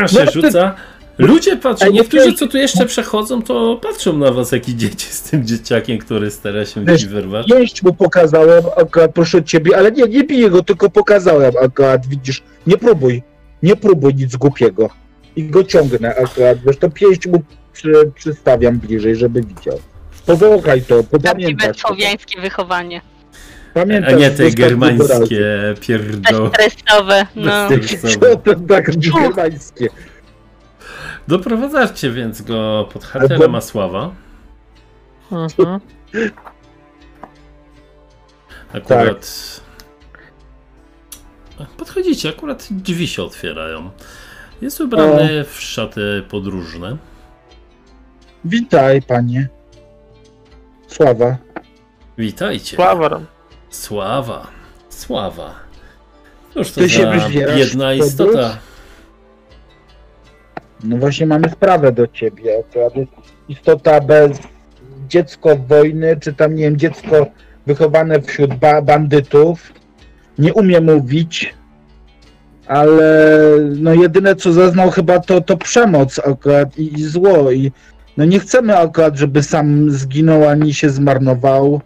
się 0.18 0.30
rzuca. 0.30 0.74
Ludzie 1.18 1.56
patrzą, 1.56 1.92
niektórzy 1.92 2.32
co 2.32 2.46
tu 2.46 2.58
jeszcze 2.58 2.86
przechodzą, 2.86 3.42
to 3.42 3.80
patrzą 3.82 4.18
na 4.18 4.32
was 4.32 4.52
jak 4.52 4.68
idziecie 4.68 5.06
z 5.06 5.22
tym 5.22 5.46
dzieciakiem, 5.46 5.98
który 5.98 6.30
stara 6.30 6.64
się 6.64 6.84
Wiesz, 6.84 7.00
ci 7.00 7.06
wyrwać. 7.06 7.46
Pięść 7.46 7.82
mu 7.82 7.94
pokazałem, 7.94 8.64
akurat 8.76 9.12
proszę 9.14 9.44
ciebie, 9.44 9.76
ale 9.76 9.92
nie, 9.92 10.02
nie 10.02 10.24
biję 10.24 10.50
go, 10.50 10.62
tylko 10.62 10.90
pokazałem 10.90 11.52
akurat, 11.62 12.06
widzisz, 12.06 12.42
nie 12.66 12.76
próbuj, 12.76 13.22
nie 13.62 13.76
próbuj 13.76 14.14
nic 14.14 14.36
głupiego. 14.36 14.90
I 15.36 15.44
go 15.44 15.64
ciągnę 15.64 16.16
akurat, 16.16 16.58
wiesz, 16.66 16.76
to 16.76 16.90
pięść 16.90 17.26
mu 17.26 17.42
przy, 17.72 17.92
przystawiam 18.14 18.78
bliżej, 18.78 19.16
żeby 19.16 19.42
widział. 19.42 19.78
Powąchaj 20.26 20.82
to, 20.82 21.04
popamiętasz. 21.04 21.76
słowiańskie 21.76 22.40
wychowanie. 22.40 23.00
Pamiętasz, 23.74 24.12
A 24.12 24.16
nie 24.16 24.30
te 24.30 24.50
germańskie 24.50 25.44
pierdoły. 25.80 26.50
Bezstresowe, 26.58 27.26
no. 27.36 27.68
To 28.44 28.54
tak, 28.68 28.96
germańskie. 28.98 29.88
Doprowadzacie 31.28 32.10
więc 32.10 32.42
go 32.42 32.88
pod 32.92 33.04
chatę 33.04 33.24
Ale 33.24 33.36
bo- 33.38 33.42
Ramasława. 33.44 34.10
Mhm. 35.32 35.80
Akurat. 38.74 39.60
Podchodzicie, 41.76 42.28
akurat 42.28 42.68
drzwi 42.70 43.08
się 43.08 43.22
otwierają. 43.22 43.90
Jest 44.62 44.80
ubrany 44.80 45.44
w 45.44 45.60
szaty 45.60 46.24
podróżne. 46.28 46.96
Witaj, 48.44 49.02
panie. 49.02 49.48
Sława. 50.86 51.36
Witajcie. 52.18 52.76
Sława. 52.76 53.20
Sława. 53.70 54.46
Sława. 54.88 55.54
Cóż 56.54 56.70
to 56.70 56.80
Ty 56.80 56.90
się 56.90 57.02
za 57.02 57.28
biedna 57.28 57.94
istota. 57.94 58.56
No 60.84 60.96
właśnie 60.96 61.26
mamy 61.26 61.48
sprawę 61.50 61.92
do 61.92 62.06
ciebie. 62.06 62.52
Akurat 62.60 62.96
jest 62.96 63.12
istota 63.48 64.00
bez 64.00 64.38
dziecko 65.08 65.56
wojny, 65.56 66.16
czy 66.20 66.32
tam 66.32 66.54
nie 66.54 66.62
wiem, 66.64 66.76
dziecko 66.76 67.26
wychowane 67.66 68.22
wśród 68.22 68.54
ba 68.54 68.82
bandytów. 68.82 69.72
Nie 70.38 70.54
umie 70.54 70.80
mówić, 70.80 71.54
ale 72.66 73.38
no 73.76 73.94
jedyne 73.94 74.36
co 74.36 74.52
zaznał 74.52 74.90
chyba 74.90 75.20
to, 75.20 75.40
to 75.40 75.56
przemoc 75.56 76.18
akurat 76.18 76.78
i, 76.78 76.94
i 76.94 77.04
zło. 77.04 77.50
I 77.52 77.72
no 78.16 78.24
nie 78.24 78.40
chcemy 78.40 78.78
akurat, 78.78 79.16
żeby 79.16 79.42
sam 79.42 79.90
zginął 79.90 80.48
ani 80.48 80.74
się 80.74 80.90
zmarnował. 80.90 81.80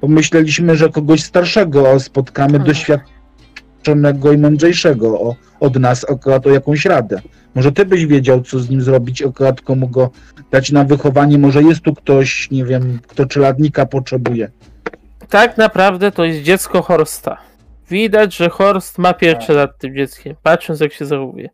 Pomyśleliśmy, 0.00 0.76
że 0.76 0.88
kogoś 0.88 1.22
starszego 1.22 2.00
spotkamy, 2.00 2.58
Mhm. 2.58 2.64
doświadczonego 2.64 4.32
i 4.32 4.38
mądrzejszego 4.38 5.20
o, 5.20 5.34
od 5.60 5.76
nas 5.76 6.10
akurat 6.10 6.46
o 6.46 6.50
jakąś 6.50 6.84
radę. 6.84 7.20
Może 7.54 7.72
ty 7.72 7.84
byś 7.84 8.06
wiedział, 8.06 8.40
co 8.40 8.58
z 8.58 8.70
nim 8.70 8.82
zrobić, 8.82 9.22
akurat 9.22 9.60
komu 9.60 9.88
go 9.88 10.10
dać 10.50 10.72
na 10.72 10.84
wychowanie. 10.84 11.38
Może 11.38 11.62
jest 11.62 11.80
tu 11.80 11.94
ktoś, 11.94 12.50
nie 12.50 12.64
wiem, 12.64 12.98
kto 13.08 13.26
czeladnika 13.26 13.86
potrzebuje. 13.86 14.50
Tak 15.28 15.58
naprawdę 15.58 16.12
to 16.12 16.24
jest 16.24 16.42
dziecko 16.42 16.82
Horsta. 16.82 17.36
Widać, 17.90 18.36
że 18.36 18.48
Horst 18.48 18.98
ma 18.98 19.14
pieczę 19.14 19.54
nad 19.54 19.78
tym 19.78 19.96
dzieckiem, 19.96 20.36
patrząc 20.42 20.80
jak 20.80 20.92
się 20.92 21.06
zachowuje. 21.06 21.48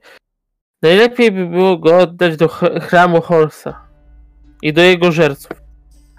Najlepiej 0.82 1.32
by 1.32 1.47
było 1.47 1.78
go 1.78 1.99
oddać 1.99 2.36
do 2.36 2.49
ch- 2.49 2.82
chramu 2.82 3.20
Horsa 3.20 3.80
i 4.62 4.72
do 4.72 4.82
jego 4.82 5.12
żerców. 5.12 5.62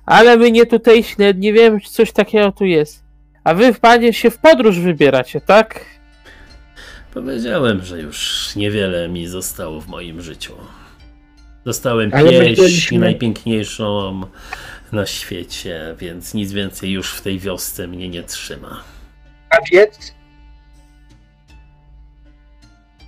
Ale 0.05 0.37
my 0.37 0.51
nie 0.51 0.65
tutejsi, 0.65 1.15
nawet 1.19 1.37
nie 1.39 1.53
wiemy, 1.53 1.79
czy 1.81 1.89
coś 1.89 2.11
takiego 2.11 2.51
tu 2.51 2.65
jest. 2.65 3.03
A 3.43 3.53
wy, 3.53 3.73
panie, 3.73 4.13
się 4.13 4.29
w 4.29 4.37
podróż 4.37 4.79
wybieracie, 4.79 5.41
tak? 5.41 5.85
Powiedziałem, 7.15 7.81
że 7.83 8.01
już 8.01 8.51
niewiele 8.55 9.09
mi 9.09 9.27
zostało 9.27 9.81
w 9.81 9.87
moim 9.87 10.21
życiu. 10.21 10.53
Dostałem 11.65 12.11
Ale 12.13 12.29
pieśń 12.31 12.53
chcieliśmy- 12.53 12.99
najpiękniejszą 12.99 14.21
na 14.91 15.05
świecie, 15.05 15.95
więc 15.99 16.33
nic 16.33 16.51
więcej 16.51 16.91
już 16.91 17.13
w 17.13 17.21
tej 17.21 17.39
wiosce 17.39 17.87
mnie 17.87 18.09
nie 18.09 18.23
trzyma. 18.23 18.83
A 19.49 19.55
wiec? 19.71 20.13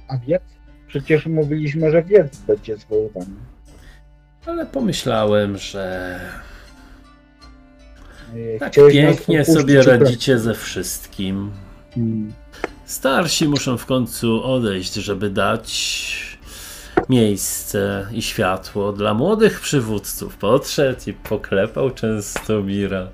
A 0.07 0.17
wiec? 0.17 0.41
Przecież 0.87 1.25
mówiliśmy, 1.25 1.91
że 1.91 2.03
wiec 2.03 2.37
będzie 2.37 2.77
zwoływany. 2.77 3.35
Ale 4.45 4.65
pomyślałem, 4.65 5.57
że 5.57 6.19
E, 8.55 8.59
tak 8.59 8.71
chciałeś 8.71 8.93
pięknie 8.93 9.45
sobie 9.45 9.83
radzicie 9.83 10.39
ze 10.39 10.53
wszystkim. 10.53 11.51
Hmm. 11.95 12.33
Starsi 12.87 13.47
muszą 13.47 13.77
w 13.77 13.85
końcu 13.85 14.43
odejść, 14.43 14.93
żeby 14.93 15.29
dać 15.29 16.37
miejsce 17.09 18.07
i 18.11 18.21
światło 18.21 18.93
dla 18.93 19.13
młodych 19.13 19.59
przywódców. 19.59 20.37
Podszedł 20.37 21.01
i 21.07 21.13
poklepał 21.13 21.91
Częstomira. 21.91 23.07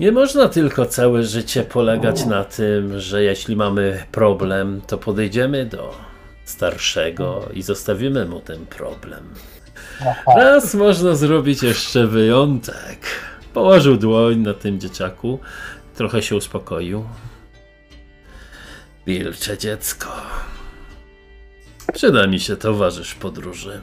Nie 0.00 0.12
można 0.12 0.48
tylko 0.48 0.86
całe 0.86 1.22
życie 1.22 1.62
polegać 1.62 2.26
na 2.26 2.44
tym, 2.44 3.00
że 3.00 3.22
jeśli 3.22 3.56
mamy 3.56 4.04
problem, 4.12 4.80
to 4.86 4.98
podejdziemy 4.98 5.66
do 5.66 5.94
starszego 6.44 7.48
i 7.54 7.62
zostawimy 7.62 8.26
mu 8.26 8.40
ten 8.40 8.66
problem. 8.66 9.24
Raz 10.36 10.74
można 10.74 11.14
zrobić 11.14 11.62
jeszcze 11.62 12.06
wyjątek. 12.06 12.98
Położył 13.54 13.96
dłoń 13.96 14.36
na 14.36 14.54
tym 14.54 14.80
dzieciaku, 14.80 15.38
trochę 15.94 16.22
się 16.22 16.36
uspokoił. 16.36 17.04
Wilcze 19.06 19.58
dziecko. 19.58 20.08
Przyda 21.92 22.26
mi 22.26 22.40
się 22.40 22.56
towarzysz 22.56 23.14
podróży. 23.14 23.80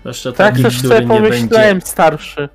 Zwłaszcza 0.00 0.32
Tak 0.32 0.52
taki, 0.52 0.62
też 0.62 0.78
który 0.78 0.88
sobie 0.88 1.00
nie 1.00 1.08
pomyślałem, 1.08 1.48
będzie, 1.74 1.86
starszy. 1.86 2.48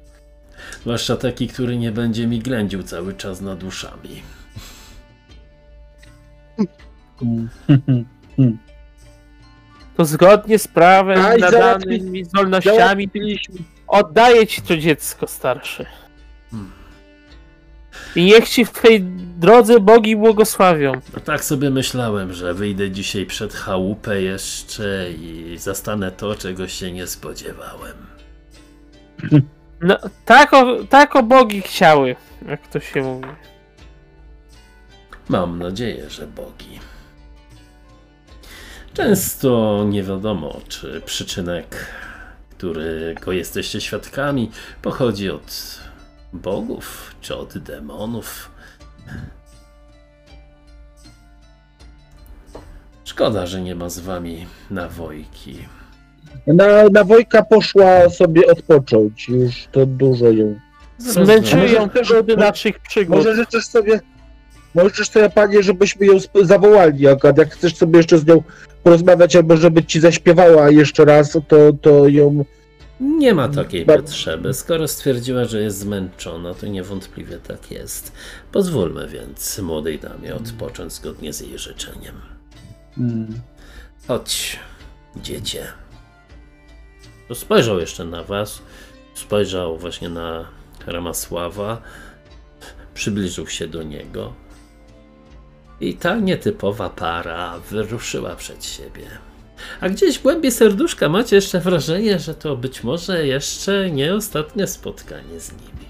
zwłaszcza 0.81 1.15
taki, 1.15 1.47
który 1.47 1.77
nie 1.77 1.91
będzie 1.91 2.27
mi 2.27 2.39
ględził 2.39 2.83
cały 2.83 3.13
czas 3.13 3.41
nad 3.41 3.63
uszami. 3.63 4.21
To 9.97 10.05
zgodnie 10.05 10.59
z 10.59 10.67
prawem, 10.67 11.19
A, 11.19 11.37
nadanymi 11.37 12.25
zdolnościami, 12.25 13.09
oddaję 13.87 14.47
ci 14.47 14.61
to 14.61 14.77
dziecko 14.77 15.27
starszy. 15.27 15.85
Hmm. 16.51 16.71
I 18.15 18.25
niech 18.25 18.49
ci 18.49 18.65
w 18.65 18.71
tej 18.71 19.03
drodze 19.37 19.79
bogi 19.79 20.15
błogosławią. 20.15 20.91
No 21.13 21.19
tak 21.19 21.43
sobie 21.43 21.69
myślałem, 21.69 22.33
że 22.33 22.53
wyjdę 22.53 22.91
dzisiaj 22.91 23.25
przed 23.25 23.53
chałupę 23.53 24.21
jeszcze 24.21 25.07
i 25.11 25.55
zastanę 25.57 26.11
to, 26.11 26.35
czego 26.35 26.67
się 26.67 26.91
nie 26.91 27.07
spodziewałem. 27.07 27.95
No, 29.81 29.97
tak, 30.25 30.53
o, 30.53 30.83
tak 30.89 31.15
o 31.15 31.23
bogi 31.23 31.61
chciały, 31.61 32.15
jak 32.47 32.67
to 32.67 32.79
się 32.79 33.01
mówi. 33.01 33.27
Mam 35.29 35.59
nadzieję, 35.59 36.09
że 36.09 36.27
bogi. 36.27 36.79
Często 38.93 39.83
nie 39.89 40.03
wiadomo, 40.03 40.61
czy 40.67 41.01
przyczynek, 41.05 41.85
którego 42.57 43.31
jesteście 43.31 43.81
świadkami, 43.81 44.51
pochodzi 44.81 45.29
od 45.29 45.79
bogów 46.33 47.14
czy 47.25 47.35
od 47.35 47.57
demonów. 47.57 48.51
Szkoda, 53.05 53.45
że 53.45 53.61
nie 53.61 53.75
ma 53.75 53.89
z 53.89 53.99
wami 53.99 54.45
nawojki. 54.71 55.57
Na, 56.47 56.65
na 56.91 57.03
Wojka 57.03 57.43
poszła 57.43 58.09
sobie 58.09 58.47
odpocząć. 58.47 59.29
Już 59.29 59.67
to 59.71 59.85
dużo 59.85 60.29
ją. 60.29 60.59
Zmęczyły 60.97 61.69
ją 61.69 61.89
przygody 61.89 62.37
naszych 62.37 62.79
przygód. 62.79 63.15
Może 63.15 63.35
życzysz 63.35 63.65
sobie, 63.65 63.99
możesz 64.75 65.09
sobie, 65.09 65.29
panie, 65.29 65.63
żebyśmy 65.63 66.05
ją 66.05 66.13
zawołali, 66.43 67.07
akurat 67.07 67.37
jak 67.37 67.53
chcesz 67.53 67.75
sobie 67.75 67.97
jeszcze 67.97 68.17
z 68.17 68.27
nią 68.27 68.43
porozmawiać, 68.83 69.35
albo 69.35 69.57
żeby 69.57 69.83
ci 69.83 69.99
zaśpiewała 69.99 70.69
jeszcze 70.69 71.05
raz, 71.05 71.37
to, 71.47 71.73
to 71.81 72.07
ją... 72.07 72.45
Nie 72.99 73.33
ma 73.33 73.49
takiej 73.49 73.85
potrzeby. 73.85 74.53
Skoro 74.53 74.87
stwierdziła, 74.87 75.45
że 75.45 75.61
jest 75.61 75.79
zmęczona, 75.79 76.53
to 76.53 76.67
niewątpliwie 76.67 77.37
tak 77.37 77.71
jest. 77.71 78.11
Pozwólmy 78.51 79.07
więc 79.07 79.59
młodej 79.59 79.99
damie 79.99 80.35
odpocząć 80.35 80.93
zgodnie 80.93 81.33
z 81.33 81.41
jej 81.41 81.59
życzeniem. 81.59 82.21
Hmm. 82.95 83.41
Chodź, 84.07 84.59
dziecię. 85.15 85.67
Spojrzał 87.33 87.79
jeszcze 87.79 88.05
na 88.05 88.23
was. 88.23 88.61
Spojrzał 89.13 89.77
właśnie 89.77 90.09
na 90.09 90.47
Ramasława. 90.87 91.81
Przybliżył 92.93 93.47
się 93.47 93.67
do 93.67 93.83
niego. 93.83 94.33
I 95.79 95.93
ta 95.93 96.15
nietypowa 96.15 96.89
para 96.89 97.59
wyruszyła 97.59 98.35
przed 98.35 98.65
siebie. 98.65 99.07
A 99.81 99.89
gdzieś 99.89 100.19
w 100.19 100.21
głębi 100.21 100.51
serduszka 100.51 101.09
macie 101.09 101.35
jeszcze 101.35 101.59
wrażenie, 101.59 102.19
że 102.19 102.35
to 102.35 102.57
być 102.57 102.83
może 102.83 103.27
jeszcze 103.27 103.91
nie 103.91 104.13
ostatnie 104.13 104.67
spotkanie 104.67 105.39
z 105.39 105.51
nimi. 105.51 105.85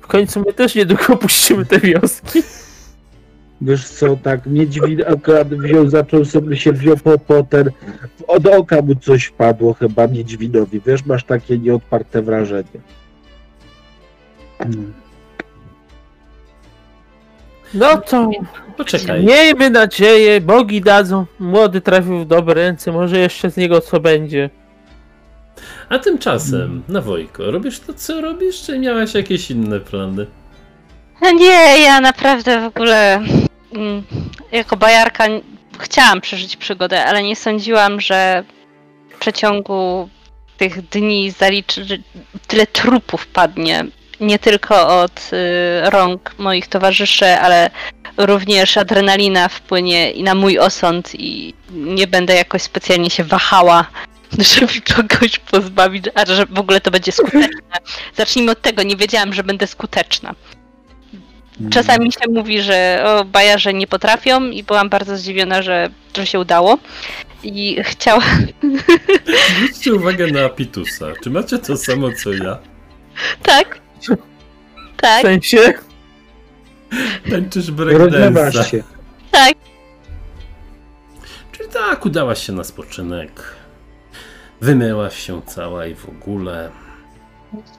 W 0.00 0.06
końcu 0.06 0.40
my 0.46 0.52
też 0.52 0.74
niedługo 0.74 1.06
opuścimy 1.14 1.66
te 1.66 1.80
wioski. 1.80 2.42
Wiesz 3.60 3.88
co, 3.88 4.16
tak, 4.16 4.46
niedźwid 4.46 5.00
akurat 5.06 5.54
wziął, 5.54 5.88
zaczął 5.88 6.24
sobie 6.24 6.56
się 6.56 6.72
wziął 6.72 6.96
po, 6.96 7.18
po 7.18 7.42
ten, 7.42 7.70
od 8.26 8.46
oka 8.46 8.82
mu 8.82 8.94
coś 8.94 9.24
wpadło 9.24 9.74
chyba 9.74 10.06
niedźwidowi, 10.06 10.80
wiesz, 10.86 11.06
masz 11.06 11.24
takie 11.24 11.58
nieodparte 11.58 12.22
wrażenie. 12.22 12.80
Hmm. 14.58 15.03
No 17.74 17.96
to 17.96 18.30
Poczekaj. 18.76 19.24
miejmy 19.24 19.70
nadzieję, 19.70 20.40
bogi 20.40 20.80
dadzą. 20.80 21.26
Młody 21.38 21.80
trafił 21.80 22.18
w 22.18 22.26
dobre 22.26 22.54
ręce, 22.54 22.92
może 22.92 23.18
jeszcze 23.18 23.50
z 23.50 23.56
niego 23.56 23.80
co 23.80 24.00
będzie. 24.00 24.50
A 25.88 25.98
tymczasem, 25.98 26.82
na 26.88 27.00
Wojko, 27.00 27.50
robisz 27.50 27.80
to, 27.80 27.94
co 27.94 28.20
robisz, 28.20 28.62
czy 28.62 28.78
miałaś 28.78 29.14
jakieś 29.14 29.50
inne 29.50 29.80
plany? 29.80 30.26
No 31.22 31.30
Nie, 31.30 31.78
ja 31.82 32.00
naprawdę 32.00 32.60
w 32.60 32.64
ogóle 32.64 33.14
mm, 33.74 34.02
jako 34.52 34.76
bajarka 34.76 35.24
n- 35.24 35.40
chciałam 35.78 36.20
przeżyć 36.20 36.56
przygodę, 36.56 37.04
ale 37.04 37.22
nie 37.22 37.36
sądziłam, 37.36 38.00
że 38.00 38.44
w 39.10 39.18
przeciągu 39.18 40.08
tych 40.56 40.88
dni 40.88 41.30
zaliczy 41.30 41.84
że 41.84 41.96
tyle 42.46 42.66
trupów 42.66 43.26
padnie. 43.26 43.84
Nie 44.24 44.38
tylko 44.38 45.02
od 45.02 45.30
y, 45.32 45.90
rąk 45.90 46.34
moich 46.38 46.66
towarzyszy, 46.68 47.26
ale 47.26 47.70
również 48.16 48.76
adrenalina 48.76 49.48
wpłynie 49.48 50.10
i 50.10 50.22
na 50.22 50.34
mój 50.34 50.58
osąd 50.58 51.14
i 51.14 51.54
nie 51.70 52.06
będę 52.06 52.34
jakoś 52.34 52.62
specjalnie 52.62 53.10
się 53.10 53.24
wahała, 53.24 53.86
żeby 54.54 54.80
kogoś 54.80 55.38
pozbawić, 55.38 56.04
a 56.14 56.26
że 56.26 56.46
w 56.46 56.58
ogóle 56.58 56.80
to 56.80 56.90
będzie 56.90 57.12
skuteczne. 57.12 57.78
Zacznijmy 58.16 58.52
od 58.52 58.62
tego, 58.62 58.82
nie 58.82 58.96
wiedziałam, 58.96 59.32
że 59.32 59.44
będę 59.44 59.66
skuteczna. 59.66 60.34
Czasami 61.70 62.12
się 62.12 62.30
mówi, 62.30 62.62
że 62.62 63.04
o, 63.06 63.24
bajarze 63.24 63.74
nie 63.74 63.86
potrafią 63.86 64.44
i 64.46 64.62
byłam 64.62 64.88
bardzo 64.88 65.16
zdziwiona, 65.16 65.62
że 65.62 65.90
to 66.12 66.24
się 66.26 66.40
udało. 66.40 66.78
I 67.42 67.76
chciałam... 67.82 68.22
Zwróćcie 69.56 69.94
uwagę 69.94 70.26
na 70.26 70.44
Apitusa. 70.44 71.06
Czy 71.22 71.30
macie 71.30 71.58
to 71.58 71.76
samo, 71.76 72.08
co 72.22 72.32
ja? 72.32 72.58
tak. 73.42 73.83
W 74.08 74.16
Tak, 74.96 75.22
sensie, 75.22 75.58
Tańczysz 77.30 77.72
breakdance'a. 77.72 78.64
się. 78.64 78.82
tak. 79.30 79.52
Czyli 81.52 81.68
tak, 81.68 82.06
udałaś 82.06 82.46
się 82.46 82.52
na 82.52 82.64
spoczynek. 82.64 83.42
Wymyłaś 84.60 85.26
się 85.26 85.42
cała 85.46 85.86
i 85.86 85.94
w 85.94 86.08
ogóle. 86.08 86.70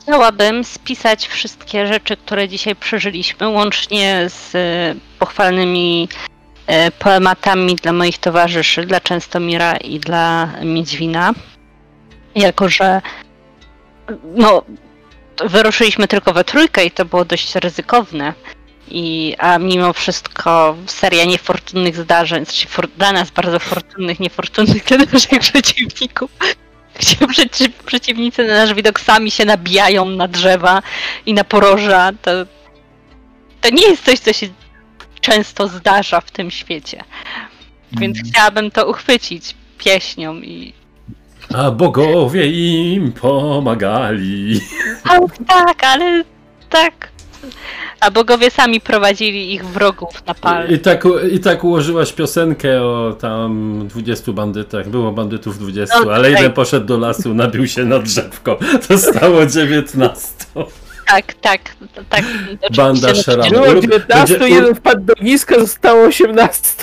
Chciałabym 0.02 0.64
spisać 0.64 1.28
wszystkie 1.28 1.88
rzeczy, 1.88 2.18
które 2.18 2.48
dzisiaj 2.50 2.76
przeżyliśmy, 2.76 3.48
łącznie 3.50 4.26
z 4.30 4.56
e, 4.56 4.96
pochwalnymi 5.20 6.10
e, 6.68 6.92
poematami 6.92 7.76
dla 7.76 7.94
moich 7.94 8.18
towarzyszy, 8.18 8.86
dla 8.86 9.00
Częstomira 9.00 9.78
i 9.78 10.00
dla 10.00 10.48
Miedźwina. 10.64 11.34
Jako, 12.36 12.70
że 12.70 13.02
no, 14.36 14.64
wyruszyliśmy 15.46 16.08
tylko 16.08 16.34
we 16.34 16.44
trójkę 16.44 16.86
i 16.86 16.92
to 16.92 17.06
było 17.06 17.26
dość 17.26 17.56
ryzykowne. 17.56 18.34
I, 18.88 19.36
a 19.38 19.58
mimo 19.58 19.94
wszystko 19.94 20.78
seria 20.88 21.26
niefortunnych 21.26 21.96
zdarzeń, 21.96 22.46
znaczy 22.46 22.68
for, 22.68 22.88
dla 22.88 23.12
nas 23.12 23.32
bardzo 23.32 23.60
fortunnych, 23.60 24.20
niefortunnych 24.20 24.84
dla 24.84 24.98
naszych 24.98 25.40
przeciwników, 25.52 26.32
gdzie 27.00 27.28
przeci, 27.28 27.70
przeciwnicy 27.86 28.44
na 28.44 28.54
nasz 28.54 28.74
widok 28.74 29.00
sami 29.00 29.32
się 29.32 29.46
nabijają 29.46 30.06
na 30.06 30.28
drzewa 30.28 30.82
i 31.26 31.34
na 31.34 31.44
poroża, 31.44 32.12
to, 32.22 32.32
to 33.62 33.70
nie 33.70 33.88
jest 33.88 34.06
coś, 34.06 34.20
co 34.20 34.34
się 34.34 34.48
często 35.22 35.68
zdarza 35.68 36.22
w 36.22 36.32
tym 36.32 36.52
świecie. 36.52 37.04
Więc 37.92 38.18
chciałabym 38.30 38.72
to 38.72 38.88
uchwycić 38.88 39.56
pieśnią 39.78 40.36
i 40.36 40.74
A 41.54 41.72
bogowie 41.72 42.48
im 42.96 43.12
pomagali. 43.12 44.60
tak, 45.04 45.22
tak, 45.48 45.84
ale 45.84 46.24
tak. 46.70 47.10
A 48.00 48.12
bogowie 48.12 48.52
sami 48.52 48.82
prowadzili 48.82 49.54
ich 49.54 49.66
wrogów 49.66 50.26
na 50.28 50.34
pal. 50.34 50.70
I 50.70 50.80
tak, 50.80 51.04
I 51.32 51.40
tak 51.40 51.64
ułożyłaś 51.64 52.14
piosenkę 52.14 52.82
o 52.84 53.16
tam 53.20 53.82
20 53.88 54.32
bandytach. 54.32 54.90
Było 54.90 55.12
bandytów 55.12 55.60
20, 55.60 55.96
No, 56.06 56.12
ale 56.14 56.30
tak. 56.32 56.38
jeden 56.40 56.54
poszedł 56.54 56.86
do 56.86 56.98
lasu, 56.98 57.34
nabił 57.34 57.68
się 57.68 57.86
na 57.86 58.00
drzewko. 58.00 58.58
Zostało 58.90 59.46
19. 59.46 60.28
Tak, 61.08 61.34
tak, 61.34 61.62
tak. 62.10 62.24
Banda 62.78 63.08
no, 63.38 63.50
Było 63.50 63.66
Ulu- 63.66 63.82
19, 63.82 64.40
będzie- 64.40 64.56
jeden 64.56 64.76
wpadł 64.76 65.02
do 65.06 65.14
ogniska, 65.14 65.60
zostało 65.60 66.06
18. 66.06 66.74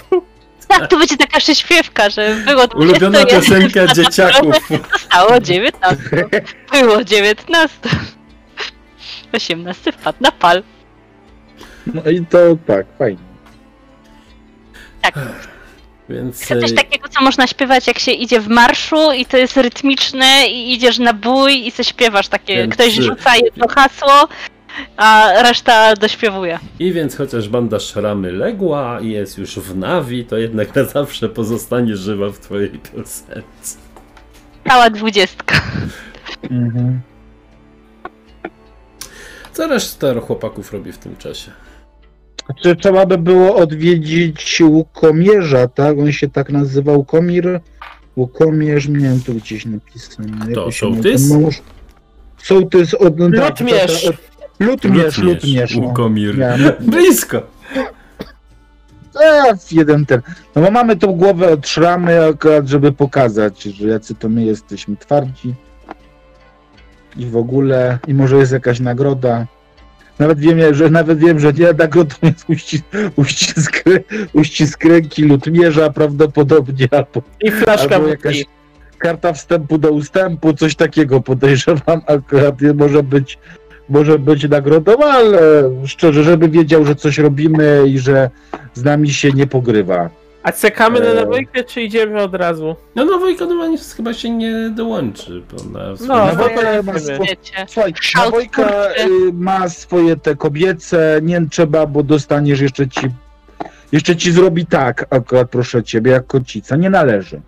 Tak, 0.78 0.90
to 0.90 0.98
będzie 0.98 1.16
taka 1.16 1.38
przyśpiewka, 1.38 2.10
że 2.10 2.36
było 2.46 2.66
20, 2.66 2.76
Ulubiona 2.78 3.18
jeden 3.18 3.40
piosenka 3.40 3.86
dzieciaków. 3.94 4.54
Zostało 4.92 5.40
19. 5.40 5.96
Było 6.72 7.04
19. 7.04 7.78
18 9.32 9.92
wpadł 9.92 10.18
na 10.20 10.32
pal. 10.32 10.62
No 11.86 12.10
i 12.10 12.26
to 12.26 12.38
tak, 12.66 12.86
fajnie. 12.98 13.18
Tak. 15.02 15.14
Więc 16.08 16.46
Coś 16.46 16.72
e, 16.72 16.74
takiego, 16.74 17.08
co 17.08 17.22
można 17.22 17.46
śpiewać, 17.46 17.86
jak 17.86 17.98
się 17.98 18.10
idzie 18.12 18.40
w 18.40 18.48
marszu 18.48 19.12
i 19.12 19.26
to 19.26 19.36
jest 19.36 19.56
rytmiczne 19.56 20.46
i 20.46 20.72
idziesz 20.74 20.98
na 20.98 21.12
bój 21.12 21.66
i 21.66 21.72
coś 21.72 21.86
śpiewasz 21.88 22.28
takie. 22.28 22.56
Więc- 22.56 22.74
Ktoś 22.74 22.92
rzuca 22.94 23.36
jedno 23.36 23.68
hasło, 23.68 24.28
a 24.96 25.32
reszta 25.42 25.94
dośpiewuje. 25.94 26.58
I 26.78 26.92
więc 26.92 27.16
chociaż 27.16 27.48
banda 27.48 27.80
szramy 27.80 28.32
legła 28.32 29.00
i 29.00 29.10
jest 29.10 29.38
już 29.38 29.58
w 29.58 29.76
nawi, 29.76 30.24
to 30.24 30.38
jednak 30.38 30.74
na 30.74 30.84
zawsze 30.84 31.28
pozostanie 31.28 31.96
żywa 31.96 32.30
w 32.30 32.38
twojej 32.38 32.70
piosence. 32.70 33.78
Cała 34.68 34.90
dwudziestka. 34.90 35.60
Mhm. 36.50 37.00
Co 39.52 39.66
reszta 39.66 40.20
chłopaków 40.20 40.72
robi 40.72 40.92
w 40.92 40.98
tym 40.98 41.16
czasie? 41.16 41.50
Czy 42.62 42.76
trzeba 42.76 43.06
by 43.06 43.18
było 43.18 43.56
odwiedzić 43.56 44.60
Łukomierza, 44.60 45.68
tak? 45.68 45.98
On 45.98 46.12
się 46.12 46.28
tak 46.28 46.50
nazywał, 46.50 46.98
Łukomir? 46.98 47.60
Łukomierz, 48.16 48.88
miałem 48.88 49.20
tu 49.20 49.34
gdzieś 49.34 49.66
napisane. 49.66 50.54
To 50.54 50.72
sołtys? 50.72 51.30
Mąż- 51.30 51.60
Sołtys 52.42 52.94
od... 52.94 53.18
Lutmierz. 53.20 54.04
tak, 54.04 54.14
tak, 54.16 54.31
Lutmierz, 54.60 55.18
Lutmierz. 55.18 55.76
no. 55.76 55.82
Łukomir. 55.86 56.38
Miałem- 56.38 56.72
Blisko. 56.90 57.42
A, 59.14 59.54
jeden 59.72 60.06
ten. 60.06 60.20
No 60.56 60.62
bo 60.62 60.70
mamy 60.70 60.96
tą 60.96 61.12
głowę 61.12 61.48
od 61.52 61.68
szramy 61.68 62.26
akurat, 62.26 62.68
żeby 62.68 62.92
pokazać, 62.92 63.62
że 63.62 63.88
jacy 63.88 64.14
to 64.14 64.28
my 64.28 64.44
jesteśmy 64.44 64.96
twardzi. 64.96 65.54
I 67.16 67.26
w 67.26 67.36
ogóle, 67.36 67.98
i 68.06 68.14
może 68.14 68.36
jest 68.36 68.52
jakaś 68.52 68.80
nagroda. 68.80 69.46
Nawet 70.18 70.38
wiem, 70.38 70.74
że 70.74 70.90
nawet 70.90 71.18
wiem, 71.18 71.40
że 71.40 71.52
nie 71.52 71.72
nagrodą 71.72 72.14
jest 72.22 72.44
uścisk, 72.50 72.84
uścisk, 73.16 73.84
uścisk 74.32 74.84
ręki 74.84 75.22
lutmierza 75.22 75.90
prawdopodobnie, 75.90 76.88
albo 76.90 77.22
I 77.40 77.50
flaszka 77.50 77.94
Albo 77.94 78.08
jakaś- 78.08 78.44
karta 78.98 79.32
wstępu 79.32 79.78
do 79.78 79.90
ustępu, 79.92 80.52
coś 80.54 80.74
takiego 80.76 81.20
podejrzewam 81.20 82.00
akurat 82.16 82.54
może 82.74 83.02
być 83.02 83.38
może 83.92 84.18
być 84.18 84.48
nagrodą, 84.48 84.98
ale 84.98 85.40
szczerze, 85.86 86.22
żeby 86.24 86.48
wiedział, 86.48 86.84
że 86.84 86.94
coś 86.94 87.18
robimy 87.18 87.82
i 87.86 87.98
że 87.98 88.30
z 88.74 88.84
nami 88.84 89.10
się 89.12 89.30
nie 89.32 89.46
pogrywa. 89.46 90.10
A 90.42 90.52
czekamy 90.52 91.00
na 91.00 91.06
Eee. 91.06 91.14
nawojkę, 91.16 91.64
czy 91.64 91.82
idziemy 91.82 92.22
od 92.22 92.34
razu? 92.34 92.76
No 92.94 93.04
nowo 93.04 93.30
ekonowanie 93.30 93.76
chyba 93.96 94.14
się 94.14 94.30
nie 94.30 94.70
dołączy. 94.76 95.42
Bo 95.52 95.78
na 95.78 95.84
No, 95.88 95.96
No, 96.08 96.26
no 96.26 96.34
Wojka 96.34 96.60
to 96.76 96.82
ma 96.82 96.92
swo-. 96.92 97.24
Słuchaj, 97.66 97.92
kurwy. 98.54 98.70
y, 99.28 99.32
ma 99.32 99.68
swoje 99.68 100.16
te 100.16 100.36
kobiece, 100.36 101.20
nie 101.22 101.46
trzeba, 101.50 101.86
bo 101.86 102.02
dostaniesz 102.02 102.60
jeszcze 102.60 102.88
ci 102.88 103.00
jeszcze 103.92 104.16
ci 104.16 104.32
zrobi 104.32 104.66
tak, 104.66 105.06
akurat 105.10 105.50
proszę 105.50 105.82
ciebie, 105.82 106.10
jak 106.10 106.26
kocica. 106.26 106.76
Nie 106.76 106.90
należy. 106.90 107.40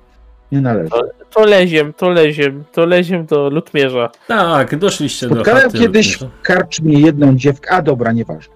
Nie 0.55 0.61
należy. 0.61 0.91
To 1.31 1.45
leziem, 1.45 1.93
to 1.93 2.09
leziem, 2.11 2.65
to 2.73 2.87
leziem 2.87 3.27
do 3.27 3.51
lutmierza. 3.51 4.11
Tak, 4.29 4.77
doszliście 4.77 5.29
do 5.29 5.35
Spotkałem 5.35 5.63
chaty. 5.63 5.79
kiedyś 5.79 6.17
w 6.19 6.27
karczmie 6.43 7.01
jedną 7.01 7.37
dziewkę, 7.37 7.71
a 7.71 7.83
dobra, 7.83 8.13
nieważne. 8.13 8.55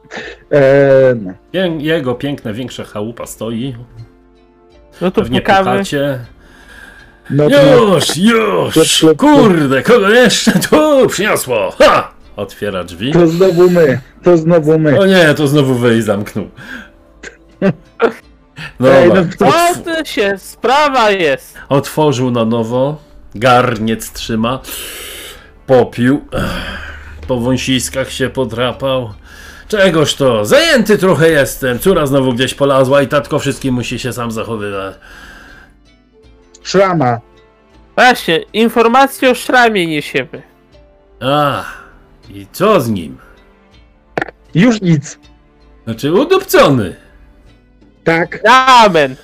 E, 0.53 1.15
no. 1.23 1.33
Pię- 1.53 1.81
Jego 1.81 2.15
piękna, 2.15 2.53
większa 2.53 2.85
chałupa 2.85 3.27
stoi. 3.27 3.75
No 5.01 5.11
to 5.11 5.21
Pewnie 5.23 5.41
pukamy. 5.41 5.71
pukacie. 5.71 6.19
No, 7.31 7.51
to, 7.51 7.85
Już, 7.95 8.17
już! 8.17 9.07
Kurde, 9.19 9.83
kogo 9.83 10.09
jeszcze 10.11 10.53
tu 10.53 11.07
przyniosło? 11.09 11.71
Ha! 11.79 12.11
Otwiera 12.37 12.85
drzwi. 12.85 13.13
to 13.13 13.27
znowu 13.27 13.71
my, 13.71 14.01
to 14.23 14.37
znowu 14.37 14.79
my. 14.79 14.99
O 15.01 15.07
nie, 15.07 15.35
to 15.35 15.49
znowu 15.49 15.75
wej 15.75 16.03
zamknął. 16.03 16.45
Ej, 18.85 19.09
no 19.09 19.15
to- 19.39 19.47
O, 19.47 19.75
to 19.85 20.05
się, 20.05 20.35
sprawa 20.39 21.11
jest. 21.11 21.59
Otworzył 21.69 22.31
na 22.31 22.45
nowo. 22.45 22.97
Garniec 23.35 24.13
trzyma. 24.13 24.61
Popił. 25.67 26.27
Po 27.29 27.41
wąsiskach 27.41 28.11
się 28.11 28.31
podrapał. 28.31 29.13
Czegoż 29.69 30.15
to? 30.15 30.45
Zajęty 30.45 30.99
trochę 30.99 31.29
jestem. 31.31 31.79
Córa 31.79 32.07
znowu 32.07 32.33
gdzieś 32.33 32.55
polazła 32.55 33.03
i 33.03 33.09
tatko 33.09 33.39
wszystkim 33.39 33.75
musi 33.75 33.99
się 33.99 34.13
sam 34.13 34.31
zachowywać. 34.31 34.95
Szrama. 36.63 37.21
Właśnie, 37.97 38.39
informacje 38.53 39.31
o 39.31 39.35
szramie 39.35 39.87
niesiemy. 39.87 40.43
A, 41.21 41.65
i 42.31 42.47
co 42.53 42.81
z 42.81 42.89
nim? 42.89 43.19
Już 44.55 44.81
nic. 44.81 45.19
Znaczy 45.85 46.13
udupcony. 46.13 46.97
Tak. 48.05 48.41
Amen. 48.49 49.17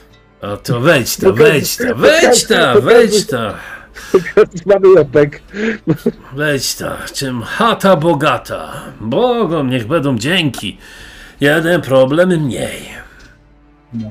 O 0.43 0.57
to 0.57 0.81
wejdź 0.81 1.17
ta, 1.17 1.33
wejdź 1.33 1.77
ta, 1.77 1.95
wejdź 1.95 2.45
ta, 2.47 2.81
wejdź 2.81 3.27
ta. 3.27 3.55
Mamy 4.67 4.89
łepek. 4.89 5.43
Wejdź 6.37 6.75
ta, 6.75 6.97
czym 7.15 7.43
chata 7.43 7.97
bogata. 7.97 8.73
Bogom 9.01 9.71
niech 9.71 9.87
będą 9.87 10.19
dzięki. 10.19 10.79
Jeden 11.41 11.81
problem 11.81 12.29
mniej. 12.43 12.89
No. 13.93 14.11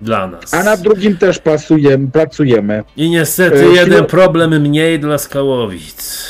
Dla 0.00 0.26
nas. 0.26 0.54
A 0.54 0.62
nad 0.62 0.80
drugim 0.80 1.16
też 1.16 1.38
pasujemy, 1.38 2.10
pracujemy. 2.10 2.84
I 2.96 3.10
niestety 3.10 3.56
E, 3.60 3.64
jeden 3.68 3.98
chwilę- 4.02 4.06
problem 4.06 4.60
mniej 4.60 5.00
dla 5.00 5.18
skałowic. 5.18 6.26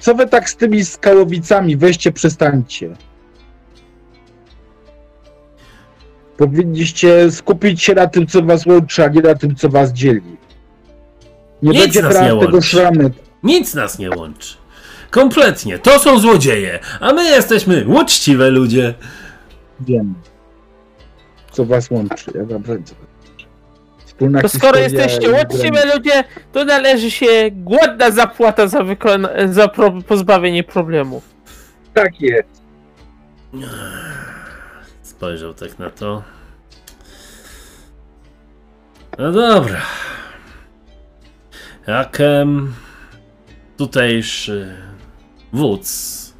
Co 0.00 0.14
wy 0.14 0.26
tak 0.28 0.50
z 0.50 0.56
tymi 0.56 0.84
skałowicami? 0.84 1.76
Weźcie, 1.76 2.12
przestańcie. 2.12 2.96
Powinniście 6.36 7.30
skupić 7.30 7.82
się 7.82 7.94
na 7.94 8.06
tym, 8.06 8.26
co 8.26 8.42
was 8.42 8.66
łączy, 8.66 9.04
a 9.04 9.08
nie 9.08 9.20
na 9.22 9.34
tym, 9.34 9.54
co 9.56 9.68
was 9.68 9.92
dzieli. 9.92 10.36
Nie 11.62 11.70
Nic 11.70 11.80
będzie 11.80 12.02
nas 12.02 12.14
nie 12.14 12.20
tego 12.28 12.36
łączy. 12.36 12.62
szramy. 12.68 13.10
Nic 13.42 13.74
nas 13.74 13.98
nie 13.98 14.10
łączy. 14.10 14.56
Kompletnie. 15.10 15.78
To 15.78 15.98
są 15.98 16.18
złodzieje, 16.18 16.78
a 17.00 17.12
my 17.12 17.24
jesteśmy 17.24 17.84
uczciwe 17.88 18.50
ludzie. 18.50 18.94
Wiem. 19.80 20.14
Co 21.52 21.64
was 21.64 21.90
łączy. 21.90 22.30
Ja 22.34 22.42
łączy. 22.42 22.94
Wspólna 24.06 24.40
To 24.42 24.48
skoro 24.48 24.78
jesteście 24.78 25.30
uczciwe 25.30 25.94
ludzie, 25.96 26.24
to 26.52 26.64
należy 26.64 27.10
się 27.10 27.26
głodna 27.50 28.10
zapłata 28.10 28.66
za, 28.68 28.78
wykona- 28.80 29.52
za 29.52 29.68
pro- 29.68 30.02
pozbawienie 30.08 30.64
problemu. 30.64 31.22
Tak 31.94 32.20
jest. 32.20 32.62
Spojrzał 35.16 35.54
tak 35.54 35.78
na 35.78 35.90
to. 35.90 36.22
No 39.18 39.32
dobra. 39.32 39.82
Jak 41.86 42.20
em, 42.20 42.74
tutejszy 43.76 44.76
wódz. 45.52 46.32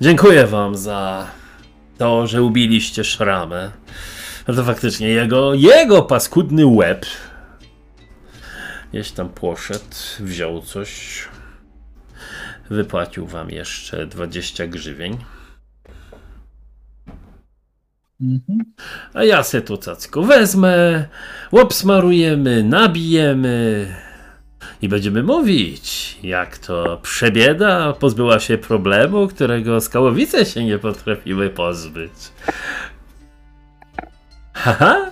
Dziękuję 0.00 0.46
wam 0.46 0.76
za 0.76 1.26
to, 1.98 2.26
że 2.26 2.42
ubiliście 2.42 3.04
szramę. 3.04 3.70
No 4.48 4.54
to 4.54 4.64
faktycznie 4.64 5.08
jego, 5.08 5.54
jego 5.54 6.02
paskudny 6.02 6.66
łeb 6.66 7.06
gdzieś 8.92 9.10
tam 9.10 9.28
poszedł, 9.28 9.96
wziął 10.20 10.62
coś. 10.62 11.22
wypłacił 12.70 13.26
wam 13.26 13.50
jeszcze 13.50 14.06
20 14.06 14.66
grzywień. 14.66 15.18
Mhm. 18.22 18.64
A 19.14 19.24
ja 19.24 19.42
se 19.42 19.60
to 19.60 19.76
cacko 19.76 20.22
wezmę, 20.22 21.08
obsmarujemy, 21.50 22.62
nabijemy 22.62 23.86
i 24.82 24.88
będziemy 24.88 25.22
mówić, 25.22 26.18
jak 26.22 26.58
to 26.58 26.98
przebieda 27.02 27.92
pozbyła 27.92 28.40
się 28.40 28.58
problemu, 28.58 29.28
którego 29.28 29.80
skałowice 29.80 30.46
się 30.46 30.64
nie 30.64 30.78
potrafiły 30.78 31.50
pozbyć. 31.50 32.12
Haha! 34.52 35.10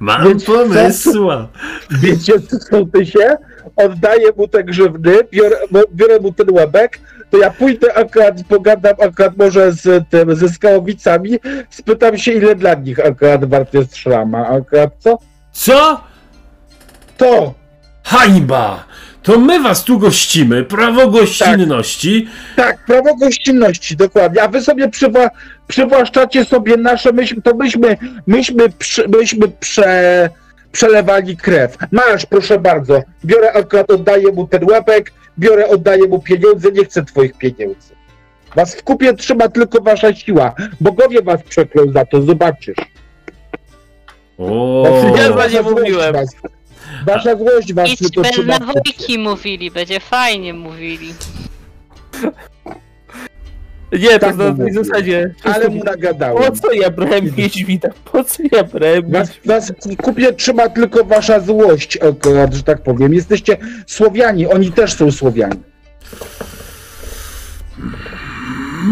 Mam 0.00 0.24
Więc 0.24 1.02
co? 1.02 1.48
Wiecie, 2.02 2.40
co 2.40 2.58
sołtysie? 2.58 3.36
Oddaję 3.76 4.28
mu 4.36 4.48
te 4.48 4.64
grzywny, 4.64 5.18
biorę, 5.32 5.56
biorę 5.94 6.20
mu 6.20 6.32
ten 6.32 6.50
łebek, 6.50 7.00
to 7.34 7.40
ja 7.40 7.50
pójdę 7.50 7.94
akurat, 7.94 8.34
pogadam 8.48 8.94
akurat 9.00 9.36
może 9.36 9.72
z 9.72 10.08
tym, 10.10 10.36
ze 10.36 10.48
skałowicami, 10.48 11.30
spytam 11.70 12.18
się, 12.18 12.32
ile 12.32 12.54
dla 12.54 12.74
nich 12.74 13.06
akurat 13.06 13.44
wart 13.44 13.74
jest 13.74 13.96
szrama. 13.96 14.48
Akurat 14.48 14.90
co? 14.98 15.18
Co? 15.52 16.00
To! 17.16 17.54
Hańba! 18.04 18.84
To 19.22 19.38
my 19.38 19.60
was 19.60 19.84
tu 19.84 19.98
gościmy, 19.98 20.64
prawo 20.64 21.10
gościnności. 21.10 22.28
Tak, 22.56 22.84
prawo 22.86 23.16
gościnności, 23.16 23.96
dokładnie. 23.96 24.42
A 24.42 24.48
wy 24.48 24.62
sobie 24.62 24.88
przywa, 24.88 25.30
przywłaszczacie 25.68 26.44
sobie 26.44 26.76
nasze, 26.76 27.12
myśmy, 27.12 27.42
to 27.42 27.54
myśmy, 27.54 27.96
myśmy, 28.26 28.64
myśmy 29.18 29.48
prze, 29.60 30.30
przelewali 30.74 31.36
krew. 31.36 31.76
Masz, 31.92 32.26
proszę 32.26 32.58
bardzo. 32.58 33.02
Biorę 33.24 33.52
akurat, 33.52 33.90
oddaję 33.90 34.32
mu 34.32 34.46
ten 34.46 34.70
łapek, 34.70 35.12
biorę, 35.38 35.68
oddaję 35.68 36.08
mu 36.08 36.22
pieniądze, 36.22 36.72
nie 36.72 36.84
chcę 36.84 37.04
twoich 37.04 37.38
pieniędzy. 37.38 37.94
Was 38.56 38.74
w 38.74 38.82
kupie 38.82 39.14
trzyma 39.14 39.48
tylko 39.48 39.82
wasza 39.82 40.14
siła. 40.14 40.54
Bogowie 40.80 41.22
was 41.22 41.42
przeklą 41.42 41.92
za 41.92 42.04
to, 42.04 42.22
zobaczysz. 42.22 42.76
O, 44.38 45.14
Ja 45.16 45.32
wasza 45.32 45.62
nie 45.62 45.70
mówiłem. 45.70 46.12
Was, 46.12 46.28
wasza 47.06 47.36
złość 47.36 47.74
was 47.74 47.96
tylko 47.98 48.20
Idźmy 48.20 48.32
trzyma 48.32 48.58
na 48.58 48.66
wojki 48.66 49.18
mówili, 49.18 49.70
będzie 49.70 50.00
fajnie 50.00 50.54
mówili. 50.54 51.14
Nie, 54.00 54.08
to 54.10 54.18
Tak 54.18 54.36
na 54.36 54.54
tej 54.54 54.72
zasadzie. 54.72 55.34
Ale 55.44 55.68
mu 55.68 55.78
Po 55.78 55.84
nagadałem. 55.84 56.56
co 56.56 56.72
ja 56.72 56.90
brałem 56.90 57.24
niedźwida? 57.38 57.88
Po 58.12 58.24
co 58.24 58.42
ja 58.52 58.64
brałem 58.64 59.10
Was, 59.10 59.28
was 59.44 59.72
kupie 60.02 60.32
trzyma 60.32 60.68
tylko 60.68 61.04
wasza 61.04 61.40
złość, 61.40 61.98
akurat, 62.02 62.54
że 62.54 62.62
tak 62.62 62.82
powiem. 62.82 63.14
Jesteście 63.14 63.56
Słowiani, 63.86 64.46
oni 64.46 64.72
też 64.72 64.92
są 64.94 65.12
Słowianie. 65.12 65.56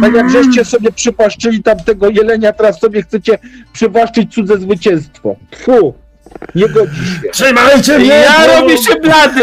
Tak 0.00 0.14
jak 0.14 0.30
żeście 0.30 0.64
sobie 0.64 0.92
przypłaszczyli 0.92 1.62
tamtego 1.62 2.08
jelenia, 2.08 2.52
teraz 2.52 2.80
sobie 2.80 3.02
chcecie 3.02 3.38
przywłaszczyć 3.72 4.34
cudze 4.34 4.58
zwycięstwo. 4.58 5.36
Fu, 5.56 5.94
nie 6.54 6.68
godzi 6.68 6.96
się. 6.96 7.28
Trzymajcie 7.32 7.98
mnie! 7.98 8.08
Ja 8.08 8.46
bo- 8.46 8.60
robię 8.60 8.76
się 8.78 8.94
blady! 9.02 9.40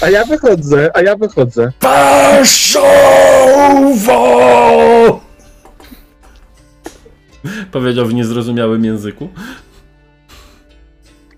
A 0.00 0.10
ja 0.10 0.24
wychodzę, 0.24 0.90
a 0.94 1.02
ja 1.02 1.16
wychodzę. 1.16 1.72
Paszowo! 1.80 2.50
Powiedział 7.72 8.06
w 8.06 8.14
niezrozumiałym 8.14 8.84
języku. 8.84 9.28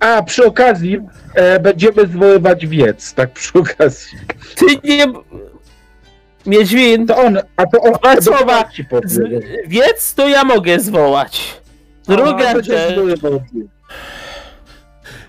A 0.00 0.22
przy 0.22 0.46
okazji 0.46 1.00
e, 1.34 1.60
będziemy 1.60 2.06
zwoływać 2.06 2.66
wiec, 2.66 3.14
tak 3.14 3.32
przy 3.32 3.58
okazji. 3.58 4.18
Ty 4.56 4.66
nie... 4.84 5.06
Miedźwin, 6.46 7.06
To 7.06 7.16
on, 7.16 7.38
a 7.56 7.66
to 7.66 7.80
on, 7.80 8.22
słowa. 8.22 8.64
z... 9.04 9.20
wiec 9.66 10.14
to 10.14 10.28
ja 10.28 10.44
mogę 10.44 10.80
zwołać. 10.80 11.60
Druga 12.08 12.50
A, 12.50 12.54
będzie 12.54 12.88
rzecz... 12.88 12.98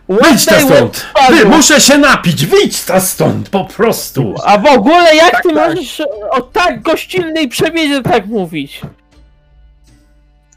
Wyjdź 0.10 0.45
ta 0.45 0.60
stąd! 0.60 1.06
Wy, 1.30 1.45
muszę 1.45 1.82
się 1.82 1.97
napić! 1.97 2.45
Wyjdź 2.45 2.84
ta 2.84 2.99
stąd! 2.99 3.49
Po 3.49 3.66
prostu! 3.66 4.36
A 4.45 4.58
w 4.58 4.66
ogóle 4.66 5.16
jak 5.16 5.32
Tak, 5.32 5.43
ty 5.43 5.54
tak. 5.54 5.70
możesz 5.76 6.01
o 6.32 6.41
tak 6.41 6.82
gościnnej 6.82 7.47
przemiedzie 7.47 8.01
tak 8.01 8.26
mówić? 8.26 8.82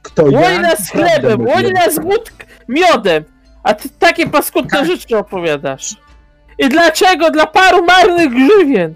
Kto 0.03 0.31
ja? 0.31 0.41
Łojna 0.41 0.77
z 0.77 0.91
chlebem, 0.91 1.47
łojna 1.47 1.91
z 1.91 1.99
wódk, 1.99 2.33
miodem, 2.69 3.25
a 3.63 3.75
ty 3.75 3.89
takie 3.99 4.27
paskudne 4.27 4.71
Tak. 4.79 4.87
rzeczy 4.87 5.17
opowiadasz. 5.19 5.97
I 6.59 6.69
dlaczego? 6.69 7.31
Dla 7.31 7.47
paru 7.47 7.85
marnych 7.85 8.31
grzywien. 8.31 8.95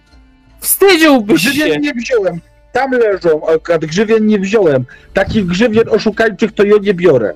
Wstydziłbyś 0.61 1.43
się. 1.43 1.51
Grzywien 1.51 1.81
nie 1.81 1.93
wziąłem. 1.95 2.41
Tam 2.73 2.91
leżą, 2.91 3.47
akurat 3.55 3.85
grzywien 3.85 4.27
nie 4.27 4.39
wziąłem. 4.39 4.85
Takich 5.15 5.47
grzywien 5.47 5.89
oszukańczych 5.89 6.53
to 6.53 6.65
ja 6.65 6.75
nie 6.83 6.95
biorę. 6.95 7.35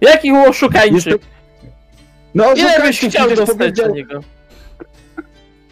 Jakich 0.00 0.32
oszukańczy? 0.48 0.94
Jestem... 0.94 1.18
No 2.34 2.52
Ile 2.54 2.80
byś 2.80 3.00
chciał 3.00 3.28
dostać 3.30 3.56
powiedział, 3.58 3.94
niego? 3.94 4.20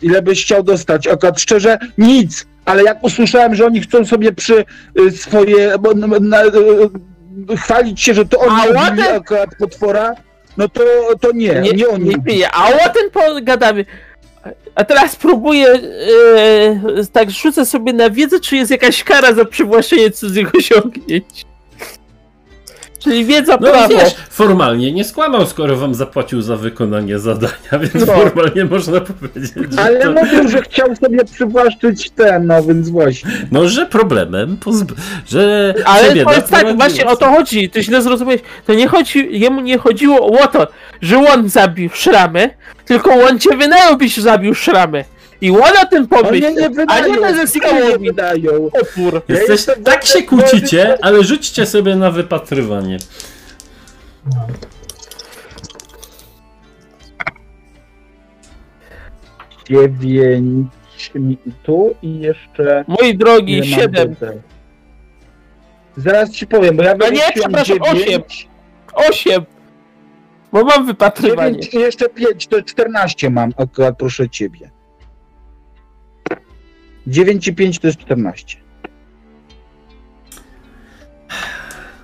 ile 0.03 0.23
byś 0.23 0.43
chciał 0.45 0.63
dostać. 0.63 1.07
Akurat 1.07 1.41
szczerze, 1.41 1.79
nic. 1.99 2.47
Ale 2.65 2.83
jak 2.83 3.05
usłyszałem, 3.05 3.55
że 3.55 3.67
oni 3.67 3.81
chcą 3.81 4.05
sobie 4.05 4.33
przy 4.33 4.65
y, 5.01 5.11
swoje... 5.11 5.79
Bo, 5.81 5.95
na, 5.95 6.07
na, 6.07 6.45
y, 6.45 6.51
chwalić 7.57 8.01
się, 8.01 8.15
że 8.15 8.25
to 8.27 8.39
oni 8.41 8.51
A 8.61 8.65
ubili 8.65 8.77
ładne- 8.79 9.15
akurat 9.15 9.51
potwora, 9.59 10.15
no 10.57 10.69
to, 10.69 10.83
to 11.21 11.33
nie, 11.33 11.55
nie, 11.61 11.73
Nie, 11.73 11.89
oni. 11.89 12.09
nie 12.27 12.49
o 12.87 12.89
tym 12.89 13.11
pogadamy. 13.11 13.85
A 14.75 14.85
teraz 14.85 15.17
próbuję, 15.17 15.69
e, 15.69 17.05
tak 17.13 17.31
rzucę 17.31 17.67
sobie 17.67 17.93
na 17.93 18.11
wiedzę, 18.11 18.41
czy 18.41 18.57
jest 18.57 18.71
jakaś 18.71 19.05
kara 19.05 19.33
za 19.33 19.45
przywłaszczenie 19.45 20.11
cudzych 20.11 20.55
osiągnięć. 20.55 21.45
Czyli 22.99 23.25
wiedza 23.25 23.53
No 23.61 23.71
prawo. 23.71 23.89
wiesz, 23.89 24.15
formalnie 24.31 24.93
nie 24.93 25.05
skłamał, 25.05 25.47
skoro 25.47 25.77
wam 25.77 25.95
zapłacił 25.95 26.43
za 26.43 26.57
wykonanie 26.57 27.19
zadania, 27.19 27.53
więc 27.93 27.95
No. 28.07 28.07
formalnie 28.13 28.65
można 28.65 29.01
powiedzieć, 29.01 29.53
że 29.71 29.81
Ale 29.81 30.01
to, 30.01 30.13
mówił, 30.13 30.49
że 30.49 30.63
chciał 30.63 30.97
sobie 30.97 31.25
przywłaszczyć 31.25 32.11
ten, 32.11 32.47
no 32.47 32.63
więc 32.63 32.89
właśnie. 32.89 33.31
no, 33.53 33.69
że 33.69 33.87
problemem, 33.87 34.57
pozb- 34.65 34.93
że 35.27 35.75
Ale 35.85 36.25
to 36.25 36.33
jest 36.33 36.51
tak, 36.51 36.77
właśnie 36.77 37.07
o 37.07 37.17
to 37.17 37.27
chodzi, 37.27 37.71
ty 37.71 37.83
źle 37.83 38.03
zrozumiałeś. 38.03 38.41
To 38.67 38.75
nie 38.75 38.89
chodzi, 38.89 39.29
jemu 39.31 39.61
nie 39.61 39.79
chodziło 39.79 40.41
o 40.43 40.47
to, 40.47 40.67
że 41.03 41.19
on 41.33 41.49
zabił 41.49 41.91
szramy, 41.95 42.51
tylko 42.85 43.11
on 43.15 43.39
cię 43.39 43.57
wynajął, 43.57 43.97
byś 43.97 44.17
zabił 44.17 44.55
szramy. 44.55 45.05
I 45.41 45.51
o 45.51 45.87
tym 45.91 45.99
Oni 46.11 46.23
pomyślał, 46.23 46.53
nie 46.55 46.67
a 46.67 46.69
wydają, 46.71 47.15
nie 47.15 47.35
ze 47.35 47.41
nie 47.43 47.47
skałowi 47.47 48.07
wydają. 48.09 48.51
opór. 48.67 49.23
Ja 49.29 49.35
Jesteś, 49.37 49.77
tak 49.85 50.05
się 50.05 50.23
kłócicie, 50.23 50.99
ale 51.03 51.25
rzućcie 51.25 51.67
sobie 51.67 51.97
na 51.97 52.11
wypatrywanie. 52.11 52.99
Dziewięć 59.69 61.11
mi- 61.15 61.39
tu 61.63 61.95
i 62.03 62.19
jeszcze... 62.21 62.85
Mój 62.89 63.17
drogi, 63.19 63.67
siedem? 63.67 64.17
Zaraz 65.97 66.31
ci 66.31 66.47
powiem, 66.47 66.77
bo 66.77 66.83
ja 66.83 66.95
A 67.07 67.09
nie, 67.11 67.21
przepraszam, 67.35 67.79
dziewięć, 67.95 68.49
osiem. 68.95 69.45
Bo 70.53 70.65
mam 70.65 70.87
wypatrywanie. 70.87 71.53
dziewięć 71.53 71.75
i 71.75 71.79
jeszcze 71.79 72.09
pięć, 72.09 72.47
to 72.47 72.63
14 72.63 73.31
mam 73.31 73.53
akurat, 73.57 73.95
proszę 73.99 74.29
ciebie. 74.31 74.71
9 77.07 77.49
i 77.49 77.55
5 77.55 77.79
to 77.79 77.87
jest 77.87 77.99
14. 77.99 78.57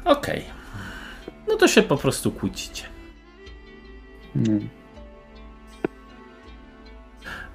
Okej. 0.04 0.44
No 1.48 1.56
to 1.56 1.68
się 1.68 1.82
po 1.82 1.96
prostu 1.96 2.30
kłócicie. 2.32 2.82
No. 4.34 4.52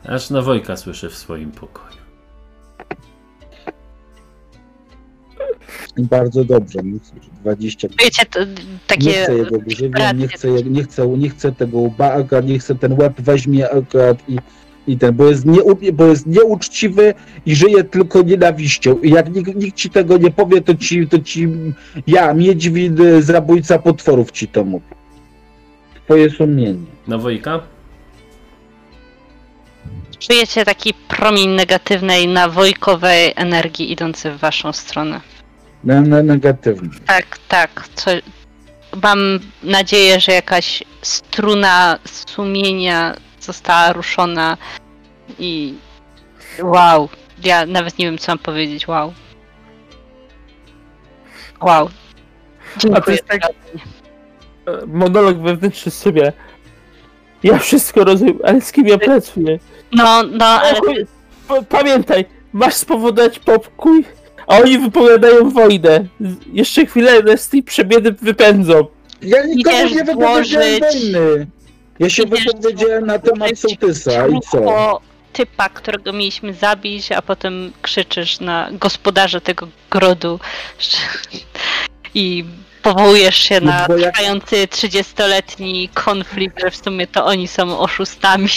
Aż 0.05 0.29
na 0.29 0.41
Wojka 0.41 0.77
słyszę 0.77 1.09
w 1.09 1.15
swoim 1.15 1.51
pokoju. 1.51 1.99
Bardzo 5.97 6.43
dobrze, 6.45 6.79
myślę, 6.83 7.21
że 7.23 7.29
20. 7.41 7.87
Wiecie, 8.03 8.25
to 8.25 8.39
Nie 8.45 8.55
takie 8.87 9.11
chcę 9.11 9.35
jego 9.37 9.57
grzywien, 9.59 10.17
nie 10.17 10.27
chcę, 10.27 10.47
je- 10.47 10.63
nie, 10.63 10.83
chcę, 10.83 11.07
nie 11.07 11.29
chcę 11.29 11.51
tego 11.51 11.77
łba, 11.77 12.11
akurat 12.13 12.45
nie 12.45 12.59
chcę 12.59 12.75
ten 12.75 12.93
łeb 12.93 13.21
weźmie 13.21 13.69
akurat 13.71 14.29
i, 14.29 14.37
i 14.87 14.97
ten, 14.97 15.13
bo 15.15 15.25
jest, 15.25 15.45
nie, 15.45 15.93
bo 15.93 16.05
jest 16.05 16.27
nieuczciwy 16.27 17.13
i 17.45 17.55
żyje 17.55 17.83
tylko 17.83 18.21
nienawiścią. 18.21 18.97
I 18.99 19.09
jak 19.09 19.35
nikt, 19.35 19.55
nikt 19.55 19.77
ci 19.77 19.89
tego 19.89 20.17
nie 20.17 20.31
powie, 20.31 20.61
to 20.61 20.75
ci, 20.75 21.07
to 21.07 21.19
ci 21.19 21.47
ja, 22.07 22.33
Miedźwid, 22.33 22.99
y, 22.99 23.23
zabójca 23.23 23.79
potworów 23.79 24.31
ci 24.31 24.47
to 24.47 24.63
mówi. 24.63 24.85
Twoje 26.05 26.29
sumienie. 26.29 26.85
Na 27.07 27.17
Wojka? 27.17 27.61
czujecie 30.19 30.65
taki 30.65 30.93
promień 30.93 31.49
negatywnej, 31.49 32.27
nawojkowej 32.27 33.33
energii 33.35 33.91
idący 33.91 34.31
w 34.31 34.37
waszą 34.37 34.73
stronę. 34.73 35.21
Na, 35.83 36.01
na 36.01 36.23
negatywny. 36.23 36.89
Tak, 37.05 37.37
tak. 37.47 37.89
Co... 37.95 38.11
Mam 39.03 39.39
nadzieję, 39.63 40.19
że 40.19 40.31
jakaś 40.31 40.83
struna 41.01 41.99
sumienia 42.05 43.15
została 43.43 43.93
ruszona 43.93 44.57
i 45.39 45.73
Wow. 46.63 47.09
Ja 47.43 47.65
nawet 47.65 47.97
nie 47.99 48.05
wiem, 48.05 48.17
co 48.17 48.31
mam 48.31 48.39
powiedzieć. 48.39 48.87
Wow. 48.87 49.13
Wow. 51.61 51.85
A 51.85 52.79
to 52.79 52.79
Dziękuję. 52.79 53.15
jest 53.15 53.27
tak, 53.27 53.41
e, 53.43 54.85
monolog 54.85 55.37
wewnętrzny 55.37 55.91
sobie. 55.91 56.33
Ja 57.43 57.57
wszystko 57.59 58.03
rozumiem, 58.03 58.39
ale 58.43 58.61
z 58.61 58.71
kim 58.71 58.87
ja 58.87 58.97
pracuję? 58.97 59.59
No, 59.91 60.23
no, 60.23 60.45
ale 60.45 60.79
Pamiętaj, 61.69 62.25
masz 62.53 62.73
spowodować 62.73 63.39
popój, 63.39 64.05
a 64.47 64.57
oni 64.57 64.77
wypowiadają 64.79 65.49
wojnę. 65.49 66.05
Jeszcze 66.53 66.85
chwilę 66.85 67.37
z 67.37 67.49
tej 67.49 67.63
przebiedy 67.63 68.11
wypędzą. 68.11 68.85
Ja 69.21 69.45
nikomu 69.45 69.77
nie 69.95 70.03
wypowiedziałem 70.03 70.45
złożyć- 70.79 71.13
wojny. 71.13 71.47
Ja 71.99 72.09
się 72.09 72.23
wypowiedziałem 72.25 73.05
na 73.05 73.19
temat 73.19 73.59
sołtysa 73.59 74.27
i 74.27 74.39
co? 74.51 75.01
typa, 75.33 75.69
którego 75.69 76.13
mieliśmy 76.13 76.53
zabić, 76.53 77.11
a 77.11 77.21
potem 77.21 77.71
krzyczysz 77.81 78.39
na 78.39 78.69
gospodarza 78.71 79.39
tego 79.39 79.67
grodu 79.89 80.39
i 82.15 82.45
powołujesz 82.83 83.35
się 83.37 83.61
No 83.61 83.71
na 83.71 83.87
bo 83.87 83.97
jak- 83.97 84.13
trwający 84.13 84.55
30-letni 84.67 85.89
konflikt, 85.93 86.59
że 86.61 86.71
w 86.71 86.75
sumie 86.75 87.07
to 87.07 87.25
oni 87.25 87.47
są 87.47 87.79
oszustami. 87.79 88.47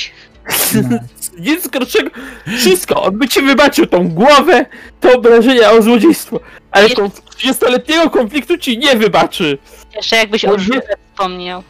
No. 0.91 0.99
Nic 1.39 1.69
gorszego. 1.69 2.11
Wszystko, 2.59 3.03
on 3.03 3.19
by 3.19 3.29
ci 3.29 3.43
wybaczył 3.43 3.87
tą 3.87 4.09
głowę, 4.09 4.67
to 5.01 5.13
obrażenia 5.17 5.71
o 5.71 5.83
złodziejstwo. 5.83 6.41
Ale 6.71 6.85
Jeszcze- 6.85 7.03
konf- 7.03 7.23
30-letniego 7.37 8.11
konfliktu 8.11 8.59
ci 8.59 8.79
nie 8.79 8.97
wybaczy. 8.97 9.59
Jeszcze 9.97 10.17
jakbyś 10.17 10.45
o 10.45 10.49
No 10.53 10.59
żule 10.59 10.83
wspomniał. 11.13 11.63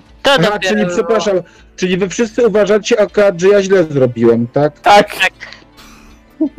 to 0.22 0.30
Aha, 0.32 0.38
dopiero 0.42 0.58
czyli 0.60 0.84
było. 0.84 0.96
przepraszam, 0.96 1.36
czyli 1.76 1.96
wy 1.96 2.08
wszyscy 2.08 2.46
uważacie 2.46 3.00
akurat, 3.00 3.40
że 3.40 3.48
ja 3.48 3.62
źle 3.62 3.84
zrobiłem, 3.84 4.46
tak? 4.46 4.80
Tak, 4.80 5.16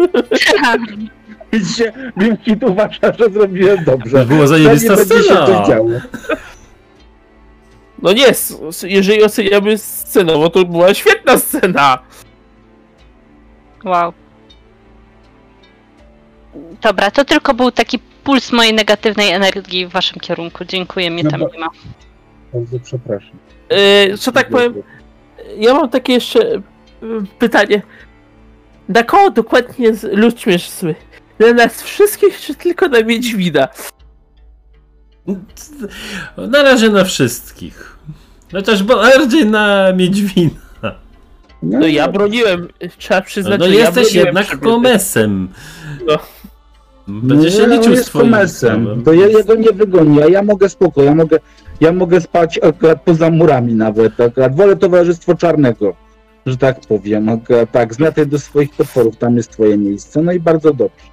Widzicie, 1.54 1.94
Wilkit 2.18 2.64
uważa, 2.64 3.14
że 3.20 3.30
zrobiłem 3.34 3.84
dobrze. 3.84 4.20
To 4.20 4.26
była 4.26 4.48
zajebista 4.48 4.96
będzie 4.96 5.16
się 5.16 5.24
scena. 5.24 5.66
działo. 5.68 5.90
no 8.02 8.14
nie, 8.14 8.28
s- 8.28 8.58
s- 8.70 8.86
jeżeli 8.90 9.24
oceniamy 9.24 9.78
scenę, 9.78 10.34
bo 10.34 10.50
to 10.50 10.66
była 10.66 10.94
świetna 10.94 11.38
scena. 11.38 12.00
Wow. 13.86 14.14
Dobra, 16.82 17.12
to 17.12 17.26
tylko 17.26 17.54
był 17.54 17.72
taki 17.72 18.00
puls 18.24 18.52
mojej 18.52 18.74
negatywnej 18.74 19.32
energii 19.32 19.86
w 19.88 19.90
waszym 19.92 20.20
kierunku. 20.20 20.66
Dziękuję, 20.66 21.12
mnie 21.12 21.24
No 21.24 21.32
tam 21.32 21.40
bo- 21.40 21.50
nie 21.54 21.60
ma. 21.60 21.68
Bardzo 22.54 22.80
przepraszam. 22.80 23.38
Yy, 23.70 24.18
że 24.18 24.32
tak 24.32 24.50
powiem, 24.50 24.74
ja 25.58 25.74
mam 25.74 25.90
takie 25.90 26.14
jeszcze 26.14 26.40
y, 26.56 26.62
pytanie. 27.40 27.82
Na 28.90 29.04
kogo 29.04 29.32
dokładnie 29.32 29.94
z- 29.94 30.04
Ludźmierz 30.18 30.70
zły? 30.70 30.96
Na 31.40 31.54
nas 31.54 31.82
wszystkich, 31.84 32.40
czy 32.40 32.56
tylko 32.56 32.88
na 32.88 33.04
Wiedźmina? 33.04 33.68
Na 36.38 36.64
razie 36.64 36.90
na 36.90 37.04
wszystkich. 37.04 37.98
Chociaż 38.52 38.84
bardziej 38.84 39.46
na 39.46 39.94
Miedźwina. 39.94 40.52
No 41.64 41.88
ja 41.88 42.08
broniłem, 42.08 42.68
trzeba 42.98 43.22
przyznać, 43.22 43.60
No 43.60 43.66
że 43.66 43.74
ja 43.76 43.80
jesteś 43.86 44.04
broniłem 44.14 44.26
jednak 44.36 44.60
komesem. 44.60 45.50
No. 46.08 46.18
Będzie 47.08 47.52
się 47.52 47.64
on 47.64 47.72
liczył 47.72 47.92
jest 47.92 48.06
z 48.06 48.10
twoim. 48.10 49.04
To 49.06 49.14
ja 49.14 49.28
jego 49.28 49.56
nie 49.56 49.72
wygonię, 49.72 50.24
a 50.24 50.28
ja 50.28 50.44
mogę 50.44 50.70
spoko, 50.70 51.04
ja 51.04 51.16
mogę, 51.16 51.40
ja 51.82 51.92
mogę 51.92 52.22
spać 52.22 52.60
akurat 52.64 53.02
poza 53.02 53.30
murami 53.30 53.74
nawet, 53.74 54.22
akurat 54.22 54.56
wolę 54.56 54.76
towarzystwo 54.76 55.36
czarnego, 55.36 55.96
że 56.46 56.58
tak 56.58 56.80
powiem, 56.80 57.30
akurat 57.30 57.72
tak, 57.72 57.94
znataj 57.94 58.28
do 58.28 58.40
swoich 58.40 58.76
potworów, 58.76 59.18
tam 59.18 59.38
jest 59.38 59.52
twoje 59.52 59.78
miejsce, 59.78 60.22
no 60.22 60.32
i 60.32 60.40
bardzo 60.40 60.74
dobrze. 60.74 61.06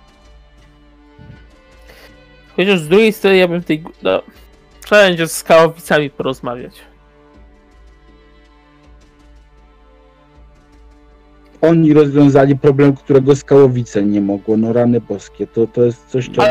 Chociaż 2.56 2.80
z 2.80 2.88
drugiej 2.88 3.12
strony 3.12 3.36
ja 3.36 3.48
bym 3.48 3.62
tej... 3.62 3.84
No, 4.02 4.22
trzeba 4.84 5.02
będzie 5.02 5.26
z 5.28 5.32
skałowicami 5.32 6.10
porozmawiać. 6.10 6.74
Oni 11.68 11.92
rozwiązali 11.92 12.58
problem, 12.58 12.96
którego 12.96 13.36
Skałowice 13.36 14.02
nie 14.02 14.20
mogło, 14.20 14.56
no 14.56 14.72
rany 14.72 15.00
boskie, 15.00 15.46
to, 15.46 15.66
to 15.66 15.84
jest 15.84 16.06
coś, 16.08 16.30
czego... 16.30 16.42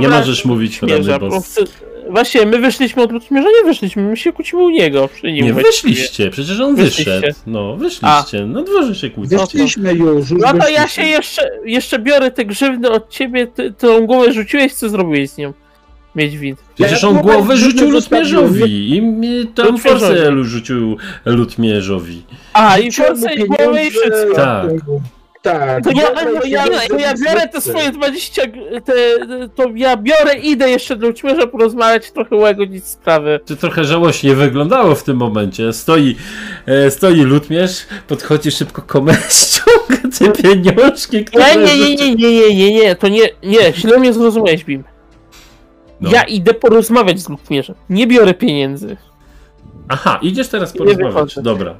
Nie 0.00 0.08
wraz- 0.08 0.20
możesz 0.20 0.44
mówić 0.44 0.82
rany, 0.82 1.04
po 1.04 1.18
bo 1.18 1.28
prostu... 1.30 1.64
Właśnie, 2.10 2.46
my 2.46 2.58
wyszliśmy 2.58 3.02
od 3.02 3.12
Ludźmierza, 3.12 3.48
nie 3.62 3.68
wyszliśmy, 3.68 4.02
my 4.02 4.16
się 4.16 4.32
kłócimy 4.32 4.62
u 4.62 4.70
niego. 4.70 5.08
Przy 5.08 5.32
nim 5.32 5.44
nie 5.44 5.52
właściwie. 5.52 5.92
wyszliście, 5.92 6.30
przecież 6.30 6.60
on 6.60 6.76
Wyszliście. 6.76 7.20
wyszedł. 7.20 7.38
No, 7.46 7.76
wyszliście. 7.76 8.46
Na 8.46 8.62
dworze 8.62 8.94
się 8.94 9.10
kłócicie. 9.10 9.36
Wyszliśmy 9.38 9.92
już, 9.94 10.30
już 10.30 10.40
No 10.42 10.48
to 10.52 10.68
ja 10.68 10.82
wyszliśmy. 10.82 10.88
się 11.04 11.08
jeszcze, 11.10 11.50
jeszcze 11.64 11.98
biorę 11.98 12.30
te 12.30 12.44
grzywny 12.44 12.90
od 12.90 13.08
ciebie, 13.10 13.46
ty, 13.46 13.72
tą 13.72 14.06
głowę 14.06 14.32
rzuciłeś, 14.32 14.74
co 14.74 14.88
zrobiłeś 14.88 15.30
z 15.30 15.38
nią? 15.38 15.52
Miedźwid. 16.16 16.56
Przecież 16.74 17.04
on 17.04 17.16
głowę 17.16 17.56
rzucił. 17.56 17.90
Lutmierzowi 17.90 18.90
i 18.96 19.02
mi 19.02 19.46
tam 19.54 19.78
forsę 19.78 20.44
rzucił 20.44 20.96
Lutmierzowi. 21.24 22.22
A, 22.52 22.78
i 22.78 22.92
forsę 22.92 23.34
i 23.34 23.44
głowę 23.44 23.84
i 23.86 23.90
wszystko. 23.90 24.34
Tak. 24.36 24.70
Tak. 25.42 25.84
To 25.84 25.90
ja, 25.90 26.06
Dobra, 26.08 26.40
to 26.40 26.46
ja, 26.46 26.64
to 26.88 26.98
ja 26.98 27.14
biorę 27.26 27.48
te 27.48 27.60
swoje 27.60 27.90
20, 27.90 28.46
g- 28.46 28.80
te, 28.84 28.92
to 29.54 29.64
ja 29.74 29.96
biorę, 29.96 30.34
idę 30.42 30.70
jeszcze 30.70 30.96
do 30.96 31.06
Ludźmierza 31.06 31.46
porozmawiać, 31.46 32.10
trochę 32.10 32.36
ułagodzić 32.36 32.84
sprawę. 32.86 33.40
To 33.46 33.56
trochę 33.56 33.84
żałośnie 33.84 34.34
wyglądało 34.34 34.94
w 34.94 35.02
tym 35.04 35.16
momencie. 35.16 35.72
Stoi, 35.72 36.16
e, 36.66 36.90
stoi 36.90 37.20
Lutmierz, 37.20 37.86
podchodzi 38.08 38.50
szybko 38.50 38.82
komes, 38.82 39.52
ściąga 39.52 40.02
te 40.18 40.42
pieniążki, 40.42 41.24
które 41.24 41.44
Nie, 41.56 41.78
nie, 41.78 41.96
nie, 41.96 42.14
nie, 42.14 42.32
nie, 42.32 42.54
nie, 42.54 42.74
nie, 42.74 42.94
to 42.96 43.08
nie, 43.08 43.22
nie, 43.42 43.72
źle 43.72 43.98
mnie 43.98 44.12
zrozumiałeś, 44.12 44.64
Bim. 44.64 44.84
No. 46.00 46.10
Ja 46.10 46.22
idę 46.22 46.54
porozmawiać 46.54 47.20
z 47.20 47.28
Ludźmierzem, 47.28 47.76
nie 47.90 48.06
biorę 48.06 48.34
pieniędzy. 48.34 48.96
Aha, 49.88 50.18
idziesz 50.22 50.48
teraz 50.48 50.72
porozmawiać. 50.72 51.34
Dobra. 51.42 51.74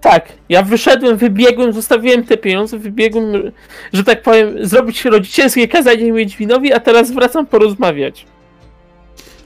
Tak, 0.00 0.32
ja 0.48 0.62
wyszedłem, 0.62 1.16
wybiegłem, 1.16 1.72
zostawiłem 1.72 2.24
te 2.24 2.36
pieniądze, 2.36 2.78
wybiegłem, 2.78 3.52
że 3.92 4.04
tak 4.04 4.22
powiem, 4.22 4.66
zrobić 4.66 5.04
rodzicielskie 5.04 5.68
kazanie 5.68 6.12
Miedźwinowi, 6.12 6.72
a 6.72 6.80
teraz 6.80 7.10
wracam 7.10 7.46
porozmawiać. 7.46 8.26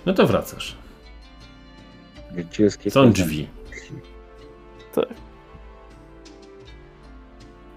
No 0.07 0.15
to 0.15 0.27
wracasz. 0.27 0.77
Wielkie 2.33 2.91
Są 2.91 3.13
drzwi. 3.13 3.49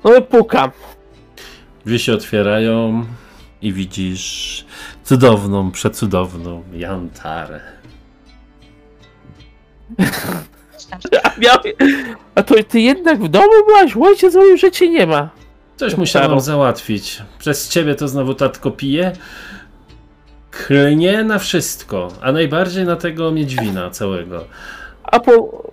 No 0.04 0.16
i 0.16 0.22
pukam. 0.22 0.72
Drzwi 1.86 2.00
się 2.00 2.14
otwierają 2.14 3.06
i 3.62 3.74
widzisz 3.74 4.66
cudowną, 5.08 5.72
przecudowną 5.72 6.64
Jantarę. 6.74 7.60
A, 11.24 11.40
miał... 11.40 11.58
a 12.36 12.44
to 12.44 12.56
ty 12.64 12.80
jednak 12.80 13.24
w 13.24 13.28
domu 13.28 13.66
byłaś? 13.68 13.98
Ojciec 13.98 14.36
mówił, 14.36 14.58
że 14.58 14.72
cię 14.72 14.90
nie 14.90 15.08
ma. 15.08 15.30
Coś 15.76 15.98
musiałem 15.98 16.40
załatwić. 16.40 17.22
Przez 17.40 17.70
ciebie 17.70 17.96
to 17.96 18.08
znowu 18.08 18.34
tatko 18.34 18.72
pije. 18.72 19.12
Klnie 20.52 21.24
na 21.24 21.40
wszystko, 21.40 22.08
a 22.22 22.32
najbardziej 22.32 22.86
na 22.86 22.96
tego 22.96 23.32
Miedźwina 23.32 23.90
całego. 23.90 24.46
A 25.04 25.20
po... 25.20 25.64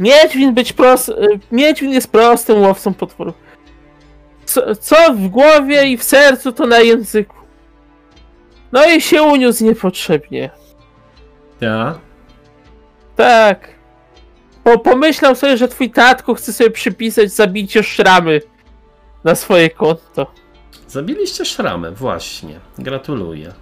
Miedźwin 0.00 0.54
być 0.54 0.72
prost... 0.72 1.12
Miedźwin 1.52 1.90
jest 1.90 2.12
prostym 2.12 2.62
łowcą 2.62 2.94
potworów. 2.94 3.34
Co, 4.44 4.76
co 4.76 4.96
w 5.14 5.28
głowie 5.28 5.88
i 5.88 5.96
w 5.96 6.02
sercu, 6.02 6.52
to 6.52 6.66
na 6.66 6.80
języku. 6.80 7.43
No 8.74 8.84
i 8.86 9.00
się 9.00 9.22
uniósł 9.22 9.64
niepotrzebnie. 9.64 10.50
Ja? 11.60 11.98
Tak. 13.16 13.68
Bo 14.64 14.78
pomyślał 14.78 15.34
sobie, 15.34 15.56
że 15.56 15.68
twój 15.68 15.90
tatko 15.90 16.34
chce 16.34 16.52
sobie 16.52 16.70
przypisać 16.70 17.32
zabicie 17.32 17.82
szramy 17.82 18.40
na 19.24 19.34
swoje 19.34 19.70
konto. 19.70 20.26
Zabiliście 20.88 21.44
szramę, 21.44 21.92
właśnie. 21.92 22.60
Gratuluję. 22.78 23.52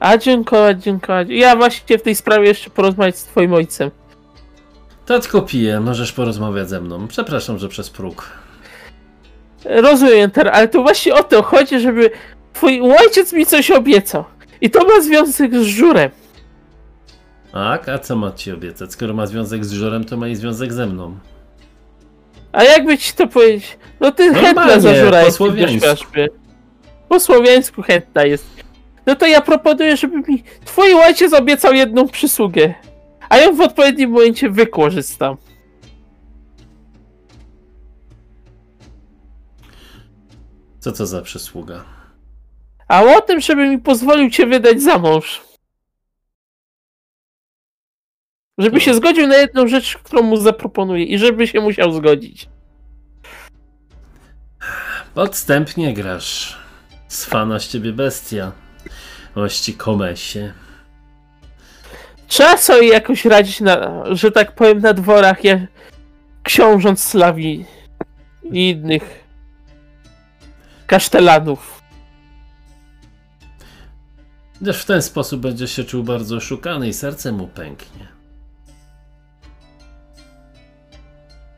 A 0.00 0.18
dziękować, 0.18 0.82
dziękować. 0.82 1.28
Ja 1.30 1.56
właśnie 1.56 1.98
w 1.98 2.02
tej 2.02 2.14
sprawie 2.14 2.48
jeszcze 2.48 2.70
porozmawiać 2.70 3.18
z 3.18 3.24
twoim 3.24 3.54
ojcem. 3.54 3.90
Tatko 5.06 5.42
pije, 5.42 5.80
możesz 5.80 6.12
porozmawiać 6.12 6.68
ze 6.68 6.80
mną. 6.80 7.08
Przepraszam, 7.08 7.58
że 7.58 7.68
przez 7.68 7.90
próg. 7.90 8.32
Rozumiem, 9.64 10.30
Ter, 10.30 10.48
ale 10.48 10.68
to 10.68 10.82
właśnie 10.82 11.14
o 11.14 11.22
to 11.22 11.42
chodzi, 11.42 11.80
żeby 11.80 12.10
twój 12.54 12.80
ojciec 12.80 13.32
mi 13.32 13.46
coś 13.46 13.70
obiecał. 13.70 14.24
I 14.60 14.70
to 14.70 14.84
ma 14.84 15.00
związek 15.00 15.54
z 15.54 15.62
żurem. 15.62 16.10
Tak, 17.52 17.88
a 17.88 17.98
co 17.98 18.16
ma 18.16 18.32
ci 18.32 18.52
obiecać? 18.52 18.92
Skoro 18.92 19.14
ma 19.14 19.26
związek 19.26 19.64
z 19.64 19.72
żurem, 19.72 20.04
to 20.04 20.16
ma 20.16 20.28
i 20.28 20.36
związek 20.36 20.72
ze 20.72 20.86
mną. 20.86 21.18
A 22.52 22.64
jakby 22.64 22.98
ci 22.98 23.12
to 23.12 23.26
powiedzieć? 23.26 23.78
No 24.00 24.12
ty 24.12 24.34
chętna 24.34 24.80
za 24.80 24.94
żura 24.94 25.20
po 25.20 25.26
jest. 25.26 25.36
słowiańsku. 25.36 26.12
Po 27.08 27.20
słowiańsku 27.20 27.82
chętna 27.82 28.24
jest. 28.24 28.46
No 29.06 29.14
to 29.16 29.26
ja 29.26 29.40
proponuję, 29.40 29.96
żeby 29.96 30.16
mi 30.16 30.44
twój 30.64 30.94
ojciec 30.94 31.32
obiecał 31.32 31.74
jedną 31.74 32.08
przysługę. 32.08 32.74
A 33.28 33.38
ją 33.38 33.56
w 33.56 33.60
odpowiednim 33.60 34.10
momencie 34.10 34.50
wykorzystam. 34.50 35.36
Co 40.80 40.92
to 40.92 41.06
za 41.06 41.22
przysługa? 41.22 41.84
A 42.88 43.02
o 43.02 43.20
tym, 43.20 43.40
żeby 43.40 43.68
mi 43.68 43.78
pozwolił 43.78 44.30
cię 44.30 44.46
wydać 44.46 44.82
za 44.82 44.98
mąż. 44.98 45.42
Żeby 48.58 48.76
No. 48.76 48.80
się 48.80 48.94
zgodził 48.94 49.26
na 49.26 49.36
jedną 49.36 49.68
rzecz, 49.68 49.96
którą 49.98 50.22
mu 50.22 50.36
zaproponuję 50.36 51.04
i 51.04 51.18
żeby 51.18 51.46
się 51.46 51.60
musiał 51.60 51.92
zgodzić. 51.92 52.48
Podstępnie 55.14 55.94
grasz. 55.94 56.58
Sfana 57.08 57.58
z 57.58 57.68
ciebie 57.68 57.92
bestia. 57.92 58.52
Ości 59.34 59.74
komesie. 59.74 60.52
Trzeba 62.26 62.56
sobie 62.56 62.88
jakoś 62.88 63.24
radzić 63.24 63.60
na, 63.60 64.04
że 64.14 64.30
tak 64.30 64.52
powiem, 64.54 64.78
na 64.80 64.92
dworach 64.94 65.44
jak 65.44 65.58
książąt 66.42 67.00
Slawii 67.00 67.66
i 68.52 68.70
innych 68.70 69.24
kasztelanów. 70.86 71.82
Gdyż 74.60 74.82
w 74.82 74.84
ten 74.84 75.02
sposób 75.02 75.40
będzie 75.40 75.68
się 75.68 75.84
czuł 75.84 76.02
bardzo 76.02 76.36
oszukany 76.36 76.88
i 76.88 76.92
serce 76.92 77.32
mu 77.32 77.46
pęknie. 77.46 78.08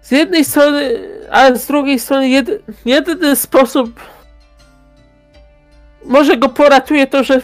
Z 0.03 0.11
jednej 0.11 0.45
strony, 0.45 1.09
a 1.31 1.55
z 1.55 1.67
drugiej 1.67 1.99
strony 1.99 2.29
jed, 2.29 2.49
jedyny 2.85 3.37
sposób 3.37 4.01
może 6.05 6.37
go 6.37 6.49
poratuje 6.49 7.07
to, 7.07 7.25
że 7.25 7.43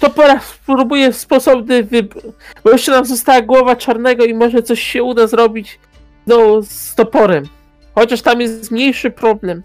to 0.00 0.10
pora 0.10 0.40
spróbuje 0.40 1.12
w 1.12 1.16
sposobny 1.16 1.82
wybór. 1.82 2.22
Bo 2.64 2.70
jeszcze 2.70 2.92
nam 2.92 3.04
została 3.04 3.42
głowa 3.42 3.76
czarnego 3.76 4.24
i 4.24 4.34
może 4.34 4.62
coś 4.62 4.82
się 4.82 5.02
uda 5.02 5.26
zrobić 5.26 5.78
no, 6.26 6.62
z 6.62 6.94
toporem. 6.94 7.44
Chociaż 7.94 8.22
tam 8.22 8.40
jest 8.40 8.70
mniejszy 8.70 9.10
problem. 9.10 9.62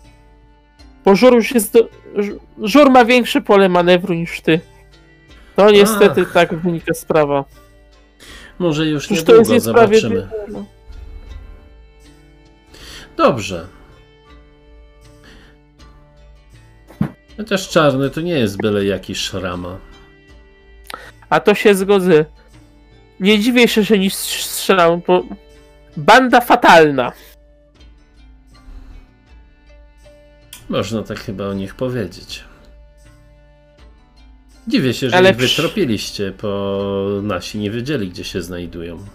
Bo 1.06 1.16
żur 1.16 1.34
już 1.34 1.52
jest. 1.52 1.74
Do, 1.74 1.90
żur 2.62 2.92
ma 2.92 3.06
większe 3.06 3.42
pole 3.42 3.70
manewru 3.70 4.14
niż 4.14 4.42
ty. 4.42 4.60
To 5.56 5.72
niestety 5.72 6.22
Ach. 6.22 6.34
tak 6.34 6.56
wynika 6.56 6.94
sprawa. 6.94 7.46
Może 8.60 8.86
już 8.86 9.06
Przecież 9.06 9.24
to 9.24 9.36
jest 9.36 9.52
niedługo 9.52 9.80
zobaczymy. 9.82 10.28
Dobrze. 13.18 13.68
Chociaż 17.38 17.70
czarny 17.70 18.10
to 18.10 18.22
nie 18.22 18.40
jest 18.40 18.58
byle 18.58 18.86
jaki 18.86 19.16
szrama. 19.16 19.78
A 21.30 21.40
to 21.40 21.56
się 21.56 21.76
zgodzę. 21.76 22.26
Nie 23.20 23.40
dziwię 23.40 23.68
się, 23.68 23.84
że 23.84 23.98
nic 23.98 24.14
strzelam, 24.16 25.02
bo 25.08 25.24
banda 25.98 26.42
fatalna. 26.42 27.12
Można 30.70 31.04
tak 31.04 31.20
chyba 31.20 31.48
o 31.48 31.54
nich 31.54 31.76
powiedzieć. 31.76 32.44
Dziwię 34.68 34.94
się, 34.94 35.10
że 35.10 35.16
Ale 35.16 35.32
ich 35.32 35.38
wytropiliście, 35.38 36.34
bo 36.42 37.20
nasi 37.24 37.60
nie 37.60 37.72
wiedzieli, 37.72 38.10
gdzie 38.10 38.24
się 38.24 38.42
znajdują. 38.42 39.06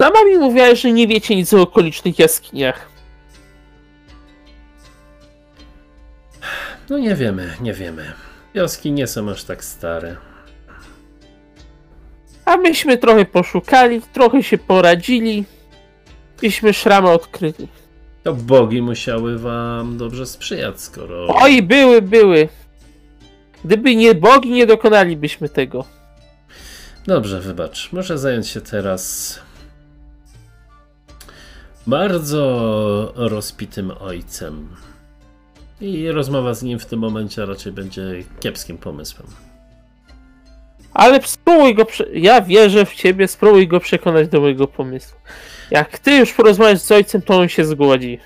Sama 0.00 0.24
mi 0.24 0.38
mówiła, 0.38 0.74
że 0.74 0.92
nie 0.92 1.06
wiecie 1.06 1.36
nic 1.36 1.54
o 1.54 1.62
okolicznych 1.62 2.18
jaskiniach. 2.18 2.88
No 6.90 6.98
nie 6.98 7.14
wiemy, 7.14 7.56
nie 7.60 7.72
wiemy. 7.74 8.12
Wioski 8.54 8.92
nie 8.92 9.06
są 9.06 9.30
aż 9.30 9.44
tak 9.44 9.64
stare. 9.64 10.16
A 12.44 12.56
myśmy 12.56 12.98
trochę 12.98 13.24
poszukali, 13.24 14.00
trochę 14.12 14.42
się 14.42 14.58
poradzili. 14.58 15.44
Iśmy 16.42 16.72
szramę 16.72 17.10
odkryli. 17.10 17.68
To 18.22 18.34
bogi 18.34 18.82
musiały 18.82 19.38
wam 19.38 19.98
dobrze 19.98 20.26
sprzyjać, 20.26 20.80
skoro... 20.80 21.26
Oj, 21.28 21.62
były, 21.62 22.02
były. 22.02 22.48
Gdyby 23.64 23.96
nie 23.96 24.14
bogi, 24.14 24.50
nie 24.50 24.66
dokonalibyśmy 24.66 25.48
tego. 25.48 25.84
Dobrze, 27.06 27.40
wybacz. 27.40 27.92
Muszę 27.92 28.18
zająć 28.18 28.48
się 28.48 28.60
teraz 28.60 29.38
bardzo 31.86 33.12
rozpitym 33.16 33.92
ojcem. 34.00 34.68
I 35.80 36.10
rozmowa 36.10 36.54
z 36.54 36.62
nim 36.62 36.78
w 36.78 36.86
tym 36.86 37.00
momencie 37.00 37.46
raczej 37.46 37.72
będzie 37.72 38.02
kiepskim 38.40 38.78
pomysłem. 38.78 39.26
Ale 40.94 41.22
spróbuj 41.22 41.74
go. 41.74 41.84
Prze- 41.84 42.08
ja 42.12 42.40
wierzę 42.42 42.86
w 42.86 42.94
ciebie, 42.94 43.28
spróbuj 43.28 43.68
go 43.68 43.80
przekonać 43.80 44.28
do 44.28 44.40
mojego 44.40 44.66
pomysłu. 44.66 45.18
Jak 45.70 45.98
ty 45.98 46.16
już 46.16 46.32
porozmawiasz 46.32 46.78
z 46.80 46.92
ojcem, 46.92 47.22
to 47.22 47.38
on 47.38 47.48
się 47.48 47.64
zgodzi. 47.64 48.18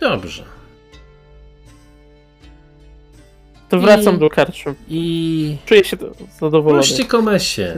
Dobrze. 0.00 0.44
To 3.68 3.78
wracam 3.80 4.16
I- 4.16 4.18
do 4.18 4.30
karczu. 4.30 4.74
I 4.88 5.56
Czuję 5.66 5.84
się 5.84 5.96
zadowolony. 6.40 6.82
puśćcie 6.82 7.04
komesie. 7.04 7.74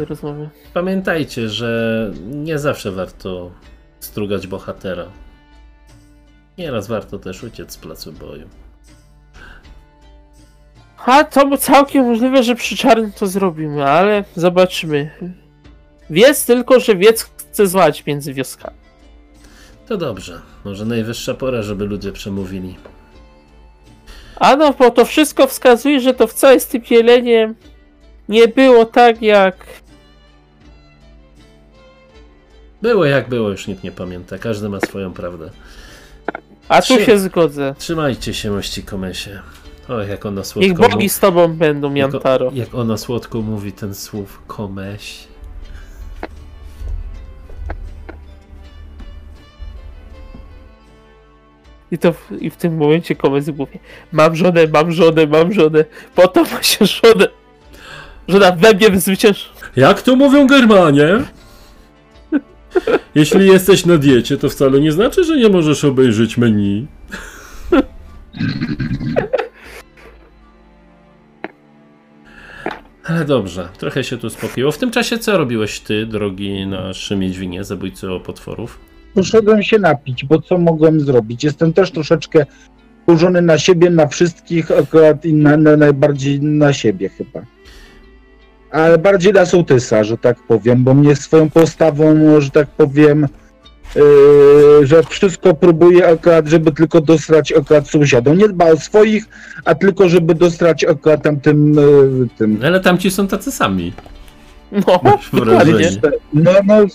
Pamiętajcie, 0.74 1.48
że 1.48 2.10
nie 2.26 2.58
zawsze 2.58 2.92
warto 2.92 3.50
strugać 4.00 4.46
bohatera. 4.46 5.04
Nieraz 6.58 6.86
warto 6.88 7.18
też 7.18 7.42
uciec 7.42 7.72
z 7.72 7.76
placu 7.76 8.12
boju. 8.12 8.48
A 11.06 11.24
to 11.24 11.58
całkiem 11.58 12.04
możliwe, 12.06 12.42
że 12.42 12.54
przy 12.54 12.76
czarnym 12.76 13.12
to 13.12 13.26
zrobimy, 13.26 13.84
ale 13.84 14.24
zobaczymy. 14.36 15.10
Wiedz 16.10 16.46
tylko, 16.46 16.80
że 16.80 16.96
wiec 16.96 17.30
chce 17.56 17.66
zwać 17.66 18.06
między 18.06 18.34
wioskami. 18.34 18.76
To 19.88 19.96
dobrze. 19.96 20.40
Może 20.64 20.84
najwyższa 20.84 21.34
pora, 21.34 21.62
żeby 21.62 21.84
ludzie 21.84 22.12
przemówili. 22.12 22.76
A 24.36 24.56
no, 24.56 24.72
bo 24.72 24.90
to 24.90 25.04
wszystko 25.04 25.46
wskazuje, 25.46 26.00
że 26.00 26.14
to 26.14 26.26
wcale 26.26 26.60
z 26.60 26.66
tym 26.66 26.82
jeleniem 26.90 27.54
nie 28.28 28.48
było 28.48 28.84
tak 28.84 29.22
jak. 29.22 29.66
Było 32.82 33.04
jak 33.04 33.28
było, 33.28 33.48
już 33.48 33.66
nikt 33.66 33.84
nie 33.84 33.92
pamięta. 33.92 34.38
Każdy 34.38 34.68
ma 34.68 34.80
swoją 34.80 35.12
prawdę. 35.12 35.50
A 36.68 36.82
tu 36.82 36.98
się 37.00 37.18
zgodzę. 37.18 37.74
Trzymajcie 37.78 38.34
się, 38.34 38.50
mości 38.50 38.82
komesie. 38.82 39.40
O, 39.88 40.00
jak 40.00 40.26
ona 40.26 40.36
Niech 40.40 40.46
słodko 40.46 40.74
bogi 40.74 40.94
mówi. 40.94 41.08
z 41.08 41.18
tobą 41.20 41.48
będą, 41.48 41.94
Jantaro. 41.94 42.46
Jak, 42.46 42.54
jak 42.56 42.74
ona 42.74 42.96
słodko 42.96 43.42
mówi 43.42 43.72
ten 43.72 43.94
słów 43.94 44.42
komeś. 44.46 45.35
I 51.96 51.98
to 51.98 52.12
w, 52.12 52.32
i 52.40 52.50
w 52.50 52.56
tym 52.56 52.76
momencie 52.76 53.14
komentarz 53.14 53.54
mówi: 53.54 53.78
Mam 54.12 54.36
żonę, 54.36 54.66
mam 54.72 54.92
żonę, 54.92 55.26
mam 55.26 55.52
żonę. 55.52 55.84
Potem 56.14 56.44
ma 56.52 56.62
się 56.62 56.86
żonę. 56.86 57.28
Żona 58.28 58.52
we 58.52 58.74
mnie 58.74 59.00
zwycięży. 59.00 59.44
Jak 59.76 60.02
to 60.02 60.16
mówią 60.16 60.46
Germanie? 60.46 61.08
Jeśli 63.14 63.46
jesteś 63.46 63.86
na 63.86 63.98
diecie, 63.98 64.36
to 64.36 64.48
wcale 64.48 64.80
nie 64.80 64.92
znaczy, 64.92 65.24
że 65.24 65.36
nie 65.36 65.48
możesz 65.48 65.84
obejrzeć 65.84 66.36
menu. 66.36 66.86
Ale 73.04 73.24
dobrze, 73.24 73.68
trochę 73.78 74.04
się 74.04 74.18
tu 74.18 74.30
spokoiło. 74.30 74.72
W 74.72 74.78
tym 74.78 74.90
czasie 74.90 75.18
co 75.18 75.38
robiłeś 75.38 75.80
ty, 75.80 76.06
drogi 76.06 76.66
nasz 76.66 77.10
Miedźwinie, 77.10 77.64
zabójco 77.64 78.20
potworów? 78.20 78.95
Poszedłem 79.16 79.62
się 79.62 79.78
napić, 79.78 80.24
bo 80.24 80.42
co 80.42 80.58
mogłem 80.58 81.00
zrobić? 81.00 81.44
Jestem 81.44 81.72
też 81.72 81.90
troszeczkę 81.90 82.46
wkurzony 83.02 83.42
na 83.42 83.58
siebie, 83.58 83.90
na 83.90 84.06
wszystkich, 84.06 84.70
akurat 84.70 85.24
i 85.24 85.32
na, 85.32 85.56
na, 85.56 85.76
najbardziej 85.76 86.40
na 86.40 86.72
siebie 86.72 87.08
chyba. 87.08 87.42
Ale 88.70 88.98
bardziej 88.98 89.32
na 89.32 89.46
sołtysa, 89.46 90.04
że 90.04 90.18
tak 90.18 90.36
powiem, 90.48 90.84
bo 90.84 90.94
mnie 90.94 91.16
swoją 91.16 91.50
postawą, 91.50 92.40
że 92.40 92.50
tak 92.50 92.68
powiem, 92.68 93.28
yy, 93.94 94.86
że 94.86 95.02
wszystko 95.02 95.54
próbuje 95.54 96.08
akurat, 96.08 96.46
żeby 96.46 96.72
tylko 96.72 97.00
dostać 97.00 97.52
akurat 97.52 97.88
sąsiadom. 97.88 98.38
Nie 98.38 98.48
dba 98.48 98.64
o 98.64 98.76
swoich, 98.76 99.24
a 99.64 99.74
tylko 99.74 100.08
żeby 100.08 100.34
dostać 100.34 100.84
akurat 100.84 101.22
tamtym 101.22 101.74
yy, 101.74 102.28
tym. 102.38 102.60
Ale 102.64 102.80
tamci 102.80 103.10
są 103.10 103.26
tacy 103.26 103.52
sami. 103.52 103.92
No. 104.72 105.00
No, 106.32 106.52
no, 106.66 106.86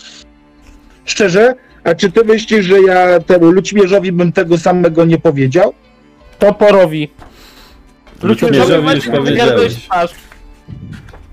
szczerze, 1.06 1.56
a 1.84 1.96
czy 1.96 2.12
ty 2.12 2.24
myślisz, 2.26 2.66
że 2.66 2.82
ja 2.82 3.20
temu 3.20 3.52
Ludźmierzowi 3.52 4.12
bym 4.12 4.32
tego 4.32 4.58
samego 4.58 5.06
nie 5.06 5.18
powiedział? 5.18 5.74
Toporowi. 6.40 7.10
Ludźmierzowi 8.24 8.96
już 8.96 9.08
powiedziałeś. 9.08 9.76
twarz. 9.76 10.12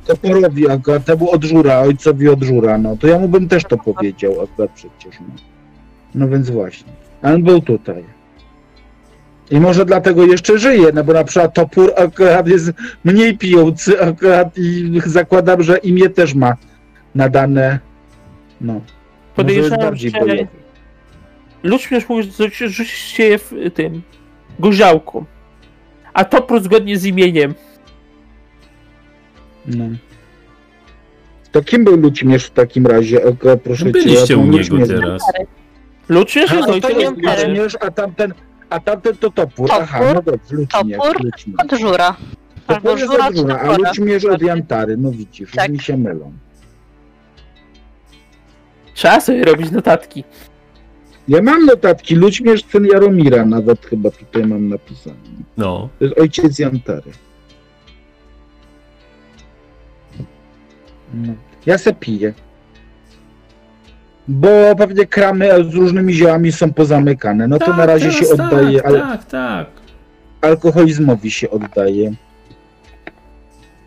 Toporowi 0.07 0.71
akurat, 0.71 1.05
temu 1.05 1.31
od 1.31 1.45
żura, 1.45 1.79
ojcowi 1.81 2.29
od 2.29 2.43
żura, 2.43 2.79
no 2.79 2.97
to 2.97 3.07
ja 3.07 3.19
mu 3.19 3.29
bym 3.29 3.49
też 3.49 3.65
to 3.65 3.77
powiedział 3.77 4.33
akurat 4.43 4.71
przecież, 4.75 5.21
no. 5.21 5.35
No 6.15 6.29
więc 6.29 6.51
właśnie. 6.51 6.93
A 7.23 7.33
on 7.33 7.43
był 7.43 7.61
tutaj. 7.61 8.05
I 9.51 9.61
może 9.61 9.85
dlatego 9.85 10.25
jeszcze 10.25 10.59
żyje, 10.59 10.87
no 10.95 11.05
bo 11.05 11.13
na 11.13 11.25
przykład 11.25 11.55
topór 11.55 11.93
akurat 11.97 12.49
jest 12.49 12.73
mniej 13.05 13.39
pijący 13.39 14.03
akurat 14.03 14.59
i 14.59 15.01
zakładam, 15.07 15.63
że 15.63 15.79
imię 15.79 16.11
też 16.11 16.35
ma 16.35 16.57
nadane, 17.15 17.79
no. 18.61 18.81
Podejrzewam, 19.39 19.97
że. 19.97 20.09
Luczmierz 21.63 22.09
mógł 22.09 22.23
rzucić 22.23 22.59
rzucić 22.59 22.89
się 22.91 23.39
w 23.39 23.53
tym 23.75 24.03
gorzałką. 24.59 25.25
A 26.13 26.25
topór 26.25 26.63
zgodnie 26.63 26.99
z 26.99 27.05
imieniem. 27.05 27.55
No. 29.67 29.85
To 31.53 31.63
kim 31.63 31.85
był 31.85 31.97
Lucimierz 31.97 32.45
w 32.47 32.51
takim 32.51 32.87
razie? 32.87 33.25
O, 33.25 33.29
o, 33.53 33.57
proszę 33.57 33.85
cię. 33.85 33.91
Byliście 33.93 34.35
ja 34.35 34.41
u 34.41 34.45
niego 34.45 34.57
Lucimierza. 34.59 34.95
teraz. 34.95 35.23
Luczmierz 36.09 36.53
A, 36.53 36.55
jest 36.55 36.69
no 36.69 36.75
ojcem. 36.75 36.93
Lucimierz, 36.97 37.77
a 37.81 37.91
tamten, 37.91 38.35
a 38.71 38.81
tamten 38.81 39.17
to 39.17 39.31
topór. 39.31 39.69
Aha, 39.73 39.99
Topór, 39.99 40.15
no 40.15 40.23
dobrze, 40.23 40.57
Lucimierz. 40.57 40.99
topór, 41.03 41.25
Lucimierz. 41.25 41.61
Od 41.73 41.79
żura. 41.81 42.17
Albo 42.67 42.97
żura 42.97 43.29
od 43.29 43.37
żura, 43.37 43.59
a. 43.61 43.77
Lucimierz 43.77 44.25
od 44.25 44.43
Jantary. 44.43 44.97
No 44.97 45.11
widzisz, 45.11 45.51
Tak. 45.53 45.69
już 45.69 45.79
mi 45.79 45.85
się 45.85 45.97
mylą. 45.97 46.33
Trzeba 48.99 49.21
sobie 49.21 49.45
robić 49.45 49.71
notatki. 49.71 50.25
Ja 51.29 51.43
mam 51.43 51.67
notatki, 51.67 52.15
Lucimierz 52.17 52.65
syn 52.65 52.87
Jaromira 52.87 53.45
nawet 53.45 53.87
chyba 53.87 54.11
tutaj 54.11 54.47
mam 54.47 54.69
napisane. 54.69 55.17
No. 55.57 55.89
To 55.99 56.05
jest 56.05 56.19
ojciec 56.21 56.59
Jantary. 56.59 57.11
No. 61.15 61.35
Ja 61.67 61.79
se 61.79 61.93
piję. 61.95 62.35
Bo 64.29 64.49
pewnie 64.79 65.07
kramy 65.07 65.51
z 65.71 65.75
różnymi 65.75 66.15
ziołami 66.15 66.53
są 66.53 66.73
pozamykane. 66.73 67.49
No 67.49 67.59
to 67.59 67.67
Tak, 67.67 67.77
na 67.77 67.87
razie 67.87 68.13
się 68.13 68.29
oddaje, 68.29 68.77
Tak, 68.81 68.87
ale 68.87 69.01
tak, 69.01 69.25
tak. 69.25 69.67
alkoholizmowi 70.41 71.31
się 71.31 71.51
oddaje. 71.51 72.13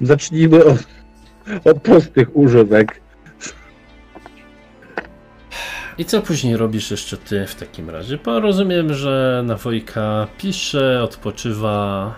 Zacznijmy 0.01 0.63
od, 0.65 0.87
od 1.65 1.81
prostych 1.81 2.35
używek. 2.35 3.00
I 6.01 6.05
co 6.05 6.21
później 6.21 6.57
robisz 6.57 6.91
jeszcze 6.91 7.17
ty 7.17 7.47
w 7.47 7.55
takim 7.55 7.89
razie? 7.89 8.17
Bo 8.17 8.39
rozumiem, 8.39 8.93
że 8.93 9.41
na 9.45 9.55
Wojka 9.55 10.27
pisze, 10.37 11.03
odpoczywa, 11.03 12.13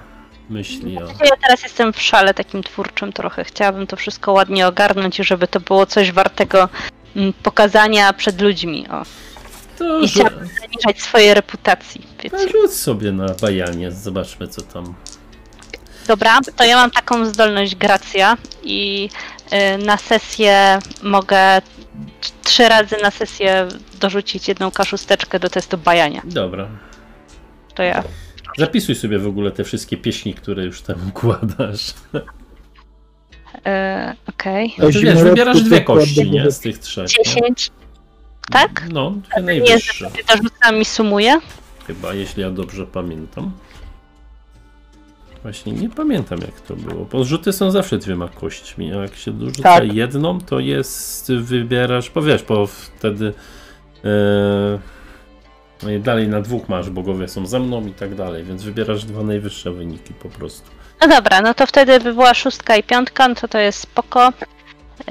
myśli 0.49 0.97
o... 0.97 1.01
Ja 1.01 1.35
teraz 1.41 1.63
jestem 1.63 1.93
w 1.93 2.01
szale 2.01 2.33
takim 2.33 2.63
twórczym 2.63 3.13
trochę. 3.13 3.43
Chciałabym 3.43 3.87
to 3.87 3.95
wszystko 3.95 4.31
ładnie 4.31 4.67
ogarnąć 4.67 5.19
i 5.19 5.23
żeby 5.23 5.47
to 5.47 5.59
było 5.59 5.85
coś 5.85 6.11
wartego 6.11 6.69
mm, 7.15 7.33
pokazania 7.43 8.13
przed 8.13 8.41
ludźmi. 8.41 8.87
O, 8.89 9.03
To 9.77 9.99
I 9.99 10.07
chciałabym 10.07 10.49
zaniżać 10.61 11.01
swojej 11.01 11.33
reputacji. 11.33 12.07
Wiecie. 12.23 12.49
rzuć 12.49 12.73
sobie 12.73 13.11
na 13.11 13.27
bajanie, 13.41 13.91
zobaczmy 13.91 14.47
co 14.47 14.61
tam. 14.61 14.93
Dobra, 16.07 16.39
to 16.55 16.63
ja 16.63 16.75
mam 16.75 16.91
taką 16.91 17.25
zdolność 17.25 17.75
gracja 17.75 18.37
i 18.63 19.09
y, 19.53 19.85
na 19.85 19.97
sesję 19.97 20.79
mogę 21.01 21.61
trzy 22.43 22.69
razy 22.69 22.95
na 23.03 23.11
sesję 23.11 23.67
dorzucić 23.99 24.47
jedną 24.47 24.71
kaszusteczkę 24.71 25.39
do 25.39 25.49
testu 25.49 25.77
bajania. 25.77 26.21
Dobra. 26.25 26.67
To 27.75 27.83
ja. 27.83 28.03
Zapisuj 28.57 28.95
sobie 28.95 29.19
w 29.19 29.27
ogóle 29.27 29.51
te 29.51 29.63
wszystkie 29.63 29.97
pieśni, 29.97 30.33
które 30.33 30.65
już 30.65 30.81
tam 30.81 30.95
układasz. 31.09 31.89
Y, 31.89 32.21
Okej. 34.27 34.73
No, 34.77 34.85
wiesz, 34.87 34.95
zimorodku 34.95 35.29
wybierasz 35.29 35.61
dwie 35.61 35.81
kości, 35.81 36.31
nie? 36.31 36.51
Z 36.51 36.59
tych 36.59 36.79
trzech. 36.79 37.07
no. 37.17 37.23
10. 37.23 37.71
Tak? 38.51 38.85
No, 38.91 39.11
dwie 39.11 39.23
Nie, 39.37 39.43
najwyższe. 39.43 40.09
że 40.09 40.37
dorzucam 40.37 40.81
i 40.81 40.85
sumuję. 40.85 41.39
Chyba, 41.87 42.13
jeśli 42.13 42.41
ja 42.41 42.51
dobrze 42.51 42.85
pamiętam. 42.87 43.51
Właśnie 45.43 45.71
nie 45.73 45.89
pamiętam 45.89 46.39
jak 46.39 46.61
to 46.61 46.75
było. 46.75 47.05
Podrzuty 47.05 47.53
są 47.53 47.71
zawsze 47.71 47.97
dwiema 47.97 48.27
kośćmi, 48.27 48.93
a 48.93 48.95
jak 49.01 49.15
się 49.15 49.31
dorzuca 49.31 49.63
Tak. 49.63 49.93
jedną, 49.93 50.41
to 50.41 50.59
jest, 50.59 51.31
wybierasz, 51.31 52.09
bo 52.09 52.21
wiesz, 52.21 52.43
bo 52.43 52.67
wtedy 52.67 53.33
i 55.91 55.99
dalej 55.99 56.27
na 56.27 56.41
dwóch 56.41 56.69
masz, 56.69 56.89
bogowie 56.89 57.27
są 57.27 57.45
ze 57.45 57.59
mną 57.59 57.85
i 57.87 57.91
tak 57.91 58.15
dalej, 58.15 58.43
więc 58.43 58.63
wybierasz 58.63 59.05
dwa 59.05 59.23
najwyższe 59.23 59.71
wyniki 59.71 60.13
po 60.13 60.29
prostu. 60.29 60.69
No 61.01 61.07
dobra, 61.07 61.41
no 61.41 61.53
to 61.53 61.65
wtedy 61.67 61.99
by 61.99 62.13
była 62.13 62.33
szóstka 62.33 62.75
i 62.75 62.83
piątka, 62.83 63.27
no 63.27 63.35
to 63.35 63.47
to 63.47 63.57
jest 63.57 63.79
spoko. 63.79 64.29
Y, 64.29 65.03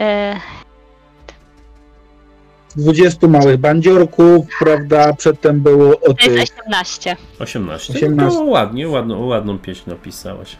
20 2.77 3.29
małych 3.29 3.57
bandziorków, 3.57 4.47
prawda? 4.59 5.13
Przedtem 5.13 5.61
było 5.61 6.01
o 6.01 6.15
tych. 6.15 6.37
jest 6.37 6.53
18. 6.61 7.17
18. 7.39 7.93
18. 7.95 8.35
No, 8.37 8.43
ładnie, 8.45 8.89
ładną, 8.89 9.27
ładną 9.27 9.59
pieśń 9.59 9.91
napisałaś. 9.91 10.57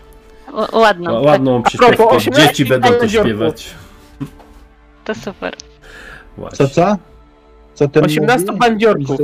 Ł- 0.49 0.81
Ładną. 0.81 1.11
Ła- 1.11 1.15
tak, 1.17 1.25
Ładną 1.27 1.63
przyśpiewkę. 1.63 2.09
18 2.09 2.49
Dzieci 2.49 2.65
będą 2.65 2.89
to 2.89 3.09
śpiewać. 3.09 3.71
to 5.05 5.15
super. 5.15 5.55
Właśnie. 6.37 6.57
Co, 6.69 6.75
co? 6.75 6.97
Co 7.75 7.89
ten 7.89 8.05
18 8.05 8.47
mówi? 8.47 8.59
bandziorków. 8.59 9.21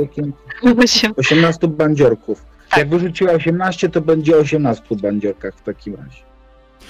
18 1.17 1.67
bandziorków. 1.67 2.41
Tak. 2.69 2.79
Jak 2.79 2.89
wyrzuciła 2.89 3.31
18, 3.31 3.89
to 3.89 4.01
będzie 4.01 4.37
18 4.37 4.83
bandziorkach 4.95 5.55
w 5.55 5.61
takim 5.61 5.95
razie. 5.95 6.21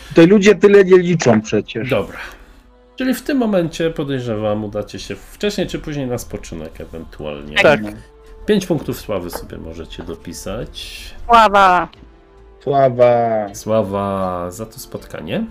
Tutaj 0.09 0.27
ludzie 0.27 0.55
tyle 0.55 0.85
nie 0.85 0.97
liczą 0.97 1.41
przecież. 1.41 1.89
Dobra. 1.89 2.17
Czyli 2.99 3.13
w 3.13 3.21
tym 3.21 3.37
momencie 3.37 3.91
podejrzewam, 3.91 4.63
udacie 4.63 4.99
się 4.99 5.15
wcześniej 5.15 5.67
czy 5.67 5.79
później 5.79 6.07
na 6.07 6.17
spoczynek 6.17 6.81
ewentualnie. 6.81 7.55
Tak. 7.55 7.81
No. 7.81 7.89
5 8.45 8.65
punktów 8.65 8.99
sławy 8.99 9.29
sobie 9.29 9.57
możecie 9.57 10.03
dopisać. 10.03 11.03
Sława. 11.25 11.89
Sława. 12.63 13.47
Sława 13.53 14.51
za 14.51 14.65
to 14.65 14.79
spotkanie. 14.79 15.45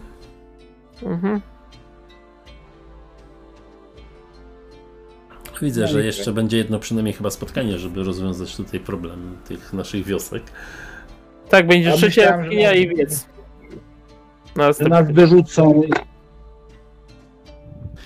Mhm. 1.03 1.41
Widzę, 5.63 5.87
że 5.89 6.05
jeszcze 6.05 6.25
tak. 6.25 6.35
będzie 6.35 6.57
jedno 6.57 6.79
przynajmniej 6.79 7.15
chyba 7.15 7.31
spotkanie, 7.31 7.79
żeby 7.79 8.05
rozwiązać 8.05 8.57
tutaj 8.57 8.81
problem 8.81 9.37
tych 9.45 9.73
naszych 9.73 10.05
wiosek. 10.05 10.43
Tak, 11.49 11.67
będzie 11.67 11.89
Ja 11.91 11.97
trzecia 11.97 12.37
może- 12.39 12.77
i 12.77 12.97
wiec. 12.97 13.29
Nas 14.57 14.79
wyrzucą. 15.13 15.83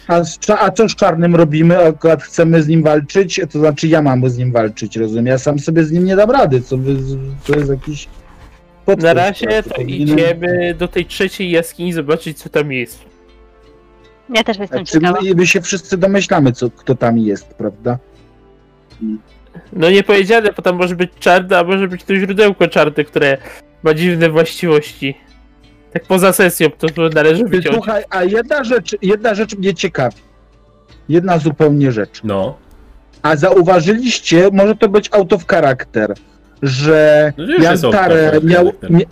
A, 0.08 0.22
a 0.58 0.70
co 0.70 0.88
z 0.88 0.94
czarnym 0.96 1.36
robimy? 1.36 1.86
Akurat 1.86 2.22
chcemy 2.22 2.62
z 2.62 2.68
nim 2.68 2.82
walczyć? 2.82 3.40
To 3.52 3.58
znaczy 3.58 3.88
ja 3.88 4.02
mam 4.02 4.30
z 4.30 4.38
nim 4.38 4.52
walczyć, 4.52 4.96
rozumiem? 4.96 5.26
Ja 5.26 5.38
sam 5.38 5.58
sobie 5.58 5.84
z 5.84 5.92
nim 5.92 6.04
nie 6.04 6.16
dam 6.16 6.30
rady. 6.30 6.60
Co 6.60 6.76
wy, 6.78 6.96
to 7.46 7.54
jest 7.56 7.70
jakiś. 7.70 8.06
Na 8.06 8.12
potwór, 8.94 9.14
razie 9.14 9.62
to 9.62 9.70
Powinienem- 9.70 10.18
idziemy 10.18 10.74
do 10.74 10.88
tej 10.88 11.06
trzeciej 11.06 11.50
jaskini 11.50 11.92
zobaczyć 11.92 12.38
co 12.38 12.48
tam 12.48 12.72
jest. 12.72 12.98
Ja 14.34 14.44
też 14.44 14.58
jestem 14.58 14.78
Znaczy, 14.86 14.92
ciekawa. 15.00 15.18
my, 15.22 15.34
my 15.34 15.46
się 15.46 15.60
wszyscy 15.60 15.96
domyślamy, 15.98 16.52
co, 16.52 16.70
kto 16.70 16.94
tam 16.94 17.18
jest, 17.18 17.54
prawda? 17.54 17.98
No 19.72 19.90
nie 19.90 20.02
powiedziane, 20.02 20.52
bo 20.56 20.62
tam 20.62 20.76
może 20.76 20.96
być 20.96 21.10
czarne, 21.20 21.58
a 21.58 21.64
może 21.64 21.88
być 21.88 22.04
to 22.04 22.14
źródełko 22.16 22.68
czarne, 22.68 23.04
które 23.04 23.38
ma 23.82 23.94
dziwne 23.94 24.30
właściwości. 24.30 25.14
Tak 25.93 26.02
poza 26.05 26.32
sesją 26.32 26.70
to 26.78 26.89
to 26.89 27.09
należy 27.09 27.44
wyciąć. 27.44 27.74
Słuchaj, 27.77 28.05
a 28.10 28.24
jedna 28.24 28.64
rzecz, 28.64 28.97
jedna 29.02 29.35
rzecz 29.35 29.56
mnie 29.56 29.74
ciekawi. 29.74 30.16
Jedna 31.09 31.39
zupełnie 31.39 31.93
rzecz. 31.93 32.20
No, 32.24 32.56
A 33.23 33.36
zauważyliście, 33.36 34.48
może 34.52 34.74
to 34.77 34.89
być 34.89 35.09
out 35.12 35.32
of 35.32 35.47
character, 35.47 36.14
że 36.62 37.32
No 37.39 37.47
to 37.47 37.52
już 37.52 37.62
jest 37.62 37.85
out 37.85 37.94
of 37.94 38.01
Jantarę 38.01 38.24
character. 38.24 38.51
miał. 38.51 38.73
Nie, 38.90 39.05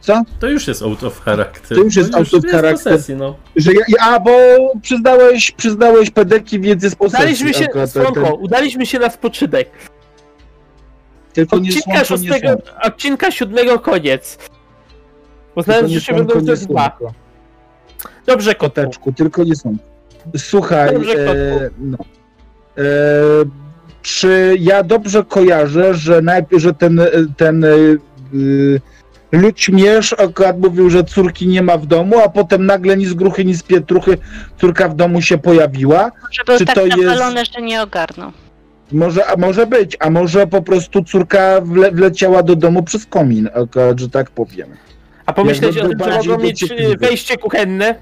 co? 0.00 0.22
to 0.40 0.46
już 0.46 0.68
jest 0.68 0.82
out 0.82 1.04
of 1.04 1.20
character. 1.20 1.78
To 1.78 1.84
już 1.84 1.96
jest 1.96 2.14
out 2.14 2.34
of 2.34 2.44
character. 2.50 2.78
sesji, 2.98 3.14
no. 3.16 3.36
Że 3.56 3.72
ja, 3.72 3.82
a 4.00 4.20
bo 4.20 4.30
przyznałeś, 4.82 5.50
przyznałeś 5.50 6.10
pedeki 6.10 6.60
wiedzy 6.60 6.90
z 6.90 6.94
posesji. 6.94 7.18
Udaliśmy 7.18 7.54
się, 7.54 7.66
słonko, 7.86 8.12
ten- 8.22 8.32
udaliśmy 8.40 8.86
się 8.86 8.98
na 8.98 9.10
spoczynek. 9.10 9.68
Tylko 11.32 11.58
nie 11.58 11.68
Odcinka 11.68 12.04
słonko, 12.04 12.24
nie 12.24 12.30
szóstego, 12.32 12.48
słonko. 12.48 12.82
odcinka 12.86 13.30
siódmego 13.30 13.78
koniec. 13.78 14.38
Poznałem, 15.54 15.88
że 15.88 16.00
się 16.00 16.14
będą 16.14 16.40
nie 16.40 16.46
te 16.46 16.56
dwa. 16.56 16.98
Dobrze. 18.26 18.54
Koteczku, 18.54 19.12
tylko 19.12 19.44
nie 19.44 19.56
słonko. 19.56 19.84
Słuchaj, 20.36 20.94
Dobrze, 20.94 21.30
e, 21.30 21.70
no. 21.78 21.98
E, 22.78 22.82
czy 24.02 24.56
ja 24.60 24.82
dobrze 24.82 25.24
kojarzę, 25.24 25.94
że 25.94 26.22
najpierw, 26.22 26.62
że 26.62 26.74
ten, 26.74 27.00
ten 27.36 27.64
e, 27.64 27.68
y, 28.34 28.80
Ludźmierz 29.32 30.12
akurat 30.12 30.58
mówił, 30.58 30.90
że 30.90 31.04
córki 31.04 31.46
nie 31.46 31.62
ma 31.62 31.78
w 31.78 31.86
domu, 31.86 32.18
a 32.18 32.28
potem 32.28 32.66
nagle 32.66 32.96
ni 32.96 33.06
z 33.06 33.14
gruchy, 33.14 33.44
ni 33.44 33.54
z 33.54 33.62
pietruchy 33.62 34.18
córka 34.60 34.88
w 34.88 34.94
domu 34.94 35.22
się 35.22 35.38
pojawiła. 35.38 36.10
Może 36.22 36.44
był 36.46 36.58
czy 36.58 36.64
tak 36.64 36.74
to 36.74 36.86
jest- 36.86 36.98
napalony, 36.98 37.42
że 37.54 37.62
nie 37.62 37.82
ogarnął. 37.82 38.32
Może, 38.92 39.26
a 39.26 39.36
może 39.36 39.66
być, 39.66 39.96
a 40.00 40.10
może 40.10 40.46
po 40.46 40.62
prostu 40.62 41.04
córka 41.04 41.60
wle, 41.60 41.92
wleciała 41.92 42.42
do 42.42 42.56
domu 42.56 42.82
przez 42.82 43.06
komin, 43.06 43.48
akurat, 43.54 44.00
że 44.00 44.10
tak 44.10 44.30
powiem. 44.30 44.68
A 45.30 45.32
pomyśleć 45.32 45.78
o 45.78 45.88
tym, 45.88 45.98
że 45.98 46.28
mogą 46.28 46.42
mieć 46.42 46.62
y, 46.62 46.96
wejście 47.00 47.36
kuchenne? 47.36 47.94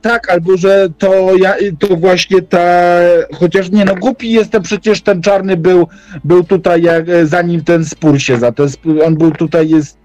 Tak, 0.00 0.30
albo 0.30 0.56
że 0.56 0.88
to 0.98 1.36
ja, 1.36 1.54
to 1.78 1.96
właśnie 1.96 2.42
ta, 2.42 2.98
chociaż 3.34 3.70
nie 3.70 3.84
no, 3.84 3.94
głupi 3.94 4.32
jestem, 4.32 4.62
przecież 4.62 5.02
ten 5.02 5.22
czarny 5.22 5.56
był, 5.56 5.88
był 6.24 6.44
tutaj, 6.44 6.82
jak, 6.82 7.08
e, 7.08 7.26
zanim 7.26 7.64
ten 7.64 7.84
spór 7.84 8.20
się 8.20 8.38
za 8.38 8.52
ten, 8.52 8.66
sp- 8.74 9.00
on 9.06 9.16
był 9.16 9.30
tutaj, 9.30 9.68
jest, 9.68 9.98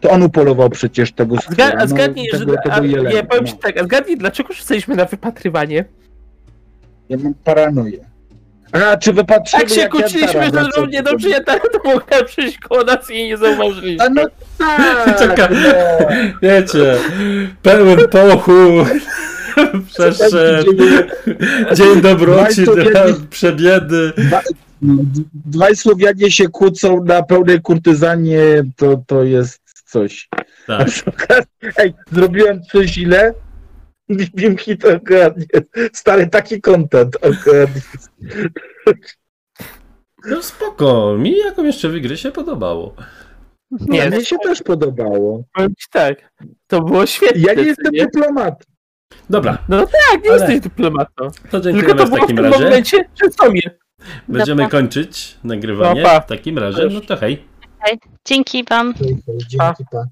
to 0.00 0.10
on 0.10 0.22
upolował 0.22 0.70
przecież 0.70 1.12
tego 1.12 1.36
stwora, 1.36 1.72
a 1.78 1.86
zgadnij, 1.86 2.28
no, 2.32 2.38
tego, 2.38 2.52
że. 2.52 2.58
tego 2.58 2.74
A, 2.76 2.84
jelenia, 2.84 3.10
nie, 3.10 3.24
powiem 3.24 3.46
ci 3.46 3.52
no. 3.52 3.58
tak, 3.62 3.80
a 3.80 3.84
zgadnij, 3.84 4.16
dlaczego 4.16 4.52
rzucaliśmy 4.52 4.96
na 4.96 5.04
wypatrywanie? 5.04 5.84
Ja 7.08 7.16
mam 7.16 7.34
paranoję. 7.34 8.13
A, 8.74 8.96
czy 8.96 9.12
wypatrzyli 9.12 9.62
Jak 9.62 9.70
się 9.70 9.80
jak 9.80 9.90
kłóciliśmy, 9.90 10.44
że 10.44 10.68
równie 10.76 11.02
dobrze 11.02 11.28
ja 11.28 11.44
teraz 11.44 11.62
to 11.72 11.78
mogłem 11.84 12.24
przyjść 12.26 12.58
koło 12.58 12.84
nas 12.84 13.10
i 13.10 13.24
nie 13.26 13.36
zauważyliśmy. 13.36 14.04
A 14.04 14.08
no 14.08 14.22
tak, 14.58 15.18
Czekaj. 15.18 15.48
no. 15.50 16.06
Wiecie, 16.42 16.96
pełen 17.62 17.98
pochód. 18.08 18.88
Przeszedł. 19.94 20.72
Dzień 21.74 22.00
dobroci, 22.00 22.64
przebiedy. 23.30 24.12
Dwa- 24.16 24.42
Dwaj 25.44 25.76
Słowianie 25.76 26.30
się 26.30 26.48
kłócą 26.48 27.04
na 27.04 27.22
pełnej 27.22 27.60
kurtyzanie, 27.60 28.40
to, 28.76 29.02
to 29.06 29.22
jest 29.22 29.60
coś. 29.86 30.28
Tak. 30.66 30.88
Ej, 31.76 31.94
zrobiłem 32.12 32.62
coś 32.62 32.86
źle? 32.90 33.34
Wiem 34.34 34.56
hit 34.58 34.84
ogarnie. 34.84 35.46
Stary, 35.92 36.26
taki 36.26 36.60
content 36.60 37.16
ogarnie. 37.16 37.80
No 40.26 40.42
spoko, 40.42 41.16
mi 41.18 41.38
jaką 41.38 41.64
jeszcze 41.64 41.88
w 41.88 42.00
gry 42.00 42.16
się 42.16 42.30
podobało. 42.32 42.94
Nie, 43.70 43.98
Nie, 43.98 44.10
mnie 44.10 44.24
się 44.24 44.36
też 44.38 44.62
podobało. 44.62 45.44
powiem 45.54 45.70
ci 45.78 45.86
tak. 45.90 46.32
To 46.66 46.80
było 46.82 47.06
świetne. 47.06 47.40
Ja 47.40 47.54
nie 47.54 47.62
jestem 47.62 47.92
nie? 47.92 48.04
dyplomatą. 48.04 48.64
Dobra, 49.30 49.58
No 49.68 49.86
tak, 49.86 50.24
nie 50.24 50.30
Ale- 50.30 50.38
jesteś 50.40 50.60
dyplomatą. 50.60 51.28
to 51.50 51.60
Tylko 51.60 51.94
to 51.94 52.06
w 52.06 52.08
było 52.10 52.16
w 52.16 52.20
takim 52.20 52.36
tym 52.36 52.44
razie. 52.44 52.64
momencie 52.64 53.04
przy 53.14 53.30
sobie. 53.32 53.60
Będziemy 54.28 54.62
Dobra. 54.62 54.80
kończyć 54.80 55.38
nagrywanie. 55.44 56.02
No 56.02 56.08
pa. 56.08 56.20
W 56.20 56.26
takim 56.26 56.58
razie, 56.58 56.86
no 56.92 57.00
to 57.00 57.16
hej. 57.16 57.44
Dzięki 58.24 58.64
wam. 58.64 58.94
Dzięki, 59.48 59.84
pa. 59.92 60.04